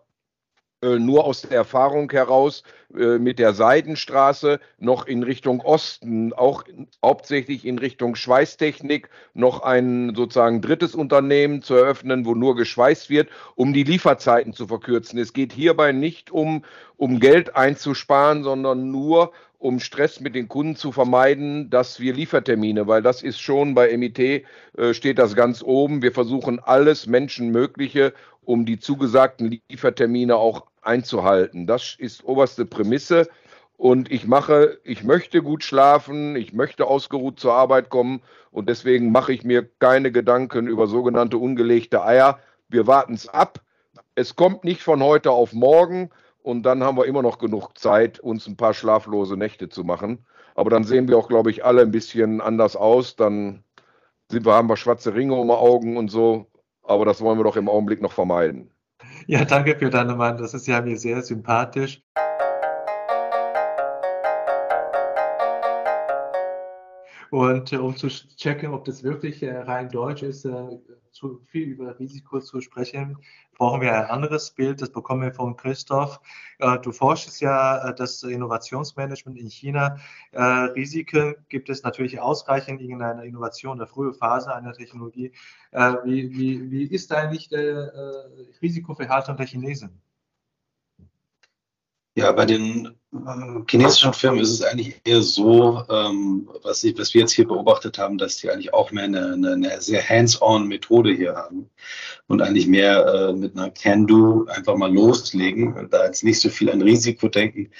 äh, 0.82 0.98
nur 0.98 1.24
aus 1.24 1.42
der 1.42 1.56
Erfahrung 1.56 2.10
heraus 2.10 2.62
äh, 2.94 3.18
mit 3.18 3.38
der 3.38 3.54
Seidenstraße 3.54 4.60
noch 4.78 5.06
in 5.06 5.22
Richtung 5.22 5.60
Osten, 5.60 6.32
auch 6.34 6.64
hauptsächlich 7.02 7.64
in 7.64 7.78
Richtung 7.78 8.14
Schweißtechnik, 8.14 9.08
noch 9.32 9.62
ein 9.62 10.14
sozusagen 10.14 10.60
drittes 10.60 10.94
Unternehmen 10.94 11.62
zu 11.62 11.74
eröffnen, 11.74 12.26
wo 12.26 12.34
nur 12.34 12.56
geschweißt 12.56 13.08
wird, 13.08 13.30
um 13.54 13.72
die 13.72 13.84
Lieferzeiten 13.84 14.52
zu 14.52 14.66
verkürzen. 14.66 15.18
Es 15.18 15.32
geht 15.32 15.52
hierbei 15.52 15.92
nicht 15.92 16.30
um, 16.30 16.62
um 16.96 17.20
Geld 17.20 17.56
einzusparen, 17.56 18.42
sondern 18.42 18.90
nur 18.90 19.32
um 19.58 19.80
Stress 19.80 20.20
mit 20.20 20.34
den 20.34 20.48
Kunden 20.48 20.76
zu 20.76 20.92
vermeiden, 20.92 21.70
dass 21.70 21.98
wir 21.98 22.12
Liefertermine, 22.12 22.86
weil 22.86 23.02
das 23.02 23.22
ist 23.22 23.40
schon 23.40 23.74
bei 23.74 23.96
MIT 23.96 24.18
äh, 24.18 24.42
steht 24.92 25.18
das 25.18 25.34
ganz 25.34 25.62
oben. 25.62 26.02
Wir 26.02 26.12
versuchen 26.12 26.60
alles 26.60 27.06
Menschenmögliche, 27.06 28.12
um 28.46 28.64
die 28.64 28.78
zugesagten 28.78 29.60
Liefertermine 29.68 30.36
auch 30.36 30.66
einzuhalten. 30.82 31.66
Das 31.66 31.96
ist 31.98 32.24
oberste 32.24 32.64
Prämisse. 32.64 33.28
Und 33.76 34.10
ich 34.10 34.26
mache, 34.26 34.78
ich 34.84 35.04
möchte 35.04 35.42
gut 35.42 35.62
schlafen, 35.62 36.34
ich 36.34 36.54
möchte 36.54 36.86
ausgeruht 36.86 37.38
zur 37.38 37.52
Arbeit 37.52 37.90
kommen 37.90 38.22
und 38.50 38.70
deswegen 38.70 39.12
mache 39.12 39.34
ich 39.34 39.44
mir 39.44 39.68
keine 39.78 40.10
Gedanken 40.10 40.66
über 40.66 40.86
sogenannte 40.86 41.36
ungelegte 41.36 42.02
Eier. 42.02 42.38
Wir 42.68 42.86
warten 42.86 43.12
es 43.12 43.28
ab. 43.28 43.60
Es 44.14 44.34
kommt 44.34 44.64
nicht 44.64 44.82
von 44.82 45.02
heute 45.02 45.30
auf 45.30 45.52
morgen 45.52 46.08
und 46.42 46.62
dann 46.62 46.82
haben 46.82 46.96
wir 46.96 47.04
immer 47.04 47.20
noch 47.20 47.36
genug 47.36 47.76
Zeit, 47.76 48.18
uns 48.18 48.46
ein 48.46 48.56
paar 48.56 48.72
schlaflose 48.72 49.36
Nächte 49.36 49.68
zu 49.68 49.84
machen. 49.84 50.24
Aber 50.54 50.70
dann 50.70 50.84
sehen 50.84 51.06
wir 51.06 51.18
auch, 51.18 51.28
glaube 51.28 51.50
ich, 51.50 51.62
alle 51.62 51.82
ein 51.82 51.90
bisschen 51.90 52.40
anders 52.40 52.76
aus. 52.76 53.14
Dann 53.14 53.62
sind 54.30 54.46
wir, 54.46 54.54
haben 54.54 54.70
wir 54.70 54.78
schwarze 54.78 55.14
Ringe 55.14 55.34
um 55.34 55.48
die 55.48 55.52
Augen 55.52 55.98
und 55.98 56.08
so. 56.08 56.46
Aber 56.86 57.04
das 57.04 57.20
wollen 57.20 57.38
wir 57.38 57.44
doch 57.44 57.56
im 57.56 57.68
Augenblick 57.68 58.00
noch 58.00 58.12
vermeiden. 58.12 58.70
Ja, 59.26 59.44
danke 59.44 59.76
für 59.76 59.90
deine 59.90 60.14
Meinung. 60.14 60.40
Das 60.40 60.54
ist 60.54 60.66
ja 60.66 60.80
mir 60.80 60.96
sehr 60.96 61.22
sympathisch. 61.22 62.00
Und 67.30 67.72
äh, 67.72 67.76
um 67.76 67.96
zu 67.96 68.08
checken, 68.08 68.72
ob 68.72 68.84
das 68.84 69.02
wirklich 69.02 69.42
äh, 69.42 69.58
rein 69.58 69.88
deutsch 69.88 70.22
ist, 70.22 70.44
äh, 70.44 70.78
zu 71.10 71.40
viel 71.50 71.70
über 71.70 71.98
Risiko 71.98 72.40
zu 72.40 72.60
sprechen, 72.60 73.18
brauchen 73.56 73.80
wir 73.80 73.94
ein 73.94 74.06
anderes 74.06 74.50
Bild. 74.50 74.80
Das 74.80 74.90
bekommen 74.90 75.22
wir 75.22 75.32
von 75.32 75.56
Christoph. 75.56 76.20
Äh, 76.58 76.78
du 76.78 76.92
forschst 76.92 77.40
ja 77.40 77.88
äh, 77.88 77.94
das 77.94 78.22
Innovationsmanagement 78.22 79.38
in 79.38 79.50
China. 79.50 79.98
Äh, 80.32 80.42
Risiken 80.42 81.34
gibt 81.48 81.68
es 81.68 81.82
natürlich 81.82 82.20
ausreichend 82.20 82.80
in 82.80 83.02
einer 83.02 83.24
Innovation, 83.24 83.78
der 83.78 83.86
frühe 83.86 84.12
Phase 84.12 84.54
einer 84.54 84.72
Technologie. 84.72 85.32
Wie, 85.72 86.30
wie, 86.32 86.70
wie 86.70 86.84
ist 86.84 87.12
eigentlich 87.12 87.48
der 87.48 87.92
Risikoverhalten 88.62 89.36
der 89.36 89.46
Chinesen? 89.46 90.00
Ja, 92.14 92.32
bei 92.32 92.46
den 92.46 92.96
chinesischen 93.68 94.12
Firmen 94.12 94.40
ist 94.40 94.50
es 94.50 94.62
eigentlich 94.62 95.00
eher 95.04 95.22
so, 95.22 95.82
ähm, 95.88 96.48
was, 96.62 96.84
ich, 96.84 96.98
was 96.98 97.14
wir 97.14 97.22
jetzt 97.22 97.32
hier 97.32 97.46
beobachtet 97.46 97.98
haben, 97.98 98.18
dass 98.18 98.36
die 98.36 98.50
eigentlich 98.50 98.74
auch 98.74 98.90
mehr 98.92 99.04
eine, 99.04 99.32
eine, 99.32 99.52
eine 99.52 99.80
sehr 99.80 100.06
hands-on 100.06 100.66
Methode 100.66 101.12
hier 101.12 101.34
haben 101.34 101.70
und 102.28 102.42
eigentlich 102.42 102.66
mehr 102.66 103.06
äh, 103.06 103.32
mit 103.32 103.56
einer 103.56 103.70
Can-Do 103.70 104.46
einfach 104.48 104.76
mal 104.76 104.92
loslegen, 104.92 105.88
da 105.90 106.06
jetzt 106.06 106.24
nicht 106.24 106.40
so 106.40 106.48
viel 106.48 106.70
an 106.70 106.82
Risiko 106.82 107.28
denken. 107.28 107.70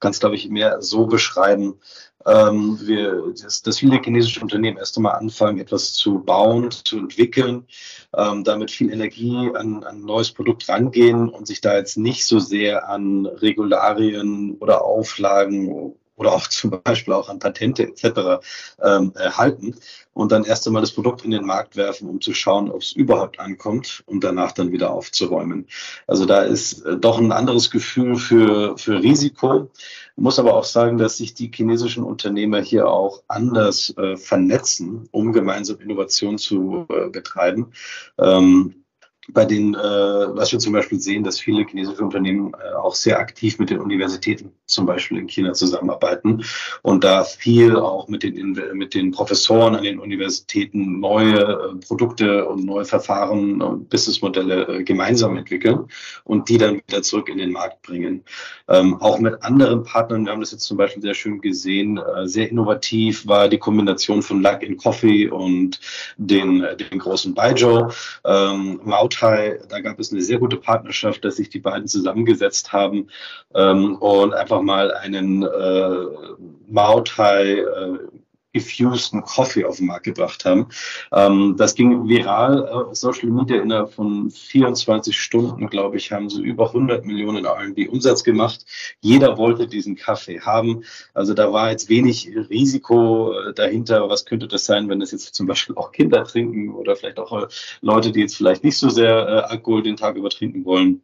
Kannst, 0.00 0.20
glaube 0.20 0.36
ich, 0.36 0.48
mehr 0.48 0.82
so 0.82 1.06
beschreiben, 1.06 1.78
ähm, 2.26 2.78
wir, 2.80 3.34
dass, 3.42 3.62
dass 3.62 3.78
viele 3.78 4.00
chinesische 4.00 4.40
Unternehmen 4.40 4.78
erst 4.78 4.96
einmal 4.96 5.16
anfangen, 5.16 5.58
etwas 5.58 5.92
zu 5.92 6.20
bauen, 6.20 6.70
zu 6.70 6.98
entwickeln, 6.98 7.66
ähm, 8.16 8.44
damit 8.44 8.70
viel 8.70 8.90
Energie 8.90 9.50
an, 9.54 9.84
an 9.84 9.96
ein 9.96 10.04
neues 10.04 10.32
Produkt 10.32 10.68
rangehen 10.68 11.28
und 11.28 11.46
sich 11.46 11.60
da 11.60 11.76
jetzt 11.76 11.98
nicht 11.98 12.24
so 12.26 12.38
sehr 12.38 12.88
an 12.88 13.26
Regularien 13.26 14.56
oder 14.58 14.83
Auflagen 14.84 15.94
oder 16.16 16.32
auch 16.32 16.46
zum 16.48 16.70
Beispiel 16.82 17.14
auch 17.14 17.28
an 17.28 17.38
Patente 17.38 17.84
etc. 17.84 18.44
Ähm, 18.82 19.12
erhalten 19.16 19.74
und 20.12 20.30
dann 20.32 20.44
erst 20.44 20.66
einmal 20.66 20.82
das 20.82 20.92
Produkt 20.92 21.24
in 21.24 21.30
den 21.30 21.44
Markt 21.44 21.76
werfen, 21.76 22.08
um 22.08 22.20
zu 22.20 22.34
schauen, 22.34 22.70
ob 22.70 22.82
es 22.82 22.92
überhaupt 22.92 23.40
ankommt 23.40 24.04
und 24.06 24.22
danach 24.22 24.52
dann 24.52 24.72
wieder 24.72 24.92
aufzuräumen. 24.92 25.66
Also 26.06 26.24
da 26.24 26.42
ist 26.42 26.84
äh, 26.84 26.96
doch 26.96 27.18
ein 27.18 27.32
anderes 27.32 27.70
Gefühl 27.70 28.16
für, 28.16 28.78
für 28.78 29.02
Risiko. 29.02 29.70
Muss 30.16 30.38
aber 30.38 30.54
auch 30.54 30.64
sagen, 30.64 30.98
dass 30.98 31.16
sich 31.16 31.34
die 31.34 31.50
chinesischen 31.52 32.04
Unternehmer 32.04 32.60
hier 32.60 32.88
auch 32.88 33.22
anders 33.26 33.92
äh, 33.96 34.16
vernetzen, 34.16 35.08
um 35.10 35.32
gemeinsam 35.32 35.80
Innovation 35.80 36.38
zu 36.38 36.86
äh, 36.88 37.08
betreiben. 37.08 37.72
Ähm, 38.18 38.84
bei 39.32 39.44
den, 39.44 39.74
äh, 39.74 39.78
was 39.78 40.52
wir 40.52 40.58
zum 40.58 40.72
Beispiel 40.72 41.00
sehen, 41.00 41.24
dass 41.24 41.40
viele 41.40 41.64
chinesische 41.64 42.02
Unternehmen 42.02 42.52
äh, 42.54 42.74
auch 42.74 42.94
sehr 42.94 43.18
aktiv 43.18 43.58
mit 43.58 43.70
den 43.70 43.80
Universitäten 43.80 44.52
zum 44.66 44.86
Beispiel 44.86 45.18
in 45.18 45.26
China 45.26 45.52
zusammenarbeiten 45.52 46.44
und 46.82 47.04
da 47.04 47.24
viel 47.24 47.76
auch 47.76 48.08
mit 48.08 48.22
den, 48.22 48.58
mit 48.72 48.94
den 48.94 49.10
Professoren 49.10 49.74
an 49.74 49.82
den 49.82 49.98
Universitäten 49.98 51.00
neue 51.00 51.40
äh, 51.40 51.86
Produkte 51.86 52.46
und 52.46 52.64
neue 52.64 52.84
Verfahren 52.84 53.60
und 53.60 53.88
Businessmodelle 53.90 54.68
äh, 54.68 54.82
gemeinsam 54.84 55.36
entwickeln 55.36 55.86
und 56.24 56.48
die 56.48 56.58
dann 56.58 56.76
wieder 56.76 57.02
zurück 57.02 57.28
in 57.28 57.38
den 57.38 57.52
Markt 57.52 57.82
bringen. 57.82 58.24
Ähm, 58.68 59.00
auch 59.00 59.18
mit 59.18 59.42
anderen 59.42 59.84
Partnern, 59.84 60.24
wir 60.24 60.32
haben 60.32 60.40
das 60.40 60.52
jetzt 60.52 60.64
zum 60.64 60.78
Beispiel 60.78 61.02
sehr 61.02 61.14
schön 61.14 61.40
gesehen, 61.40 61.98
äh, 61.98 62.26
sehr 62.26 62.50
innovativ 62.50 63.26
war 63.26 63.48
die 63.48 63.58
Kombination 63.58 64.22
von 64.22 64.40
Luck 64.42 64.62
in 64.62 64.76
Coffee 64.76 65.28
und 65.28 65.80
den, 66.16 66.62
äh, 66.62 66.76
den 66.76 66.98
großen 66.98 67.34
Baijiu. 67.34 67.90
Ähm, 68.24 68.80
Mautai, 68.84 69.60
da 69.68 69.80
gab 69.80 69.98
es 69.98 70.12
eine 70.12 70.22
sehr 70.22 70.38
gute 70.38 70.56
Partnerschaft, 70.56 71.24
dass 71.24 71.36
sich 71.36 71.50
die 71.50 71.60
beiden 71.60 71.86
zusammengesetzt 71.88 72.72
haben 72.72 73.08
ähm, 73.54 73.96
und 73.96 74.34
einfach 74.34 74.53
mal 74.62 74.92
einen 74.92 75.42
äh, 75.42 76.06
Mautai 76.68 77.58
äh, 77.60 77.98
gefusten 78.54 79.22
Coffee 79.22 79.64
auf 79.64 79.76
den 79.76 79.88
Markt 79.88 80.04
gebracht 80.04 80.44
haben. 80.44 80.68
Ähm, 81.12 81.56
das 81.58 81.74
ging 81.74 82.08
viral 82.08 82.66
auf 82.68 82.94
Social 82.96 83.28
Media 83.28 83.60
innerhalb 83.60 83.92
von 83.92 84.30
24 84.30 85.14
Stunden, 85.18 85.68
glaube 85.68 85.96
ich, 85.96 86.12
haben 86.12 86.30
sie 86.30 86.40
über 86.40 86.68
100 86.68 87.04
Millionen 87.04 87.44
RB 87.44 87.88
Umsatz 87.90 88.22
gemacht. 88.22 88.64
Jeder 89.00 89.36
wollte 89.36 89.66
diesen 89.66 89.96
Kaffee 89.96 90.40
haben. 90.40 90.84
Also 91.12 91.34
da 91.34 91.52
war 91.52 91.70
jetzt 91.70 91.88
wenig 91.88 92.30
Risiko 92.48 93.32
äh, 93.32 93.52
dahinter. 93.52 94.08
Was 94.08 94.24
könnte 94.24 94.46
das 94.46 94.64
sein, 94.64 94.88
wenn 94.88 95.00
das 95.00 95.10
jetzt 95.10 95.34
zum 95.34 95.48
Beispiel 95.48 95.74
auch 95.76 95.90
Kinder 95.90 96.22
trinken 96.24 96.72
oder 96.74 96.94
vielleicht 96.94 97.18
auch 97.18 97.32
äh, 97.42 97.46
Leute, 97.80 98.12
die 98.12 98.20
jetzt 98.20 98.36
vielleicht 98.36 98.62
nicht 98.62 98.78
so 98.78 98.88
sehr 98.88 99.10
äh, 99.10 99.52
Alkohol 99.52 99.82
den 99.82 99.96
Tag 99.96 100.14
über 100.14 100.30
trinken 100.30 100.64
wollen? 100.64 101.02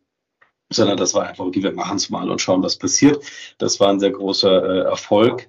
Sondern 0.71 0.97
das 0.97 1.14
war 1.14 1.27
einfach, 1.27 1.45
okay, 1.45 1.62
wir 1.62 1.73
machen 1.73 1.97
es 1.97 2.11
mal 2.11 2.31
und 2.31 2.41
schauen, 2.41 2.62
was 2.62 2.77
passiert. 2.77 3.25
Das 3.59 3.81
war 3.81 3.89
ein 3.89 4.01
sehr 4.01 4.12
großer 4.12 4.64
äh, 4.64 4.89
Erfolg 4.89 5.49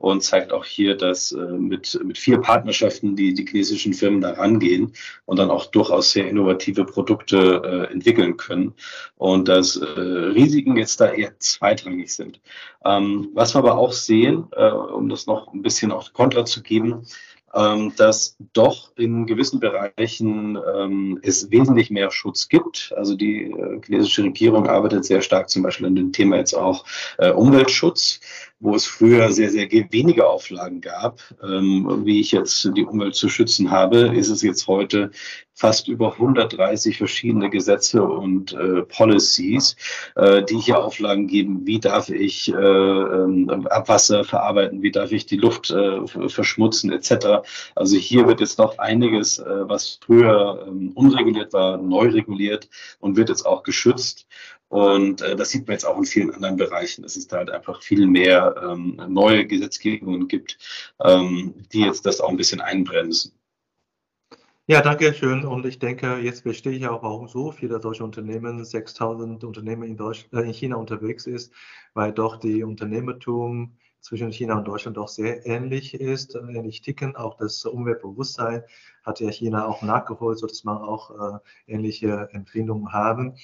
und 0.00 0.22
zeigt 0.22 0.50
auch 0.52 0.64
hier, 0.64 0.96
dass 0.96 1.32
äh, 1.32 1.38
mit, 1.38 1.98
mit 2.02 2.16
vier 2.16 2.40
Partnerschaften 2.40 3.16
die, 3.16 3.34
die 3.34 3.44
chinesischen 3.44 3.92
Firmen 3.92 4.22
da 4.22 4.32
rangehen 4.32 4.94
und 5.26 5.38
dann 5.38 5.50
auch 5.50 5.66
durchaus 5.66 6.12
sehr 6.12 6.26
innovative 6.26 6.86
Produkte 6.86 7.62
äh, 7.62 7.92
entwickeln 7.92 8.38
können 8.38 8.72
und 9.16 9.48
dass 9.48 9.76
äh, 9.76 9.84
Risiken 9.84 10.78
jetzt 10.78 11.00
da 11.02 11.12
eher 11.12 11.38
zweitrangig 11.38 12.14
sind. 12.14 12.40
Ähm, 12.82 13.28
was 13.34 13.54
wir 13.54 13.58
aber 13.58 13.76
auch 13.76 13.92
sehen, 13.92 14.46
äh, 14.52 14.70
um 14.70 15.10
das 15.10 15.26
noch 15.26 15.52
ein 15.52 15.60
bisschen 15.60 15.92
auch 15.92 16.14
Kontra 16.14 16.46
zu 16.46 16.62
geben, 16.62 17.04
ähm, 17.54 17.92
dass 17.96 18.36
doch 18.52 18.92
in 18.96 19.26
gewissen 19.26 19.60
Bereichen 19.60 20.58
ähm, 20.74 21.18
es 21.22 21.50
wesentlich 21.50 21.90
mehr 21.90 22.10
Schutz 22.10 22.48
gibt. 22.48 22.92
Also 22.96 23.14
die 23.14 23.50
äh, 23.50 23.80
chinesische 23.84 24.24
Regierung 24.24 24.66
arbeitet 24.68 25.04
sehr 25.04 25.22
stark 25.22 25.50
zum 25.50 25.62
Beispiel 25.62 25.86
an 25.86 25.96
dem 25.96 26.12
Thema 26.12 26.36
jetzt 26.36 26.54
auch 26.54 26.84
äh, 27.18 27.30
Umweltschutz 27.30 28.20
wo 28.60 28.74
es 28.74 28.86
früher 28.86 29.32
sehr, 29.32 29.50
sehr 29.50 29.70
wenige 29.70 30.28
Auflagen 30.28 30.82
gab, 30.82 31.20
ähm, 31.42 32.02
wie 32.04 32.20
ich 32.20 32.30
jetzt 32.30 32.70
die 32.76 32.84
Umwelt 32.84 33.14
zu 33.14 33.30
schützen 33.30 33.70
habe, 33.70 34.14
ist 34.14 34.28
es 34.28 34.42
jetzt 34.42 34.66
heute 34.66 35.10
fast 35.60 35.88
über 35.88 36.12
130 36.14 36.96
verschiedene 36.96 37.50
Gesetze 37.50 38.02
und 38.02 38.54
äh, 38.54 38.80
Policies, 38.80 39.76
äh, 40.16 40.42
die 40.42 40.56
hier 40.56 40.82
Auflagen 40.82 41.26
geben, 41.26 41.66
wie 41.66 41.78
darf 41.78 42.08
ich 42.08 42.50
äh, 42.50 42.54
ähm, 42.54 43.50
Abwasser 43.68 44.24
verarbeiten, 44.24 44.80
wie 44.80 44.90
darf 44.90 45.12
ich 45.12 45.26
die 45.26 45.36
Luft 45.36 45.70
äh, 45.70 46.06
verschmutzen 46.06 46.90
etc. 46.90 47.46
Also 47.74 47.98
hier 47.98 48.26
wird 48.26 48.40
jetzt 48.40 48.58
noch 48.58 48.78
einiges, 48.78 49.38
äh, 49.38 49.68
was 49.68 49.98
früher 50.02 50.64
ähm, 50.66 50.92
unreguliert 50.94 51.52
war, 51.52 51.76
neu 51.76 52.08
reguliert 52.08 52.70
und 52.98 53.18
wird 53.18 53.28
jetzt 53.28 53.44
auch 53.44 53.62
geschützt. 53.62 54.26
Und 54.68 55.20
äh, 55.20 55.36
das 55.36 55.50
sieht 55.50 55.66
man 55.66 55.74
jetzt 55.74 55.84
auch 55.84 55.98
in 55.98 56.06
vielen 56.06 56.32
anderen 56.32 56.56
Bereichen, 56.56 57.02
dass 57.02 57.16
es 57.16 57.26
da 57.26 57.38
halt 57.38 57.50
einfach 57.50 57.82
viel 57.82 58.06
mehr 58.06 58.54
ähm, 58.62 58.98
neue 59.08 59.44
Gesetzgebungen 59.46 60.26
gibt, 60.26 60.56
ähm, 61.04 61.54
die 61.70 61.82
jetzt 61.82 62.06
das 62.06 62.22
auch 62.22 62.30
ein 62.30 62.38
bisschen 62.38 62.62
einbremsen. 62.62 63.32
Ja, 64.66 64.80
danke 64.82 65.12
schön. 65.14 65.44
Und 65.44 65.66
ich 65.66 65.78
denke, 65.78 66.18
jetzt 66.18 66.42
verstehe 66.42 66.72
ich 66.72 66.86
auch, 66.86 67.02
warum 67.02 67.26
so 67.26 67.50
viele 67.50 67.80
solche 67.80 68.04
Unternehmen, 68.04 68.64
6000 68.64 69.42
Unternehmen 69.42 69.82
in, 69.82 69.96
Deutsch, 69.96 70.28
äh, 70.32 70.42
in 70.42 70.52
China 70.52 70.76
unterwegs 70.76 71.26
ist, 71.26 71.52
weil 71.94 72.12
doch 72.12 72.36
die 72.36 72.62
Unternehmertum 72.62 73.76
zwischen 74.00 74.32
China 74.32 74.58
und 74.58 74.68
Deutschland 74.68 74.96
doch 74.96 75.08
sehr 75.08 75.44
ähnlich 75.46 75.94
ist, 75.94 76.34
ähnlich 76.34 76.82
ticken. 76.82 77.16
Auch 77.16 77.36
das 77.36 77.64
Umweltbewusstsein 77.64 78.62
hat 79.04 79.20
ja 79.20 79.30
China 79.30 79.66
auch 79.66 79.82
nachgeholt, 79.82 80.38
sodass 80.38 80.64
man 80.64 80.78
auch 80.78 81.10
äh, 81.10 81.38
ähnliche 81.66 82.28
Empfindungen 82.32 82.92
haben. 82.92 83.34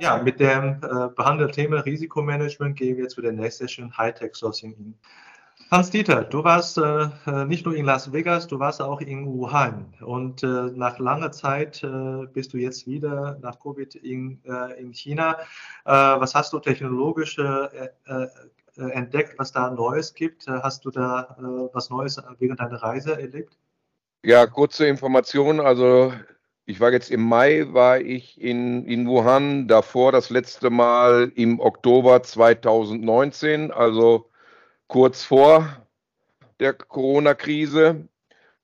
Ja, 0.00 0.22
mit 0.22 0.38
dem 0.38 0.80
äh, 0.82 1.08
behandelten 1.16 1.54
Thema 1.54 1.80
Risikomanagement 1.80 2.76
gehen 2.76 2.96
wir 2.96 3.08
zu 3.08 3.20
der 3.20 3.32
nächsten 3.32 3.66
Session 3.66 3.96
Hightech 3.98 4.36
Sourcing. 4.36 4.94
Hans-Dieter, 5.70 6.24
du 6.24 6.44
warst 6.44 6.78
äh, 6.78 7.08
äh, 7.26 7.44
nicht 7.44 7.66
nur 7.66 7.74
in 7.74 7.84
Las 7.84 8.10
Vegas, 8.10 8.46
du 8.46 8.58
warst 8.58 8.80
auch 8.80 9.02
in 9.02 9.26
Wuhan. 9.26 9.92
Und 10.00 10.42
äh, 10.42 10.46
nach 10.46 10.98
langer 10.98 11.30
Zeit 11.30 11.84
äh, 11.84 12.26
bist 12.32 12.54
du 12.54 12.56
jetzt 12.56 12.86
wieder 12.86 13.38
nach 13.42 13.60
Covid 13.60 13.94
in, 13.96 14.40
äh, 14.46 14.80
in 14.80 14.94
China. 14.94 15.36
Äh, 15.84 15.90
was 15.92 16.34
hast 16.34 16.54
du 16.54 16.58
technologisch 16.58 17.38
entdeckt, 18.76 19.38
was 19.38 19.50
da 19.50 19.70
Neues 19.70 20.14
gibt? 20.14 20.46
hast 20.46 20.84
du 20.84 20.90
da 20.92 21.36
was 21.72 21.90
Neues 21.90 22.22
während 22.38 22.60
deiner 22.60 22.80
Reise 22.80 23.20
erlebt? 23.20 23.58
Ja, 24.24 24.46
kurze 24.46 24.86
Information. 24.86 25.58
Also 25.58 26.12
ich 26.64 26.78
war 26.78 26.92
jetzt 26.92 27.10
im 27.10 27.22
Mai, 27.22 27.66
war 27.72 28.00
ich 28.00 28.40
in, 28.40 28.86
in 28.86 29.08
Wuhan, 29.08 29.66
davor 29.66 30.12
das 30.12 30.30
letzte 30.30 30.70
Mal 30.70 31.32
im 31.34 31.58
Oktober 31.58 32.22
2019, 32.22 33.72
also 33.72 34.28
kurz 34.88 35.22
vor 35.22 35.68
der 36.58 36.72
Corona-Krise. 36.72 38.08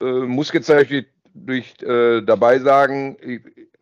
Äh, 0.01 0.05
muss 0.05 0.53
jetzt 0.53 0.69
natürlich 0.69 1.07
durch, 1.35 1.81
äh, 1.83 2.23
dabei 2.23 2.59
sagen, 2.59 3.17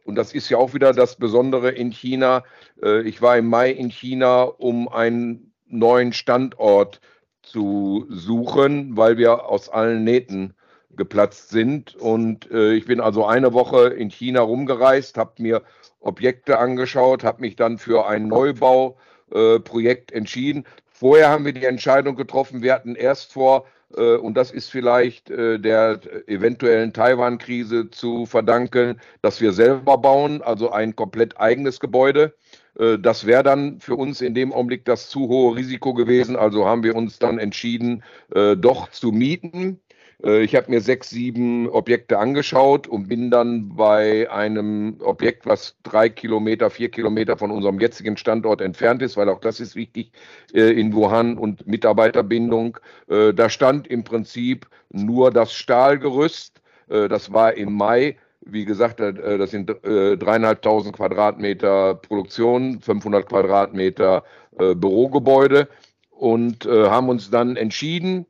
und 0.05 0.17
das 0.17 0.35
ist 0.35 0.49
ja 0.51 0.59
auch 0.59 0.75
wieder 0.75 0.93
das 0.93 1.17
Besondere 1.17 1.71
in 1.71 1.91
China, 1.91 2.45
äh, 2.83 3.03
ich 3.03 3.23
war 3.23 3.39
im 3.39 3.49
Mai 3.49 3.71
in 3.71 3.91
China, 3.91 4.43
um 4.43 4.89
einen 4.89 5.53
neuen 5.67 6.13
Standort 6.13 7.01
zu 7.43 8.07
suchen, 8.09 8.97
weil 8.97 9.17
wir 9.17 9.49
aus 9.49 9.69
allen 9.69 10.05
Nähten 10.05 10.55
geplatzt 10.97 11.51
sind. 11.51 11.97
Und 11.97 12.51
äh, 12.51 12.75
ich 12.75 12.87
bin 12.87 13.01
also 13.01 13.25
eine 13.25 13.53
Woche 13.53 13.89
in 13.89 14.11
China 14.11 14.43
rumgereist, 14.43 15.17
habe 15.17 15.43
mir 15.43 15.63
Objekte 16.01 16.59
angeschaut, 16.59 17.25
habe 17.25 17.41
mich 17.41 17.57
dann 17.57 17.79
für 17.79 18.07
ein 18.07 18.29
Neubauprojekt 18.29 20.13
äh, 20.13 20.17
entschieden. 20.17 20.65
Vorher 21.03 21.31
haben 21.31 21.45
wir 21.45 21.53
die 21.53 21.65
Entscheidung 21.65 22.15
getroffen, 22.15 22.63
wir 22.63 22.73
hatten 22.75 22.95
erst 22.95 23.33
vor, 23.33 23.67
äh, 23.97 24.15
und 24.15 24.35
das 24.37 24.53
ist 24.53 24.71
vielleicht 24.71 25.31
äh, 25.31 25.59
der 25.59 25.99
eventuellen 26.29 26.93
Taiwan-Krise 26.93 27.91
zu 27.91 28.25
verdanken, 28.25 29.01
dass 29.21 29.41
wir 29.41 29.53
selber 29.53 29.99
bauen, 29.99 30.43
also 30.43 30.71
ein 30.71 30.95
komplett 30.95 31.41
eigenes 31.41 31.81
Gebäude. 31.81 32.37
Äh, 32.79 33.01
das 33.01 33.27
wäre 33.27 33.43
dann 33.43 33.81
für 33.81 33.97
uns 33.97 34.21
in 34.21 34.33
dem 34.33 34.53
Augenblick 34.53 34.85
das 34.85 35.09
zu 35.09 35.27
hohe 35.27 35.57
Risiko 35.57 35.93
gewesen. 35.93 36.37
Also 36.37 36.67
haben 36.67 36.85
wir 36.85 36.95
uns 36.95 37.19
dann 37.19 37.41
entschieden, 37.41 38.05
doch 38.31 38.89
zu 38.93 39.11
mieten. 39.11 39.81
Äh, 40.25 40.43
ich 40.43 40.55
habe 40.55 40.71
mir 40.71 40.81
sechs, 40.81 41.11
sieben 41.11 41.69
Objekte 41.69 42.19
angeschaut 42.19 42.87
und 42.87 43.09
bin 43.09 43.31
dann 43.31 43.75
bei 43.75 44.31
einem 44.31 44.97
Objekt, 45.01 45.47
was 45.47 45.77
drei 45.83 46.09
Kilometer, 46.09 46.71
vier 46.71 46.91
Kilometer 46.91 47.37
von 47.37 47.51
unserem 47.51 47.81
jetzigen 47.81 48.17
Standort 48.17 48.61
entfernt 48.61 49.03
ist, 49.03 49.17
weil 49.17 49.29
auch 49.29 49.41
das 49.41 49.61
ist 49.61 49.77
wichtig 49.77 50.13
äh, 50.55 50.71
in 50.79 50.95
Wuhan 50.95 51.39
und 51.39 51.67
Mitarbeiterbindung. 51.67 52.79
Äh, 53.09 53.33
da 53.35 53.49
stand 53.49 53.87
im 53.89 54.05
Prinzip 54.05 54.69
nur 54.91 55.31
das 55.31 55.53
Stahlgerüst. 55.53 56.61
Das 56.89 57.33
war 57.33 57.55
im 57.55 57.73
Mai. 57.73 58.19
Wie 58.45 58.67
gesagt, 58.67 59.01
das 59.01 59.51
sind 59.51 59.71
dreieinhalbtausend 59.83 60.95
Quadratmeter 60.95 61.95
Produktion, 61.95 62.81
500 62.81 63.27
Quadratmeter 63.27 64.25
Bürogebäude 64.59 65.69
und 66.11 66.67
haben 66.67 67.09
uns 67.09 67.31
dann 67.31 67.57
entschieden, 67.57 68.27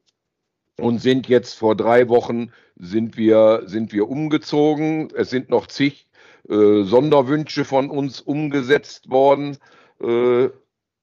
und 0.83 0.99
sind 0.99 1.29
jetzt 1.29 1.55
vor 1.55 1.77
drei 1.77 2.09
Wochen 2.09 2.51
sind 2.75 3.17
wir, 3.17 3.63
sind 3.67 3.93
wir 3.93 4.09
umgezogen. 4.09 5.13
Es 5.15 5.31
sind 5.31 5.49
noch 5.49 5.69
zig 5.69 6.09
äh, 6.49 6.83
Sonderwünsche 6.83 7.65
von 7.65 7.89
uns 7.89 8.21
umgesetzt 8.21 9.09
worden. 9.09 9.59
äh, 10.03 10.49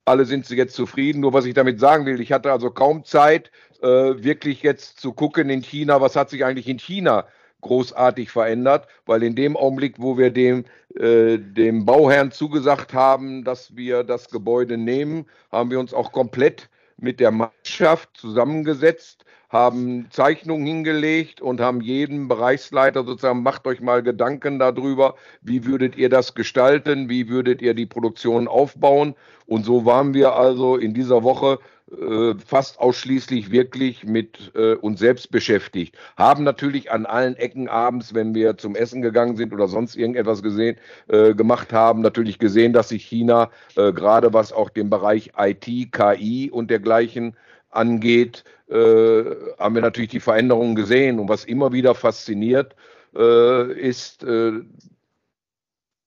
alle 0.04 0.24
sind 0.26 0.44
sie 0.44 0.56
jetzt 0.56 0.74
zufrieden. 0.74 1.20
Nur 1.20 1.32
was 1.32 1.46
ich 1.46 1.54
damit 1.54 1.80
sagen 1.80 2.04
will, 2.04 2.20
ich 2.20 2.30
hatte 2.30 2.52
also 2.52 2.70
kaum 2.70 3.04
Zeit, 3.04 3.50
äh, 3.80 3.86
wirklich 3.86 4.62
jetzt 4.62 5.00
zu 5.00 5.14
gucken 5.14 5.48
in 5.48 5.62
China, 5.62 6.02
was 6.02 6.14
hat 6.14 6.28
sich 6.28 6.44
eigentlich 6.44 6.68
in 6.68 6.78
China 6.78 7.26
großartig 7.62 8.30
verändert, 8.30 8.86
weil 9.06 9.22
in 9.22 9.34
dem 9.34 9.56
Augenblick, 9.56 9.94
wo 9.98 10.18
wir 10.18 10.30
dem, 10.30 10.66
äh, 10.96 11.38
dem 11.38 11.86
Bauherrn 11.86 12.32
zugesagt 12.32 12.92
haben, 12.92 13.44
dass 13.44 13.76
wir 13.76 14.04
das 14.04 14.28
Gebäude 14.28 14.76
nehmen, 14.76 15.24
haben 15.50 15.70
wir 15.70 15.80
uns 15.80 15.94
auch 15.94 16.12
komplett 16.12 16.68
mit 16.98 17.18
der 17.18 17.30
Mannschaft 17.30 18.10
zusammengesetzt, 18.14 19.24
haben 19.50 20.06
Zeichnungen 20.10 20.64
hingelegt 20.64 21.40
und 21.40 21.60
haben 21.60 21.80
jedem 21.80 22.28
Bereichsleiter 22.28 23.04
sozusagen, 23.04 23.42
macht 23.42 23.66
euch 23.66 23.80
mal 23.80 24.02
Gedanken 24.02 24.58
darüber, 24.58 25.16
wie 25.42 25.66
würdet 25.66 25.96
ihr 25.96 26.08
das 26.08 26.34
gestalten, 26.34 27.08
wie 27.08 27.28
würdet 27.28 27.60
ihr 27.60 27.74
die 27.74 27.86
Produktion 27.86 28.46
aufbauen. 28.46 29.14
Und 29.46 29.64
so 29.64 29.84
waren 29.84 30.14
wir 30.14 30.36
also 30.36 30.76
in 30.76 30.94
dieser 30.94 31.24
Woche 31.24 31.58
äh, 31.90 32.34
fast 32.46 32.78
ausschließlich 32.78 33.50
wirklich 33.50 34.04
mit 34.04 34.52
äh, 34.54 34.74
uns 34.74 35.00
selbst 35.00 35.32
beschäftigt. 35.32 35.96
Haben 36.16 36.44
natürlich 36.44 36.92
an 36.92 37.04
allen 37.04 37.34
Ecken 37.34 37.68
abends, 37.68 38.14
wenn 38.14 38.32
wir 38.32 38.56
zum 38.56 38.76
Essen 38.76 39.02
gegangen 39.02 39.36
sind 39.36 39.52
oder 39.52 39.66
sonst 39.66 39.96
irgendetwas 39.96 40.44
gesehen, 40.44 40.76
äh, 41.08 41.34
gemacht 41.34 41.72
haben, 41.72 42.00
natürlich 42.02 42.38
gesehen, 42.38 42.72
dass 42.72 42.90
sich 42.90 43.04
China 43.04 43.50
äh, 43.74 43.92
gerade 43.92 44.32
was 44.32 44.52
auch 44.52 44.70
den 44.70 44.88
Bereich 44.88 45.32
IT, 45.36 45.90
KI 45.90 46.48
und 46.52 46.70
dergleichen 46.70 47.34
angeht, 47.70 48.44
äh, 48.68 49.24
haben 49.58 49.74
wir 49.74 49.82
natürlich 49.82 50.10
die 50.10 50.20
Veränderungen 50.20 50.74
gesehen. 50.74 51.18
Und 51.18 51.28
was 51.28 51.44
immer 51.44 51.72
wieder 51.72 51.94
fasziniert, 51.94 52.74
äh, 53.16 53.72
ist, 53.72 54.24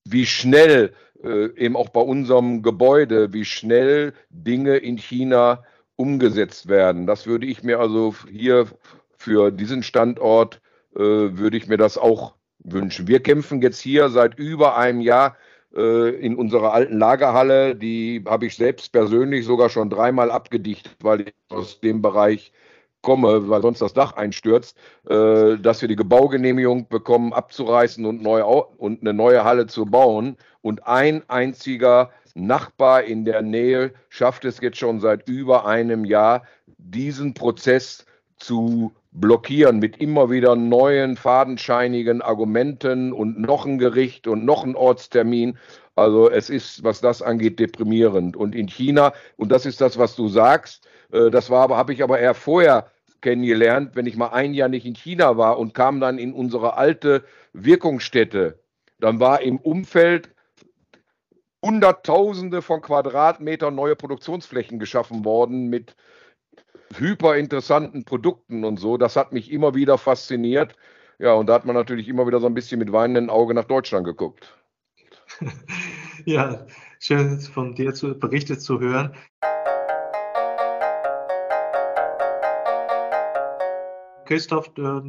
wie 0.05 0.25
schnell 0.25 0.93
eben 1.55 1.77
auch 1.77 1.87
bei 1.87 2.01
unserem 2.01 2.61
Gebäude, 2.63 3.31
wie 3.31 3.45
schnell 3.45 4.13
Dinge 4.29 4.75
in 4.75 4.97
China 4.97 5.63
umgesetzt 5.95 6.67
werden. 6.67 7.07
Das 7.07 7.27
würde 7.27 7.45
ich 7.45 7.63
mir 7.63 7.79
also 7.79 8.13
hier 8.29 8.67
für 9.17 9.51
diesen 9.51 9.83
Standort, 9.83 10.61
äh, 10.95 10.99
würde 10.99 11.57
ich 11.57 11.67
mir 11.67 11.77
das 11.77 11.97
auch 11.97 12.35
wünschen. 12.59 13.07
Wir 13.07 13.21
kämpfen 13.21 13.61
jetzt 13.61 13.79
hier 13.79 14.09
seit 14.09 14.37
über 14.37 14.77
einem 14.77 15.01
Jahr 15.01 15.29
äh, 15.29 15.52
in 15.73 16.35
unserer 16.35 16.73
alten 16.73 16.99
Lagerhalle. 16.99 17.75
Die 17.75 18.23
habe 18.27 18.45
ich 18.45 18.55
selbst 18.55 18.91
persönlich 18.91 19.45
sogar 19.45 19.69
schon 19.69 19.89
dreimal 19.89 20.29
abgedichtet, 20.29 20.95
weil 21.01 21.21
ich 21.21 21.33
aus 21.49 21.79
dem 21.81 22.01
Bereich 22.01 22.51
komme, 23.03 23.49
weil 23.49 23.61
sonst 23.61 23.81
das 23.81 23.93
Dach 23.93 24.13
einstürzt, 24.13 24.75
äh, 25.07 25.57
dass 25.57 25.81
wir 25.81 25.87
die 25.87 25.95
Gebaugenehmigung 25.95 26.87
bekommen, 26.87 27.33
abzureißen 27.33 28.03
und, 28.05 28.23
neu, 28.23 28.43
und 28.43 29.01
eine 29.01 29.13
neue 29.13 29.43
Halle 29.43 29.67
zu 29.67 29.85
bauen. 29.85 30.37
Und 30.61 30.87
ein 30.87 31.21
einziger 31.29 32.09
Nachbar 32.33 33.03
in 33.03 33.25
der 33.25 33.43
Nähe 33.43 33.93
schafft 34.09 34.45
es 34.45 34.59
jetzt 34.61 34.77
schon 34.77 34.99
seit 34.99 35.27
über 35.27 35.67
einem 35.67 36.05
Jahr, 36.05 36.43
diesen 36.77 37.35
Prozess 37.35 38.05
zu 38.37 38.91
blockieren 39.13 39.79
mit 39.79 39.97
immer 39.97 40.29
wieder 40.29 40.55
neuen 40.55 41.15
fadenscheinigen 41.15 42.21
Argumenten 42.21 43.13
und 43.13 43.39
noch 43.39 43.65
ein 43.65 43.77
Gericht 43.77 44.27
und 44.27 44.43
noch 44.43 44.63
ein 44.63 44.75
Ortstermin. 44.75 45.57
Also 45.95 46.29
es 46.29 46.49
ist, 46.49 46.83
was 46.83 47.01
das 47.01 47.21
angeht, 47.21 47.59
deprimierend. 47.59 48.35
Und 48.35 48.55
in 48.55 48.67
China, 48.67 49.13
und 49.37 49.51
das 49.51 49.65
ist 49.65 49.81
das, 49.81 49.97
was 49.97 50.15
du 50.15 50.27
sagst, 50.27 50.87
äh, 51.11 51.29
das 51.29 51.49
war 51.49 51.61
aber, 51.61 51.77
habe 51.77 51.93
ich 51.93 52.01
aber 52.01 52.19
eher 52.19 52.33
vorher 52.33 52.87
kennengelernt, 53.21 53.95
wenn 53.95 54.07
ich 54.07 54.17
mal 54.17 54.29
ein 54.29 54.53
Jahr 54.53 54.69
nicht 54.69 54.85
in 54.85 54.95
China 54.95 55.37
war 55.37 55.59
und 55.59 55.73
kam 55.73 55.99
dann 55.99 56.17
in 56.17 56.33
unsere 56.33 56.75
alte 56.75 57.23
Wirkungsstätte. 57.53 58.59
Dann 58.99 59.19
war 59.19 59.41
im 59.41 59.57
Umfeld 59.57 60.29
Hunderttausende 61.63 62.61
von 62.61 62.81
Quadratmetern 62.81 63.73
neue 63.73 63.95
Produktionsflächen 63.95 64.79
geschaffen 64.79 65.23
worden 65.23 65.67
mit 65.69 65.95
hyper 66.99 67.35
interessanten 67.35 68.05
Produkten 68.05 68.63
und 68.63 68.79
so. 68.79 68.97
Das 68.97 69.15
hat 69.15 69.33
mich 69.33 69.51
immer 69.51 69.75
wieder 69.75 69.97
fasziniert. 69.97 70.75
Ja, 71.19 71.33
und 71.33 71.47
da 71.47 71.53
hat 71.53 71.65
man 71.65 71.75
natürlich 71.75 72.07
immer 72.07 72.27
wieder 72.27 72.39
so 72.39 72.47
ein 72.47 72.53
bisschen 72.53 72.79
mit 72.79 72.91
weinendem 72.91 73.29
Auge 73.29 73.53
nach 73.53 73.65
Deutschland 73.65 74.05
geguckt. 74.05 74.57
ja, 76.25 76.65
schön 76.99 77.39
von 77.39 77.75
dir 77.75 77.93
zu, 77.93 78.17
berichtet 78.17 78.61
zu 78.61 78.79
hören. 78.79 79.15
Christoph, 84.25 84.71
äh, 84.77 85.01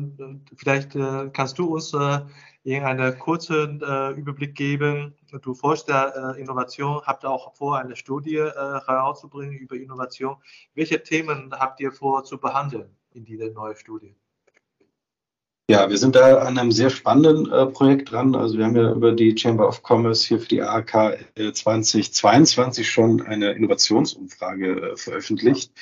vielleicht 0.56 0.94
äh, 0.96 1.30
kannst 1.32 1.58
du 1.58 1.74
uns 1.74 1.94
äh, 1.94 2.20
irgendeinen 2.64 3.18
kurzen 3.18 3.80
Überblick 4.16 4.54
geben. 4.54 5.14
Du 5.42 5.54
forschst 5.54 5.88
ja 5.88 6.32
Innovation, 6.32 7.02
habt 7.02 7.24
auch 7.24 7.54
vor, 7.54 7.78
eine 7.78 7.94
Studie 7.94 8.38
herauszubringen 8.38 9.58
über 9.58 9.76
Innovation. 9.76 10.36
Welche 10.74 11.02
Themen 11.02 11.50
habt 11.52 11.80
ihr 11.80 11.92
vor 11.92 12.24
zu 12.24 12.38
behandeln 12.38 12.88
in 13.12 13.24
dieser 13.24 13.50
neuen 13.50 13.76
Studie? 13.76 14.16
Ja, 15.70 15.88
wir 15.88 15.96
sind 15.96 16.14
da 16.14 16.40
an 16.40 16.58
einem 16.58 16.72
sehr 16.72 16.90
spannenden 16.90 17.50
äh, 17.50 17.64
Projekt 17.64 18.12
dran. 18.12 18.34
Also 18.34 18.58
wir 18.58 18.66
haben 18.66 18.76
ja 18.76 18.92
über 18.92 19.12
die 19.12 19.34
Chamber 19.36 19.66
of 19.66 19.80
Commerce 19.82 20.28
hier 20.28 20.38
für 20.38 20.48
die 20.48 20.60
AK 20.60 21.18
2022 21.36 22.90
schon 22.90 23.22
eine 23.22 23.52
Innovationsumfrage 23.52 24.92
äh, 24.92 24.96
veröffentlicht. 24.96 25.72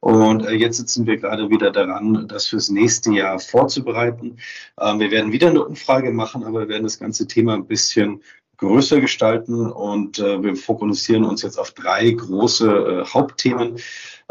Und 0.00 0.46
äh, 0.46 0.52
jetzt 0.52 0.76
sitzen 0.76 1.06
wir 1.06 1.16
gerade 1.16 1.50
wieder 1.50 1.70
daran, 1.70 2.28
das 2.28 2.48
fürs 2.48 2.68
nächste 2.68 3.12
Jahr 3.12 3.38
vorzubereiten. 3.38 4.36
Ähm, 4.80 5.00
wir 5.00 5.10
werden 5.10 5.32
wieder 5.32 5.48
eine 5.48 5.64
Umfrage 5.64 6.10
machen, 6.12 6.44
aber 6.44 6.60
wir 6.60 6.68
werden 6.68 6.84
das 6.84 6.98
ganze 6.98 7.26
Thema 7.26 7.54
ein 7.54 7.66
bisschen 7.66 8.22
größer 8.58 9.00
gestalten 9.00 9.66
und 9.70 10.18
äh, 10.18 10.42
wir 10.42 10.56
fokussieren 10.56 11.24
uns 11.24 11.42
jetzt 11.42 11.58
auf 11.58 11.72
drei 11.72 12.10
große 12.10 12.68
äh, 12.68 13.04
Hauptthemen. 13.04 13.78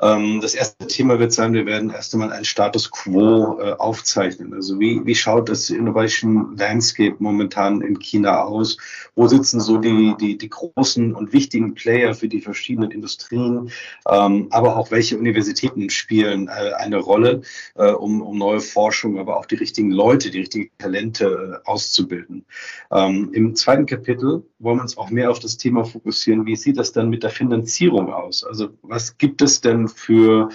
Ähm, 0.02 0.42
das 0.42 0.56
erste 0.56 0.88
Thema 0.88 1.20
wird 1.20 1.32
sein, 1.32 1.54
wir 1.54 1.66
werden 1.66 1.90
erst 1.90 2.14
einmal 2.14 2.32
einen 2.34 2.44
Status 2.44 2.92
quo 2.92 3.60
äh, 3.60 3.72
aufzeichnen. 3.74 4.54
Also 4.54 4.80
wie, 4.80 5.06
wie 5.06 5.16
schaut 5.16 5.48
das 5.48 5.70
Innovation 5.70 6.58
Landscape 6.58 7.16
momentan 7.20 7.82
in 7.82 7.98
China 8.00 8.44
aus? 8.44 8.78
Wo 9.16 9.28
sitzen 9.28 9.62
so 9.62 9.78
die, 9.78 10.16
die, 10.20 10.38
die 10.38 10.50
großen 10.50 11.16
und 11.16 11.32
wichtigen 11.32 11.76
Player 11.76 12.14
für 12.14 12.28
die 12.28 12.42
verschiedenen 12.42 12.92
Industrien? 12.92 13.72
Ähm, 14.10 14.48
aber 14.50 14.76
auch 14.76 14.92
welche 14.92 15.18
Universitäten 15.18 15.90
spielen 15.90 16.50
äh, 16.50 16.74
eine 16.74 16.98
Rolle, 16.98 17.42
äh, 17.76 17.92
um, 17.92 18.22
um 18.22 18.38
neue 18.38 18.60
Forschung, 18.60 19.18
aber 19.18 19.38
auch 19.38 19.46
die 19.46 19.56
richtigen 19.56 19.92
Leute, 19.92 20.30
die 20.30 20.40
richtigen 20.40 20.72
Talente 20.78 21.62
auszubilden. 21.64 22.46
Ähm, 22.92 23.30
Im 23.34 23.56
zweiten 23.56 23.86
Kapitel 23.86 24.44
wollen 24.60 24.78
wir 24.78 24.82
uns 24.82 24.98
auch 24.98 25.10
mehr 25.10 25.32
auf 25.32 25.40
das 25.40 25.56
Thema 25.58 25.86
fokussieren. 25.86 26.46
Wie 26.46 26.58
sieht 26.58 26.78
das 26.78 26.92
dann 26.92 27.10
mit 27.10 27.24
der 27.24 27.30
Finanzierung 27.30 28.12
aus? 28.12 28.44
Also 28.44 28.70
was 28.82 29.18
gibt 29.18 29.42
es 29.42 29.62
denn 29.62 29.85
für 29.88 30.50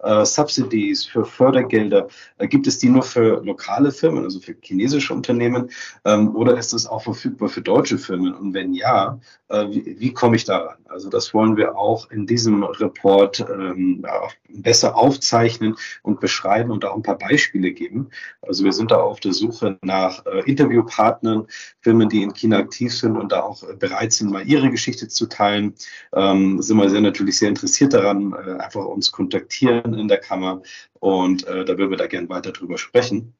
äh, 0.00 0.24
Subsidies, 0.24 1.04
für 1.04 1.24
Fördergelder? 1.24 2.08
Äh, 2.38 2.48
gibt 2.48 2.66
es 2.66 2.78
die 2.78 2.88
nur 2.88 3.02
für 3.02 3.42
lokale 3.44 3.92
Firmen, 3.92 4.24
also 4.24 4.40
für 4.40 4.54
chinesische 4.60 5.14
Unternehmen, 5.14 5.70
ähm, 6.04 6.34
oder 6.36 6.56
ist 6.56 6.72
das 6.72 6.86
auch 6.86 7.02
verfügbar 7.02 7.48
für 7.48 7.62
deutsche 7.62 7.98
Firmen? 7.98 8.34
Und 8.34 8.54
wenn 8.54 8.74
ja, 8.74 9.18
äh, 9.48 9.66
wie, 9.70 9.96
wie 9.98 10.12
komme 10.12 10.36
ich 10.36 10.44
daran? 10.44 10.76
Also 10.88 11.10
das 11.10 11.34
wollen 11.34 11.56
wir 11.56 11.76
auch 11.76 12.10
in 12.10 12.26
diesem 12.26 12.62
Report 12.62 13.44
ähm, 13.50 14.04
besser 14.48 14.96
aufzeichnen 14.96 15.76
und 16.02 16.20
beschreiben 16.20 16.70
und 16.70 16.84
auch 16.84 16.96
ein 16.96 17.02
paar 17.02 17.18
Beispiele 17.18 17.72
geben. 17.72 18.08
Also 18.42 18.64
wir 18.64 18.72
sind 18.72 18.90
da 18.90 18.96
auf 18.96 19.20
der 19.20 19.32
Suche 19.32 19.78
nach 19.82 20.24
äh, 20.26 20.40
Interviewpartnern, 20.48 21.46
Firmen, 21.80 22.08
die 22.08 22.22
in 22.22 22.32
China 22.32 22.58
aktiv 22.58 22.94
sind 22.94 23.16
und 23.16 23.32
da 23.32 23.42
auch 23.42 23.62
bereit 23.74 24.12
sind, 24.12 24.30
mal 24.30 24.46
ihre 24.46 24.70
Geschichte 24.70 25.08
zu 25.08 25.26
teilen. 25.26 25.74
Ähm, 26.14 26.62
sind 26.62 26.76
wir 26.76 26.88
sehr 26.88 27.00
natürlich 27.00 27.38
sehr 27.38 27.48
interessiert 27.48 27.92
daran, 27.92 28.32
äh, 28.32 28.58
einfach 28.76 28.88
uns 28.88 29.12
kontaktieren 29.12 29.94
in 29.94 30.08
der 30.08 30.18
Kammer 30.18 30.62
und 31.00 31.46
äh, 31.46 31.64
da 31.64 31.78
würden 31.78 31.90
wir 31.90 31.96
da 31.96 32.06
gerne 32.06 32.28
weiter 32.28 32.52
drüber 32.52 32.78
sprechen. 32.78 33.34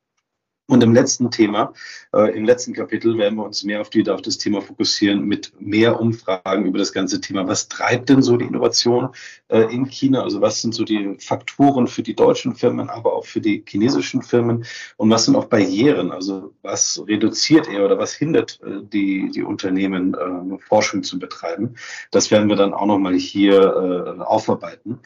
Und 0.68 0.82
im 0.82 0.94
letzten 0.94 1.30
Thema, 1.30 1.72
äh, 2.12 2.36
im 2.36 2.44
letzten 2.44 2.72
Kapitel 2.72 3.16
werden 3.18 3.36
wir 3.36 3.44
uns 3.44 3.62
mehr 3.62 3.80
auf, 3.80 3.88
die, 3.88 4.08
auf 4.10 4.20
das 4.20 4.36
Thema 4.36 4.60
fokussieren 4.60 5.22
mit 5.22 5.52
mehr 5.60 6.00
Umfragen 6.00 6.66
über 6.66 6.78
das 6.78 6.92
ganze 6.92 7.20
Thema. 7.20 7.46
Was 7.46 7.68
treibt 7.68 8.08
denn 8.08 8.20
so 8.20 8.36
die 8.36 8.46
Innovation 8.46 9.10
äh, 9.46 9.72
in 9.72 9.86
China? 9.86 10.24
Also 10.24 10.40
was 10.40 10.60
sind 10.60 10.74
so 10.74 10.82
die 10.82 11.18
Faktoren 11.20 11.86
für 11.86 12.02
die 12.02 12.16
deutschen 12.16 12.56
Firmen, 12.56 12.90
aber 12.90 13.12
auch 13.12 13.24
für 13.24 13.40
die 13.40 13.64
chinesischen 13.64 14.22
Firmen? 14.22 14.64
Und 14.96 15.08
was 15.08 15.26
sind 15.26 15.36
auch 15.36 15.44
Barrieren? 15.44 16.10
Also 16.10 16.52
was 16.62 17.00
reduziert 17.06 17.68
er 17.68 17.84
oder 17.84 17.98
was 17.98 18.14
hindert 18.14 18.58
äh, 18.64 18.82
die, 18.82 19.30
die 19.30 19.44
Unternehmen, 19.44 20.14
äh, 20.14 20.58
Forschung 20.58 21.04
zu 21.04 21.20
betreiben? 21.20 21.76
Das 22.10 22.32
werden 22.32 22.48
wir 22.48 22.56
dann 22.56 22.74
auch 22.74 22.86
nochmal 22.86 23.14
hier 23.14 24.16
äh, 24.18 24.20
aufarbeiten. 24.20 24.98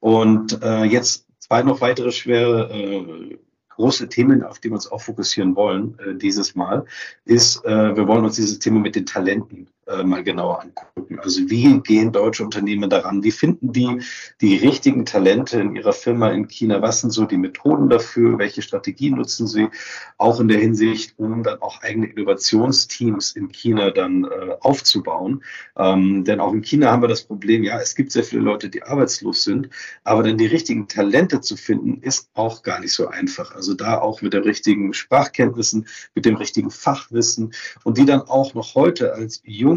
Und 0.00 0.60
äh, 0.60 0.82
jetzt 0.82 1.28
zwei 1.38 1.62
noch 1.62 1.80
weitere 1.80 2.10
schwere 2.10 2.68
äh, 2.72 3.38
große 3.76 4.08
Themen, 4.08 4.42
auf 4.42 4.58
die 4.58 4.68
wir 4.68 4.74
uns 4.74 4.90
auch 4.90 5.00
fokussieren 5.00 5.56
wollen 5.56 5.98
äh, 5.98 6.14
dieses 6.14 6.54
Mal, 6.54 6.84
ist, 7.24 7.64
äh, 7.64 7.96
wir 7.96 8.06
wollen 8.08 8.24
uns 8.24 8.36
dieses 8.36 8.58
Thema 8.58 8.80
mit 8.80 8.96
den 8.96 9.06
Talenten 9.06 9.68
äh, 9.86 10.02
mal 10.02 10.24
genauer 10.24 10.62
angucken. 10.62 11.18
Also 11.20 11.42
wie 11.50 11.80
gehen 11.80 12.12
deutsche 12.12 12.42
Unternehmen 12.42 12.88
daran? 12.88 13.22
Wie 13.22 13.30
finden 13.30 13.72
die 13.72 14.00
die 14.40 14.56
richtigen 14.56 15.04
Talente 15.04 15.60
in 15.60 15.76
ihrer 15.76 15.92
Firma 15.92 16.30
in 16.30 16.48
China? 16.48 16.80
Was 16.80 17.02
sind 17.02 17.10
so 17.10 17.26
die 17.26 17.36
Methoden 17.36 17.88
dafür? 17.88 18.38
Welche 18.38 18.62
Strategien 18.62 19.16
nutzen 19.16 19.46
sie? 19.46 19.68
Auch 20.16 20.40
in 20.40 20.48
der 20.48 20.58
Hinsicht, 20.58 21.14
um 21.18 21.42
dann 21.42 21.60
auch 21.60 21.82
eigene 21.82 22.06
Innovationsteams 22.06 23.32
in 23.32 23.50
China 23.50 23.90
dann 23.90 24.24
äh, 24.24 24.56
aufzubauen. 24.60 25.44
Ähm, 25.76 26.24
denn 26.24 26.40
auch 26.40 26.52
in 26.52 26.62
China 26.62 26.90
haben 26.90 27.02
wir 27.02 27.08
das 27.08 27.24
Problem, 27.24 27.62
ja, 27.62 27.78
es 27.78 27.94
gibt 27.94 28.12
sehr 28.12 28.24
viele 28.24 28.42
Leute, 28.42 28.70
die 28.70 28.82
arbeitslos 28.82 29.44
sind, 29.44 29.68
aber 30.02 30.22
dann 30.22 30.38
die 30.38 30.46
richtigen 30.46 30.88
Talente 30.88 31.40
zu 31.40 31.56
finden, 31.56 32.00
ist 32.00 32.30
auch 32.34 32.62
gar 32.62 32.80
nicht 32.80 32.92
so 32.92 33.08
einfach. 33.08 33.54
Also 33.54 33.74
da 33.74 33.98
auch 33.98 34.22
mit 34.22 34.32
den 34.32 34.44
richtigen 34.44 34.94
Sprachkenntnissen, 34.94 35.86
mit 36.14 36.24
dem 36.24 36.36
richtigen 36.36 36.70
Fachwissen 36.70 37.52
und 37.82 37.98
die 37.98 38.06
dann 38.06 38.22
auch 38.22 38.54
noch 38.54 38.74
heute 38.74 39.12
als 39.12 39.42
junge 39.44 39.73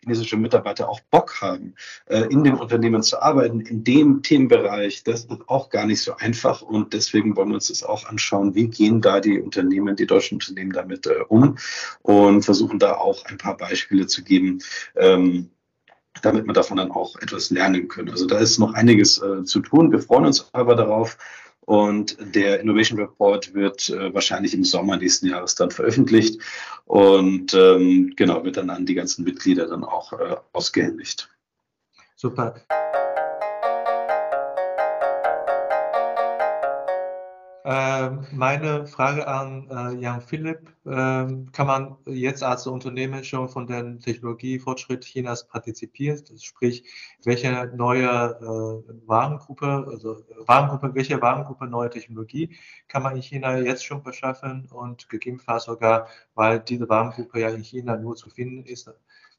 chinesische 0.00 0.36
Mitarbeiter 0.36 0.88
auch 0.88 1.00
Bock 1.10 1.40
haben, 1.40 1.74
äh, 2.06 2.22
in 2.30 2.42
dem 2.44 2.58
Unternehmen 2.58 3.02
zu 3.02 3.20
arbeiten, 3.20 3.60
in 3.60 3.84
dem 3.84 4.22
Themenbereich, 4.22 5.04
das 5.04 5.24
ist 5.26 5.48
auch 5.48 5.70
gar 5.70 5.86
nicht 5.86 6.02
so 6.02 6.16
einfach. 6.16 6.62
Und 6.62 6.92
deswegen 6.92 7.36
wollen 7.36 7.48
wir 7.48 7.54
uns 7.56 7.68
das 7.68 7.82
auch 7.82 8.06
anschauen, 8.06 8.54
wie 8.54 8.68
gehen 8.68 9.00
da 9.00 9.20
die 9.20 9.40
Unternehmen, 9.40 9.96
die 9.96 10.06
deutschen 10.06 10.36
Unternehmen 10.36 10.72
damit 10.72 11.06
äh, 11.06 11.20
um 11.28 11.56
und 12.02 12.42
versuchen 12.42 12.78
da 12.78 12.94
auch 12.94 13.24
ein 13.26 13.38
paar 13.38 13.56
Beispiele 13.56 14.06
zu 14.06 14.24
geben. 14.24 14.60
Ähm, 14.96 15.50
damit 16.22 16.44
wir 16.44 16.52
davon 16.52 16.76
dann 16.76 16.90
auch 16.90 17.16
etwas 17.20 17.50
lernen 17.50 17.88
können. 17.88 18.10
Also 18.10 18.26
da 18.26 18.38
ist 18.38 18.58
noch 18.58 18.74
einiges 18.74 19.22
äh, 19.22 19.44
zu 19.44 19.60
tun. 19.60 19.92
Wir 19.92 20.00
freuen 20.00 20.26
uns 20.26 20.50
aber 20.52 20.74
darauf, 20.74 21.16
und 21.70 22.16
der 22.34 22.58
Innovation 22.58 22.98
Report 22.98 23.54
wird 23.54 23.90
äh, 23.90 24.12
wahrscheinlich 24.12 24.54
im 24.54 24.64
Sommer 24.64 24.96
nächsten 24.96 25.28
Jahres 25.28 25.54
dann 25.54 25.70
veröffentlicht 25.70 26.40
und 26.86 27.54
ähm, 27.54 28.12
genau 28.16 28.42
wird 28.42 28.56
dann 28.56 28.70
an 28.70 28.86
die 28.86 28.94
ganzen 28.94 29.22
Mitglieder 29.22 29.68
dann 29.68 29.84
auch 29.84 30.12
äh, 30.14 30.34
ausgehändigt. 30.52 31.30
Super. 32.16 32.56
Meine 38.32 38.86
Frage 38.86 39.28
an 39.28 39.68
äh, 39.70 39.94
Jan 40.00 40.20
Philipp, 40.22 40.72
ähm, 40.86 41.52
kann 41.52 41.66
man 41.68 41.96
jetzt 42.06 42.42
als 42.42 42.66
Unternehmen 42.66 43.22
schon 43.22 43.48
von 43.48 43.66
dem 43.66 44.00
Technologiefortschritt 44.00 45.04
Chinas 45.04 45.46
partizipieren? 45.46 46.20
Sprich, 46.40 46.84
welche 47.22 47.70
neue 47.76 48.08
äh, 48.08 49.06
Warengruppe, 49.06 49.86
also 49.88 50.24
Warengruppe, 50.46 50.94
welche 50.94 51.22
Warengruppe 51.22 51.66
neue 51.66 51.90
Technologie 51.90 52.56
kann 52.88 53.02
man 53.04 53.14
in 53.14 53.22
China 53.22 53.58
jetzt 53.58 53.84
schon 53.84 54.02
beschaffen 54.02 54.66
und 54.72 55.08
gegebenenfalls 55.08 55.64
sogar, 55.64 56.08
weil 56.34 56.60
diese 56.60 56.88
Warengruppe 56.88 57.40
ja 57.40 57.50
in 57.50 57.62
China 57.62 57.96
nur 57.96 58.16
zu 58.16 58.30
finden 58.30 58.64
ist, 58.64 58.90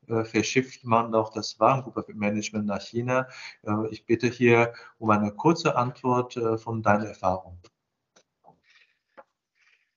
äh, 0.07 0.23
verschifft 0.23 0.83
man 0.85 1.11
noch 1.11 1.33
das 1.33 1.59
Warengruppe-Management 1.59 2.65
nach 2.65 2.81
China. 2.81 3.27
Äh, 3.63 3.89
ich 3.89 4.05
bitte 4.05 4.27
hier 4.27 4.73
um 4.99 5.09
eine 5.09 5.31
kurze 5.31 5.75
Antwort 5.75 6.37
äh, 6.37 6.57
von 6.57 6.81
deiner 6.81 7.07
Erfahrung. 7.07 7.57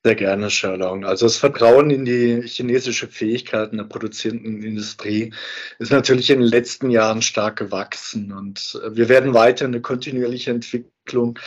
Sehr 0.07 0.17
gerne, 0.17 0.51
Sherlock. 0.51 1.07
Also 1.07 1.25
das 1.25 1.39
Vertrauen 1.39 1.89
in 1.89 2.05
die 2.05 2.43
chinesische 2.43 3.09
Fähigkeiten 3.09 3.79
der 3.79 3.85
produzierenden 3.85 4.63
Industrie 4.63 5.33
ist 5.79 5.93
natürlich 5.93 6.29
in 6.29 6.41
den 6.41 6.49
letzten 6.49 6.91
Jahren 6.91 7.23
stark 7.23 7.57
gewachsen 7.57 8.31
und 8.31 8.79
wir 8.91 9.09
werden 9.09 9.33
weiter 9.33 9.65
eine 9.65 9.81
kontinuierliche 9.81 10.51
Entwicklung 10.51 11.39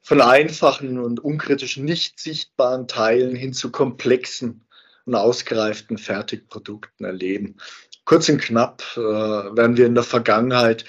von 0.00 0.20
einfachen 0.20 1.00
und 1.00 1.18
unkritischen, 1.24 1.84
nicht 1.84 2.20
sichtbaren 2.20 2.86
Teilen 2.86 3.34
hin 3.34 3.52
zu 3.52 3.72
komplexen 3.72 4.64
und 5.04 5.16
ausgereiften 5.16 5.98
Fertigprodukten 5.98 7.04
erleben. 7.04 7.56
Kurz 8.04 8.28
und 8.28 8.40
knapp 8.40 8.84
äh, 8.96 9.00
werden 9.00 9.76
wir 9.76 9.86
in 9.86 9.96
der 9.96 10.04
Vergangenheit 10.04 10.84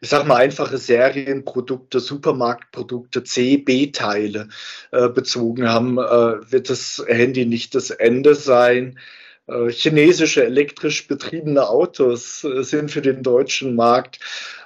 ich 0.00 0.08
sag 0.08 0.26
mal, 0.26 0.36
einfache 0.36 0.78
Serienprodukte, 0.78 2.00
Supermarktprodukte, 2.00 3.22
C, 3.24 3.58
B-Teile 3.58 4.48
äh, 4.92 5.08
bezogen 5.08 5.68
haben, 5.68 5.98
äh, 5.98 6.50
wird 6.50 6.70
das 6.70 7.04
Handy 7.06 7.44
nicht 7.44 7.74
das 7.74 7.90
Ende 7.90 8.34
sein. 8.34 8.98
Äh, 9.50 9.70
chinesische 9.70 10.44
elektrisch 10.44 11.08
betriebene 11.08 11.68
Autos 11.68 12.44
äh, 12.44 12.62
sind 12.62 12.90
für 12.90 13.02
den 13.02 13.22
deutschen 13.22 13.74
Markt 13.74 14.20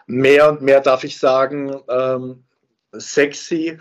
mehr 0.06 0.50
und 0.50 0.62
mehr, 0.62 0.80
darf 0.80 1.04
ich 1.04 1.18
sagen, 1.18 1.80
ähm, 1.88 2.44
sexy. 2.92 3.78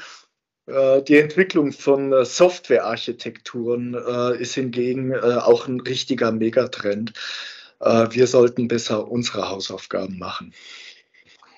Äh, 0.66 1.02
die 1.04 1.18
Entwicklung 1.18 1.74
von 1.74 2.26
Softwarearchitekturen 2.26 3.96
ist 4.40 4.56
hingegen 4.56 5.16
auch 5.16 5.68
ein 5.68 5.82
richtiger 5.82 6.32
Megatrend. 6.32 7.14
Wir 7.80 8.28
sollten 8.28 8.70
besser 8.70 9.12
unsere 9.12 9.50
Hausaufgaben 9.50 10.18
machen. 10.18 10.54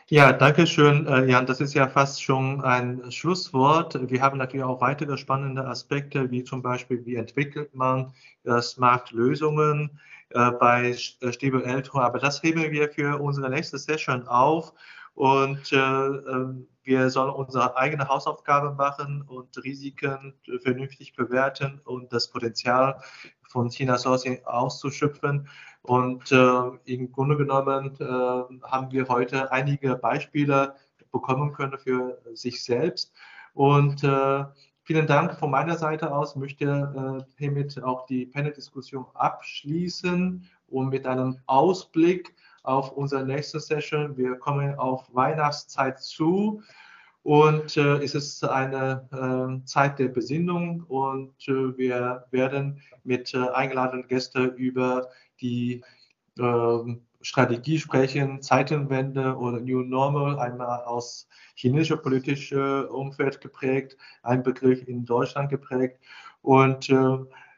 Ja, 0.08 0.32
danke 0.34 0.68
schön, 0.68 1.08
äh, 1.08 1.26
Jan. 1.26 1.48
Das 1.48 1.60
ist 1.60 1.74
ja 1.74 1.88
fast 1.88 2.22
schon 2.22 2.62
ein 2.64 3.12
Schlusswort. 3.12 3.98
Wir 4.12 4.22
haben 4.22 4.38
natürlich 4.38 4.64
auch 4.64 4.80
weitere 4.80 5.18
spannende 5.18 5.66
Aspekte, 5.66 6.30
wie 6.30 6.44
zum 6.44 6.62
Beispiel, 6.62 7.04
wie 7.08 7.16
entwickelt 7.16 7.74
man 7.74 8.14
äh, 8.44 8.62
Smart-Lösungen 8.62 10.00
äh, 10.30 10.52
bei 10.52 10.94
Stiebel 10.96 11.64
Eltro. 11.64 12.02
Aber 12.02 12.20
das 12.20 12.44
heben 12.44 12.72
wir 12.72 12.90
für 12.92 13.20
unsere 13.20 13.50
nächste 13.50 13.80
Session 13.80 14.28
auf. 14.28 14.74
Und 15.16 15.72
äh, 15.72 15.78
ähm, 15.78 16.68
wir 16.84 17.10
sollen 17.10 17.34
unsere 17.34 17.76
eigene 17.76 18.08
Hausaufgabe 18.08 18.74
machen 18.76 19.24
und 19.24 19.58
Risiken 19.64 20.36
vernünftig 20.62 21.16
bewerten 21.16 21.82
und 21.84 22.14
das 22.14 22.30
Potenzial 22.30 23.02
von 23.48 23.72
China 23.72 23.98
Sourcing 23.98 24.46
auszuschöpfen. 24.46 25.48
Und 25.86 26.32
äh, 26.32 26.94
im 26.94 27.12
Grunde 27.12 27.38
genommen 27.38 27.96
äh, 28.00 28.04
haben 28.04 28.92
wir 28.92 29.08
heute 29.08 29.52
einige 29.52 29.96
Beispiele 29.96 30.76
bekommen 31.12 31.54
können 31.54 31.78
für 31.78 32.20
sich 32.34 32.64
selbst. 32.64 33.14
Und 33.54 34.04
äh, 34.04 34.46
vielen 34.84 35.06
Dank 35.06 35.38
von 35.40 35.52
meiner 35.52 35.78
Seite 35.78 36.12
aus. 36.12 36.32
Ich 36.32 36.38
möchte 36.38 36.66
äh, 36.66 37.24
hiermit 37.38 37.82
auch 37.84 38.08
die 38.08 38.26
Panel-Diskussion 38.26 39.06
abschließen 39.14 40.50
und 40.68 40.90
mit 40.90 41.06
einem 41.06 41.38
Ausblick 41.46 42.36
auf 42.64 42.92
unsere 42.92 43.24
nächste 43.24 43.60
Session. 43.60 44.18
Wir 44.18 44.36
kommen 44.40 44.76
auf 44.80 45.08
Weihnachtszeit 45.14 46.02
zu. 46.02 46.64
Und 47.26 47.76
äh, 47.76 48.04
es 48.04 48.14
ist 48.14 48.44
eine 48.44 49.08
äh, 49.12 49.66
Zeit 49.66 49.98
der 49.98 50.10
Besinnung 50.10 50.84
und 50.88 51.34
äh, 51.48 51.76
wir 51.76 52.26
werden 52.30 52.80
mit 53.04 53.34
äh, 53.34 53.50
eingeladenen 53.50 54.08
Gästen 54.08 54.54
über 54.58 55.10
die 55.42 55.84
ähm, 56.40 57.02
Strategie 57.22 57.80
sprechen, 57.80 58.42
Zeitenwende 58.42 59.36
oder 59.36 59.60
New 59.60 59.82
Normal, 59.82 60.38
einmal 60.38 60.84
aus 60.84 61.28
chinesischer 61.56 61.98
politischer 61.98 62.92
Umfeld 62.92 63.42
geprägt, 63.42 63.98
ein 64.22 64.44
Begriff 64.44 64.88
in 64.88 65.06
Deutschland 65.06 65.50
geprägt. 65.50 66.00
Und 66.44 66.90
äh, 66.90 67.18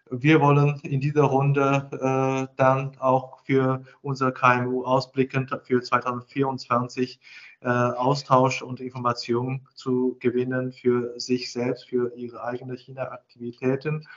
wir 0.09 0.39
wollen 0.39 0.80
in 0.84 1.01
dieser 1.01 1.23
Runde 1.23 1.89
äh, 1.91 2.53
dann 2.55 2.97
auch 2.99 3.43
für 3.43 3.84
unser 4.01 4.32
KMU 4.32 4.86
ausblickend 4.86 5.51
für 5.63 5.82
2024 5.82 7.19
äh, 7.59 7.67
Austausch 7.67 8.61
und 8.61 8.80
Informationen 8.80 9.67
zu 9.75 10.15
gewinnen 10.21 10.71
für 10.71 11.19
sich 11.19 11.51
selbst, 11.51 11.89
für 11.89 12.13
ihre 12.15 12.41
eigenen 12.41 12.78
China-Aktivitäten. 12.78 14.07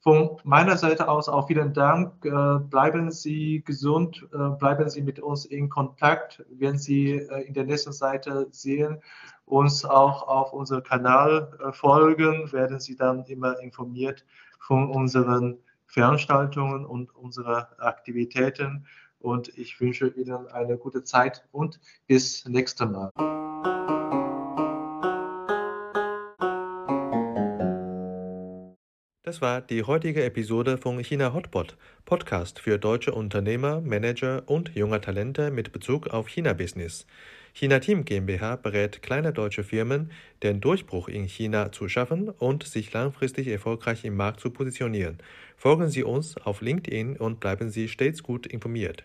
Von 0.00 0.36
meiner 0.44 0.76
Seite 0.76 1.08
aus 1.08 1.28
auch 1.28 1.48
vielen 1.48 1.72
Dank. 1.74 2.24
Äh, 2.24 2.58
bleiben 2.60 3.10
Sie 3.10 3.62
gesund, 3.64 4.28
äh, 4.32 4.50
bleiben 4.58 4.88
Sie 4.88 5.02
mit 5.02 5.18
uns 5.18 5.44
in 5.44 5.68
Kontakt. 5.68 6.44
Wenn 6.50 6.78
Sie 6.78 7.14
äh, 7.14 7.46
in 7.46 7.54
der 7.54 7.64
nächsten 7.64 7.92
Seite 7.92 8.46
sehen, 8.52 9.02
uns 9.44 9.84
auch 9.84 10.22
auf 10.28 10.52
unserem 10.52 10.84
Kanal 10.84 11.72
folgen, 11.72 12.52
werden 12.52 12.78
Sie 12.80 12.96
dann 12.96 13.24
immer 13.24 13.58
informiert 13.60 14.24
von 14.60 14.90
unseren 14.90 15.58
Veranstaltungen 15.86 16.84
und 16.84 17.14
unseren 17.16 17.64
Aktivitäten. 17.78 18.86
Und 19.20 19.48
ich 19.56 19.80
wünsche 19.80 20.08
Ihnen 20.08 20.46
eine 20.48 20.76
gute 20.76 21.02
Zeit 21.02 21.48
und 21.50 21.80
bis 22.06 22.46
nächste 22.46 22.86
Mal. 22.86 23.10
Das 29.28 29.42
war 29.42 29.60
die 29.60 29.82
heutige 29.82 30.24
Episode 30.24 30.78
von 30.78 30.98
China 31.04 31.34
Hotpot, 31.34 31.76
Podcast 32.06 32.60
für 32.60 32.78
deutsche 32.78 33.12
Unternehmer, 33.12 33.82
Manager 33.82 34.42
und 34.46 34.74
junge 34.74 35.02
Talente 35.02 35.50
mit 35.50 35.70
Bezug 35.70 36.06
auf 36.06 36.28
China-Business. 36.28 37.06
China 37.52 37.78
Team 37.78 38.06
GmbH 38.06 38.56
berät 38.56 39.02
kleine 39.02 39.34
deutsche 39.34 39.64
Firmen, 39.64 40.12
den 40.42 40.62
Durchbruch 40.62 41.08
in 41.08 41.26
China 41.26 41.70
zu 41.72 41.90
schaffen 41.90 42.30
und 42.30 42.62
sich 42.62 42.90
langfristig 42.94 43.48
erfolgreich 43.48 44.02
im 44.06 44.16
Markt 44.16 44.40
zu 44.40 44.48
positionieren. 44.48 45.18
Folgen 45.58 45.90
Sie 45.90 46.04
uns 46.04 46.38
auf 46.38 46.62
LinkedIn 46.62 47.18
und 47.18 47.38
bleiben 47.38 47.68
Sie 47.68 47.88
stets 47.88 48.22
gut 48.22 48.46
informiert. 48.46 49.04